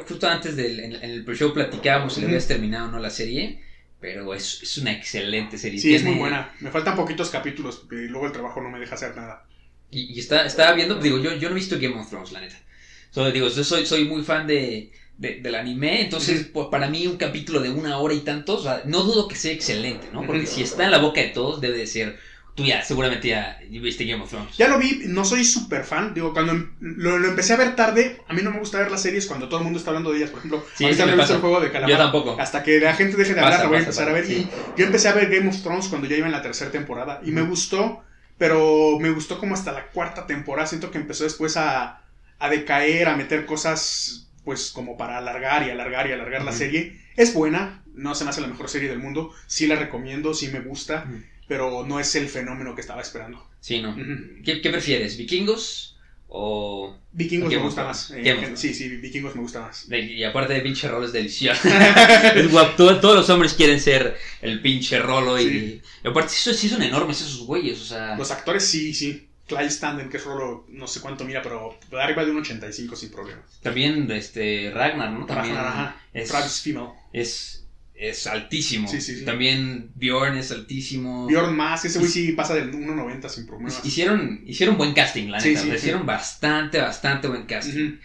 justo 0.08 0.28
antes 0.28 0.56
del 0.56 0.80
en, 0.80 0.95
en 0.95 1.10
el 1.12 1.24
pre-show 1.26 1.54
platicábamos 1.54 2.14
si 2.14 2.22
le 2.22 2.28
habías 2.28 2.48
terminado 2.48 2.88
o 2.88 2.91
no 2.91 3.00
la 3.00 3.10
serie, 3.10 3.62
pero 4.00 4.34
es, 4.34 4.60
es 4.62 4.78
una 4.78 4.91
excelente 4.91 5.58
serie. 5.58 5.80
Sí, 5.80 5.93
es 5.93 6.04
muy 6.04 6.16
buena. 6.16 6.54
Me 6.60 6.72
faltan 6.72 6.95
poquitos 6.95 7.30
capítulos 7.30 7.78
porque 7.78 7.95
luego 8.08 8.26
el 8.26 8.32
trabajo 8.32 8.62
no 8.62 8.70
me 8.70 8.80
deja 8.80 8.95
hacer 8.95 9.16
nada. 9.16 9.45
Y, 9.91 10.14
y 10.14 10.20
está, 10.20 10.45
estaba 10.45 10.74
viendo, 10.74 10.95
digo, 10.95 11.18
yo, 11.18 11.34
yo 11.34 11.50
no 11.50 11.56
he 11.56 11.60
visto 11.60 11.78
Game 11.80 11.95
of 12.00 12.10
Thrones, 12.10 12.32
la 12.32 12.39
neta. 12.41 12.62
Solo 13.10 13.32
digo, 13.32 13.48
yo 13.48 13.64
soy, 13.64 13.86
soy 13.86 14.06
muy 14.06 14.22
fan 14.24 14.45
de, 14.48 14.91
de- 15.18 15.39
del 15.41 15.56
anime, 15.56 16.02
entonces 16.02 16.50
para 16.72 16.88
mí 16.89 17.08
un 17.08 17.18
capítulo 17.18 17.62
de 17.62 17.70
una 17.70 17.98
hora 17.98 18.14
y 18.14 18.20
tantos, 18.22 18.62
o 18.62 18.64
sea, 18.64 18.82
no 18.86 19.02
dudo 19.04 19.28
que 19.28 19.36
sea 19.36 19.52
excelente, 19.54 20.10
¿no? 20.12 20.26
Porque 20.26 20.45
si 20.45 20.62
está 20.62 20.84
en 20.86 20.91
la 20.91 20.98
boca 21.00 21.22
de 21.22 21.28
todos, 21.30 21.62
debe 21.62 21.78
de 21.78 21.88
ser, 21.88 22.18
tú 22.58 22.66
ya, 22.66 22.84
seguramente 22.84 23.28
ya 23.30 23.60
viste 23.70 24.03
Game 24.05 24.22
of 24.22 24.30
Thrones. 24.30 24.58
Ya 24.58 24.68
lo 24.68 24.80
vi, 24.80 25.03
no 25.05 25.24
soy 25.24 25.45
súper 25.45 25.86
fan. 25.86 26.14
Digo, 26.14 26.34
cuando 26.34 26.53
lo, 26.82 27.20
lo 27.20 27.28
empecé 27.30 27.53
a 27.53 27.58
ver 27.58 27.76
tarde, 27.76 28.20
a 28.28 28.34
mí 28.34 28.41
no 28.41 28.51
me 28.51 28.60
gusta 28.60 28.80
ver 28.80 28.89
las 28.91 29.01
series 29.01 29.28
cuando 29.28 29.47
todo 29.47 29.60
el 29.60 29.64
mundo 29.64 29.78
está 29.80 29.91
hablando 29.91 30.12
de 30.12 30.18
ellas. 30.18 30.32
Por 30.32 30.39
ejemplo, 30.39 30.66
Sí, 30.76 30.84
ahorita 30.86 31.03
no 31.03 31.08
me 31.08 31.14
he 31.14 31.16
visto 31.18 31.24
pasa. 31.26 31.36
el 31.36 31.41
juego 31.41 31.60
de 31.62 31.72
calamar. 31.72 31.89
Yo 31.91 31.97
tampoco. 31.97 32.36
Hasta 32.41 32.64
que 32.64 32.80
la 32.80 32.95
gente 32.95 33.16
deje 33.16 33.36
de 33.36 33.41
Pasa, 33.41 33.47
hablar, 33.47 33.64
lo 33.66 33.70
voy 33.70 33.78
a 33.78 33.86
pasa, 33.86 34.01
empezar 34.03 34.10
a 34.10 34.14
ver. 34.14 34.24
pasa, 34.24 34.34
Y 34.76 34.80
yo 34.80 34.86
empecé 34.88 35.08
a 35.08 35.14
ver 35.14 35.30
Game 35.30 35.47
of 35.49 35.62
Thrones 35.62 35.88
cuando 35.88 36.08
ya 36.08 36.18
iba 36.18 36.26
en 36.26 36.32
la 36.34 36.41
tercera 36.41 36.72
temporada. 36.72 37.22
Y 37.24 37.32
me 37.32 37.43
gustó, 37.43 38.03
pero 38.39 38.97
me 38.99 39.12
gustó 39.12 39.38
como 39.39 39.53
hasta 39.53 39.72
la 39.72 39.88
cuarta 39.88 40.26
temporada. 40.26 40.68
Siento 40.68 40.89
que 40.91 40.97
empezó 40.97 41.24
después 41.26 41.58
a, 41.58 42.01
a 42.39 42.49
decaer, 42.49 43.08
a 43.08 43.16
meter 43.16 43.45
cosas, 43.45 44.28
pues 44.43 44.72
como 44.72 44.97
para 44.97 45.18
alargar 45.20 45.66
y 45.68 45.70
alargar 45.70 46.08
y 46.08 46.12
alargar 46.12 46.43
la 46.43 46.51
serie. 46.53 46.99
Es 47.16 47.34
buena, 47.34 47.84
no 47.93 48.16
se 48.16 48.24
me 48.24 48.32
hace 48.32 48.41
la 48.41 48.47
mejor 48.47 48.68
serie 48.68 48.89
del 48.89 48.99
mundo. 48.99 49.32
Sí 49.45 49.68
la 49.68 49.76
recomiendo, 49.76 50.34
sí 50.34 50.47
me 50.49 50.60
gusta, 50.60 51.05
Ujú. 51.08 51.22
Pero 51.48 51.86
no 51.86 52.00
es 52.00 52.14
el 52.16 52.28
fenómeno 52.30 52.76
que 52.76 52.82
estaba 52.82 53.02
esperando. 53.02 53.48
Sí, 53.60 53.82
¿no? 53.82 53.95
¿Qué, 54.43 54.62
qué 54.62 54.70
prefieres, 54.70 55.18
vikingos 55.18 55.98
o...? 56.28 56.95
Vikingos 57.12 57.50
me 57.50 57.58
gusta 57.58 57.84
más. 57.86 58.12
Eh, 58.12 58.52
sí, 58.56 58.74
sí, 58.74 58.89
Vikingos 58.98 59.36
me 59.36 59.41
gusta 59.41 59.62
más. 59.62 59.88
y 59.89 60.24
aparte 60.24 60.54
de 60.54 60.62
pinche 60.62 60.88
rolo 60.88 61.06
es 61.06 61.14
delicioso. 61.14 61.62
es 62.36 62.52
guapo. 62.52 62.76
Todo- 62.76 63.00
todos 63.00 63.16
los 63.16 63.30
hombres 63.30 63.54
quieren 63.56 63.80
ser 63.80 64.18
el 64.41 64.62
pinche 64.62 65.00
rolo 65.00 65.39
y, 65.39 65.43
Sí. 65.50 65.82
y 66.04 66.08
aparte 66.08 66.30
sí, 66.30 66.41
son- 66.43 66.54
sí 66.54 66.70
son 66.70 66.84
enormes 66.84 67.22
esos 67.22 67.39
güeyes, 67.48 67.82
o 67.82 67.86
sea... 67.86 68.16
Los 68.18 68.30
actores 68.32 68.66
sí, 68.66 68.93
sí. 68.93 69.24
Clive 69.48 69.70
Standen, 69.72 70.10
que 70.10 70.18
es 70.18 70.26
rolo, 70.26 70.66
no 70.68 70.88
sé 70.88 71.00
cuánto 71.00 71.24
mira, 71.24 71.41
pero 71.41 71.80
arriba 71.98 72.26
de 72.26 72.32
un 72.32 72.38
85 72.41 72.98
sin 72.98 73.10
problema. 73.12 73.41
También 73.62 74.12
este 74.12 74.70
Ragnar, 74.76 75.10
¿no? 75.12 75.26
También 75.26 75.56
Ragnar, 75.56 75.72
ajá. 75.74 76.02
es, 76.14 76.28
Travis 76.28 76.60
Fimmel. 76.60 76.88
es, 77.14 77.66
es 77.98 78.28
altísimo. 78.28 78.88
Sí, 78.88 79.02
sí, 79.02 79.16
sí. 79.18 79.26
También 79.26 79.91
Bjorn 79.95 80.38
es 80.38 80.52
altísimo. 80.52 81.28
Bjorn 81.28 81.56
más, 81.56 81.84
ese 81.84 81.98
güey 81.98 82.12
sí 82.12 82.32
pasa 82.34 82.54
del 82.54 82.72
1.90 82.72 83.28
sin 83.28 83.48
problemas. 83.48 83.84
Hicieron, 83.84 84.43
hicieron 84.45 84.78
buen 84.78 84.93
casting, 84.93 85.30
la 85.30 85.39
neta. 85.39 85.76
hicieron 85.76 86.06
bastante, 86.06 86.80
bastante 86.80 87.28
buen 87.28 87.45
casting. 87.45 87.98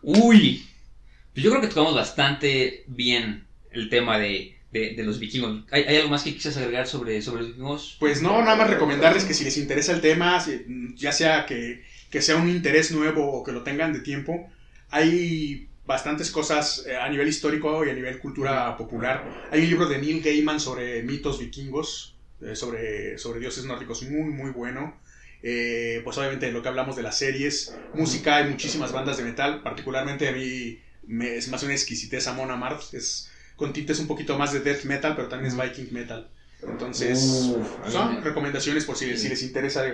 Uy, 0.00 0.64
pues 1.34 1.44
yo 1.44 1.50
creo 1.50 1.60
que 1.60 1.68
tocamos 1.68 1.94
bastante 1.94 2.84
bien 2.86 3.44
el 3.72 3.88
tema 3.88 4.18
de, 4.18 4.56
de, 4.70 4.94
de 4.94 5.02
los 5.02 5.18
vikingos. 5.18 5.64
¿Hay, 5.72 5.82
hay 5.84 5.96
algo 5.96 6.10
más 6.10 6.22
que 6.22 6.34
quisieras 6.34 6.58
agregar 6.58 6.86
sobre, 6.86 7.20
sobre 7.20 7.42
los 7.42 7.48
vikingos? 7.50 7.96
Pues 7.98 8.22
no, 8.22 8.40
nada 8.42 8.54
más 8.54 8.70
recomendarles 8.70 9.24
que 9.24 9.34
si 9.34 9.42
les 9.42 9.58
interesa 9.58 9.92
el 9.92 10.00
tema, 10.00 10.44
ya 10.94 11.10
sea 11.10 11.46
que, 11.46 11.82
que 12.10 12.22
sea 12.22 12.36
un 12.36 12.48
interés 12.48 12.92
nuevo 12.92 13.32
o 13.32 13.42
que 13.42 13.50
lo 13.50 13.64
tengan 13.64 13.92
de 13.92 14.00
tiempo, 14.00 14.48
hay 14.90 15.68
bastantes 15.86 16.30
cosas 16.30 16.84
eh, 16.86 16.96
a 16.96 17.08
nivel 17.08 17.28
histórico 17.28 17.84
y 17.84 17.90
a 17.90 17.94
nivel 17.94 18.18
cultura 18.18 18.76
popular. 18.76 19.48
Hay 19.50 19.62
un 19.62 19.68
libro 19.68 19.86
de 19.86 19.98
Neil 19.98 20.22
Gaiman 20.22 20.60
sobre 20.60 21.02
mitos 21.02 21.38
vikingos, 21.38 22.14
eh, 22.40 22.54
sobre, 22.56 23.18
sobre 23.18 23.40
dioses 23.40 23.64
nórdicos, 23.64 24.02
muy, 24.02 24.30
muy 24.30 24.50
bueno. 24.50 25.00
Eh, 25.42 26.00
pues 26.04 26.16
obviamente 26.18 26.52
lo 26.52 26.62
que 26.62 26.68
hablamos 26.68 26.94
de 26.94 27.02
las 27.02 27.18
series, 27.18 27.74
música, 27.94 28.36
hay 28.36 28.48
muchísimas 28.48 28.92
bandas 28.92 29.16
de 29.16 29.24
metal, 29.24 29.60
particularmente 29.62 30.28
a 30.28 30.32
mí 30.32 30.80
me, 31.04 31.34
es 31.34 31.48
más 31.48 31.64
una 31.64 31.72
exquisitez 31.72 32.28
Amon 32.28 32.52
Amarth, 32.52 32.94
es 32.94 33.28
con 33.56 33.72
tintes 33.72 33.98
un 33.98 34.06
poquito 34.06 34.38
más 34.38 34.52
de 34.52 34.60
death 34.60 34.84
metal, 34.84 35.16
pero 35.16 35.28
también 35.28 35.52
es 35.52 35.60
viking 35.60 35.92
metal. 35.92 36.30
Entonces, 36.62 37.18
son 37.88 38.22
recomendaciones 38.22 38.84
por 38.84 38.96
si, 38.96 39.16
si 39.16 39.28
les 39.28 39.42
interesa. 39.42 39.84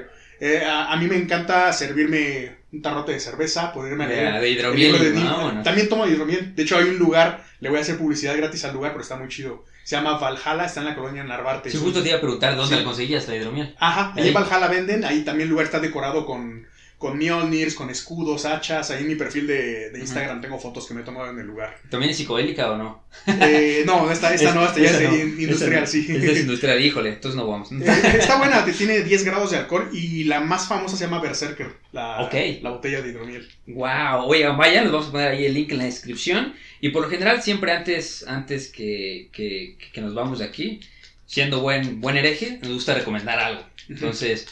Eh, 0.41 0.63
a, 0.65 0.93
a 0.93 0.97
mí 0.97 1.07
me 1.07 1.17
encanta 1.17 1.73
servirme 1.73 2.57
un 2.73 2.83
tarrote 2.83 3.13
de 3.13 3.21
cerveza, 3.21 3.73
ponerme 3.73 4.05
a 4.05 4.09
De- 4.09 4.17
leer. 4.17 4.33
de 4.35 4.39
el 4.49 4.59
hidromiel, 4.59 4.93
libro 4.93 5.49
de. 5.57 5.63
También 5.65 5.89
tomo 5.89 6.07
hidromiel. 6.07 6.55
De 6.55 6.63
hecho, 6.63 6.77
hay 6.77 6.85
un 6.85 6.99
lugar, 6.99 7.45
le 7.61 7.69
voy 7.69 7.79
a 7.79 7.81
hacer 7.81 7.97
publicidad 7.99 8.37
gratis 8.37 8.65
al 8.65 8.75
lugar, 8.75 8.93
pero 8.93 9.03
está 9.03 9.17
muy 9.17 9.29
chido. 9.29 9.65
Se 9.85 9.97
llama 9.97 10.19
Valhalla, 10.19 10.67
está 10.67 10.81
en 10.81 10.87
la 10.87 10.95
colonia 10.95 11.25
Narvarte. 11.25 11.71
Es 11.71 11.79
justo 11.79 12.03
te 12.03 12.11
iba 12.11 12.19
a 12.19 12.21
preguntar 12.21 12.55
dónde 12.57 12.75
Sí. 12.75 12.81
la 12.81 12.85
conseguías, 12.85 13.27
la 13.27 13.37
hidromiel. 13.37 13.75
Ajá, 13.79 14.13
Ahí. 14.17 14.29
en 14.29 14.35
Valhalla 14.35 14.69
venden, 14.69 15.05
ahí 15.05 15.23
también 15.25 15.47
el 15.47 15.51
lugar 15.51 15.65
está 15.67 15.81
decorado 15.81 16.27
con, 16.27 16.67
con 16.99 17.17
Mjolnirs, 17.17 17.75
con 17.75 17.91
escudos, 17.91 18.45
hachas, 18.45 18.91
ahí 18.91 19.03
en 19.03 19.09
mi 19.09 19.15
perfil 19.15 19.47
de, 19.47 19.91
de 19.91 20.01
Instagram 20.01 20.41
tengo 20.41 20.59
fotos 20.59 20.87
que 20.87 20.95
me 20.95 21.03
he 21.03 21.05
tomado 21.05 21.31
en 21.31 21.39
el 21.39 21.47
lugar. 21.47 21.79
¿También 21.91 22.11
es 22.11 22.17
psicodélica 22.17 22.73
o 22.73 22.77
no? 22.77 23.05
Eh, 23.27 23.85
no, 23.87 24.11
esta, 24.11 24.35
esta 24.35 24.53
no, 24.53 24.65
esta 24.65 24.81
ya 24.81 24.91
es 24.91 25.01
no, 25.03 25.17
industrial, 25.17 25.85
esa 25.85 25.93
sí. 25.93 26.07
Esa 26.09 26.33
es 26.33 26.41
industrial, 26.41 26.85
híjole, 26.85 27.11
entonces 27.11 27.37
no 27.37 27.47
vamos. 27.47 27.71
Eh, 27.71 27.85
Está 28.19 28.39
buena, 28.39 28.65
tiene 28.65 29.03
10 29.03 29.25
grados 29.25 29.53
de 29.53 29.59
alcohol 29.59 29.91
y 29.93 30.25
la 30.25 30.41
más 30.41 30.67
famosa 30.67 30.97
se 30.97 31.05
llama 31.05 31.21
Berserker, 31.21 31.77
la, 31.93 32.23
Ok. 32.23 32.35
la 32.63 32.71
botella 32.71 33.01
de 33.01 33.11
hidromiel. 33.11 33.49
Wow, 33.69 34.25
oigan, 34.27 34.57
vayan, 34.57 34.83
les 34.83 34.93
vamos 34.93 35.09
a 35.09 35.13
poner 35.13 35.29
ahí 35.29 35.45
el 35.47 35.55
link 35.55 35.71
en 35.71 35.79
la 35.79 35.85
descripción. 35.85 36.55
Y 36.81 36.89
por 36.89 37.03
lo 37.03 37.11
general, 37.11 37.43
siempre 37.43 37.71
antes, 37.71 38.27
antes 38.27 38.73
que, 38.73 39.29
que, 39.33 39.77
que 39.93 40.01
nos 40.01 40.15
vamos 40.15 40.41
de 40.41 40.47
aquí, 40.47 40.81
siendo 41.27 41.61
buen, 41.61 42.01
buen 42.01 42.17
hereje, 42.17 42.59
nos 42.63 42.73
gusta 42.73 42.95
recomendar 42.95 43.39
algo. 43.39 43.63
Entonces, 43.89 44.49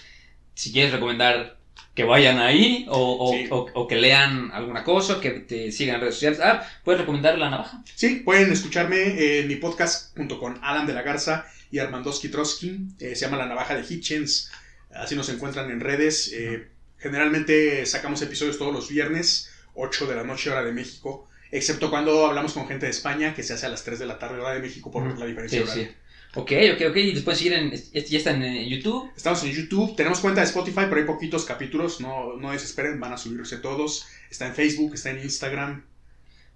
si 0.54 0.72
quieres 0.72 0.92
recomendar 0.92 1.55
que 1.96 2.04
vayan 2.04 2.38
ahí 2.38 2.86
o, 2.88 3.26
o- 3.28 3.32
Sí. 3.32 3.48
o- 3.50 3.66
o 3.74 3.88
que 3.88 3.96
lean 3.96 4.50
alguna 4.52 4.84
cosa, 4.84 5.20
que 5.20 5.30
te 5.30 5.72
sigan 5.72 5.96
en 5.96 6.00
redes 6.02 6.14
sociales, 6.14 6.38
ah, 6.42 6.62
puedes 6.84 7.00
recomendar 7.00 7.36
la 7.38 7.50
navaja. 7.50 7.82
Sí, 7.96 8.16
pueden 8.24 8.52
escucharme 8.52 9.40
en 9.40 9.48
mi 9.48 9.56
podcast 9.56 10.16
junto 10.16 10.38
con 10.38 10.58
Alan 10.62 10.86
de 10.86 10.92
la 10.92 11.02
Garza 11.02 11.46
y 11.72 11.78
Armandoski 11.80 12.28
Trotsky. 12.28 12.78
Eh, 13.00 13.16
se 13.16 13.24
llama 13.24 13.38
La 13.38 13.46
Navaja 13.46 13.74
de 13.74 13.82
Hitchens. 13.92 14.52
Así 14.94 15.16
nos 15.16 15.28
encuentran 15.30 15.70
en 15.70 15.80
redes. 15.80 16.30
Eh, 16.32 16.68
generalmente 16.98 17.84
sacamos 17.86 18.20
episodios 18.22 18.58
todos 18.58 18.72
los 18.72 18.88
viernes, 18.88 19.50
8 19.74 20.06
de 20.06 20.14
la 20.16 20.22
noche, 20.24 20.50
hora 20.50 20.62
de 20.62 20.72
México. 20.72 21.28
Excepto 21.50 21.90
cuando 21.90 22.26
hablamos 22.26 22.52
con 22.52 22.68
gente 22.68 22.86
de 22.86 22.90
España, 22.92 23.34
que 23.34 23.42
se 23.42 23.54
hace 23.54 23.66
a 23.66 23.68
las 23.70 23.84
3 23.84 23.98
de 23.98 24.06
la 24.06 24.18
tarde, 24.18 24.38
hora 24.40 24.52
de 24.54 24.60
México, 24.60 24.90
por 24.90 25.18
la 25.18 25.26
diferencia 25.26 25.58
Sí, 25.60 25.64
horaria. 25.64 25.88
sí. 25.88 25.94
Ok, 26.36 26.52
ok, 26.74 26.82
ok. 26.90 26.96
Y 26.96 27.12
después 27.12 27.38
seguir 27.38 27.54
en. 27.54 27.70
Ya 27.72 28.18
están 28.18 28.42
en 28.42 28.68
YouTube. 28.68 29.10
Estamos 29.16 29.42
en 29.44 29.52
YouTube, 29.52 29.96
tenemos 29.96 30.20
cuenta 30.20 30.42
de 30.42 30.46
Spotify, 30.46 30.82
pero 30.88 30.96
hay 30.96 31.04
poquitos 31.06 31.44
capítulos, 31.46 32.00
no, 32.00 32.36
no 32.36 32.52
desesperen, 32.52 33.00
van 33.00 33.14
a 33.14 33.16
subirse 33.18 33.56
todos. 33.56 34.06
Está 34.30 34.46
en 34.46 34.54
Facebook, 34.54 34.92
está 34.94 35.10
en 35.10 35.20
Instagram. 35.22 35.84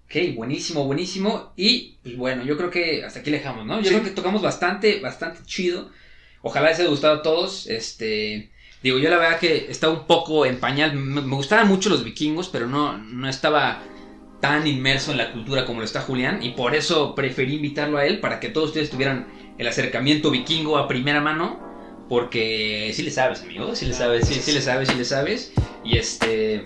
Ok, 0.05 0.35
buenísimo, 0.35 0.85
buenísimo. 0.85 1.53
Y 1.57 1.97
pues 2.03 2.15
bueno, 2.15 2.43
yo 2.45 2.57
creo 2.57 2.69
que 2.69 3.03
hasta 3.03 3.21
aquí 3.21 3.31
le 3.31 3.37
dejamos, 3.37 3.65
¿no? 3.65 3.77
Yo 3.79 3.85
Sí. 3.85 3.89
creo 3.89 4.03
que 4.03 4.09
tocamos 4.11 4.41
bastante, 4.41 4.99
bastante 4.99 5.39
chido. 5.45 5.89
Ojalá 6.43 6.69
les 6.69 6.79
haya 6.79 6.89
gustado 6.89 7.15
a 7.19 7.21
todos. 7.23 7.67
Este. 7.67 8.51
Digo, 8.83 8.99
yo 8.99 9.09
la 9.09 9.17
verdad 9.17 9.39
que 9.39 9.67
estaba 9.71 9.93
un 9.93 10.05
poco 10.05 10.45
en 10.45 10.59
pañal. 10.59 10.93
Me, 10.95 11.21
me 11.21 11.35
gustaban 11.35 11.67
mucho 11.67 11.89
los 11.89 12.03
vikingos, 12.03 12.49
pero 12.49 12.67
no, 12.67 12.97
no 12.99 13.27
estaba 13.27 13.83
tan 14.41 14.65
inmerso 14.67 15.11
en 15.11 15.17
la 15.17 15.31
cultura 15.31 15.65
como 15.65 15.79
lo 15.79 15.85
está 15.85 16.01
Julián. 16.01 16.43
Y 16.43 16.49
por 16.51 16.75
eso 16.75 17.15
preferí 17.15 17.55
invitarlo 17.55 17.97
a 17.97 18.05
él 18.05 18.19
para 18.19 18.39
que 18.39 18.49
todos 18.49 18.69
ustedes 18.69 18.89
tuvieran 18.91 19.27
el 19.57 19.67
acercamiento 19.67 20.31
vikingo 20.31 20.77
a 20.77 20.87
primera 20.87 21.21
mano. 21.21 21.59
Porque 22.09 22.91
sí 22.93 23.03
le 23.03 23.11
sabes, 23.11 23.41
amigo. 23.41 23.73
Sí 23.75 23.85
le 23.85 23.93
sabes, 23.93 24.27
sí, 24.27 24.35
sí 24.35 24.51
le 24.51 24.61
sabes, 24.61 24.89
sí 24.89 24.95
le 24.95 25.05
sabes. 25.05 25.53
Y 25.83 25.97
este. 25.97 26.65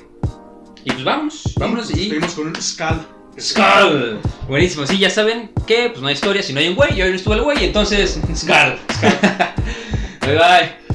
Y 0.84 0.92
pues 0.92 1.04
vamos, 1.04 1.54
vámonos 1.58 1.96
y. 1.96 2.04
Estuvimos 2.04 2.34
con 2.34 2.48
un 2.48 2.56
Skull. 2.62 3.06
Skull. 3.40 4.20
Buenísimo. 4.48 4.88
Sí, 4.88 4.98
ya 4.98 5.10
saben 5.10 5.52
que 5.68 5.90
pues 5.90 6.02
no 6.02 6.08
hay 6.08 6.14
historia 6.14 6.42
si 6.42 6.54
no 6.54 6.60
hay 6.60 6.70
un 6.70 6.76
güey. 6.76 6.98
Y 6.98 7.02
hoy 7.02 7.10
no 7.10 7.16
estuvo 7.16 7.36
el 7.36 7.44
güey, 7.44 7.66
entonces 7.66 8.20
Skull. 8.36 8.80
bye 10.22 10.38
bye. 10.38 10.86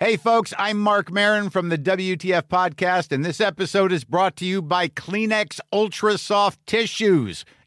Hey, 0.00 0.16
folks, 0.16 0.54
I'm 0.56 0.78
Mark 0.78 1.10
Marin 1.10 1.50
from 1.50 1.70
the 1.70 1.76
WTF 1.76 2.42
Podcast, 2.42 3.10
and 3.10 3.24
this 3.24 3.40
episode 3.40 3.90
is 3.90 4.04
brought 4.04 4.36
to 4.36 4.44
you 4.44 4.62
by 4.62 4.86
Kleenex 4.86 5.58
Ultra 5.72 6.16
Soft 6.18 6.64
Tissues, 6.66 7.44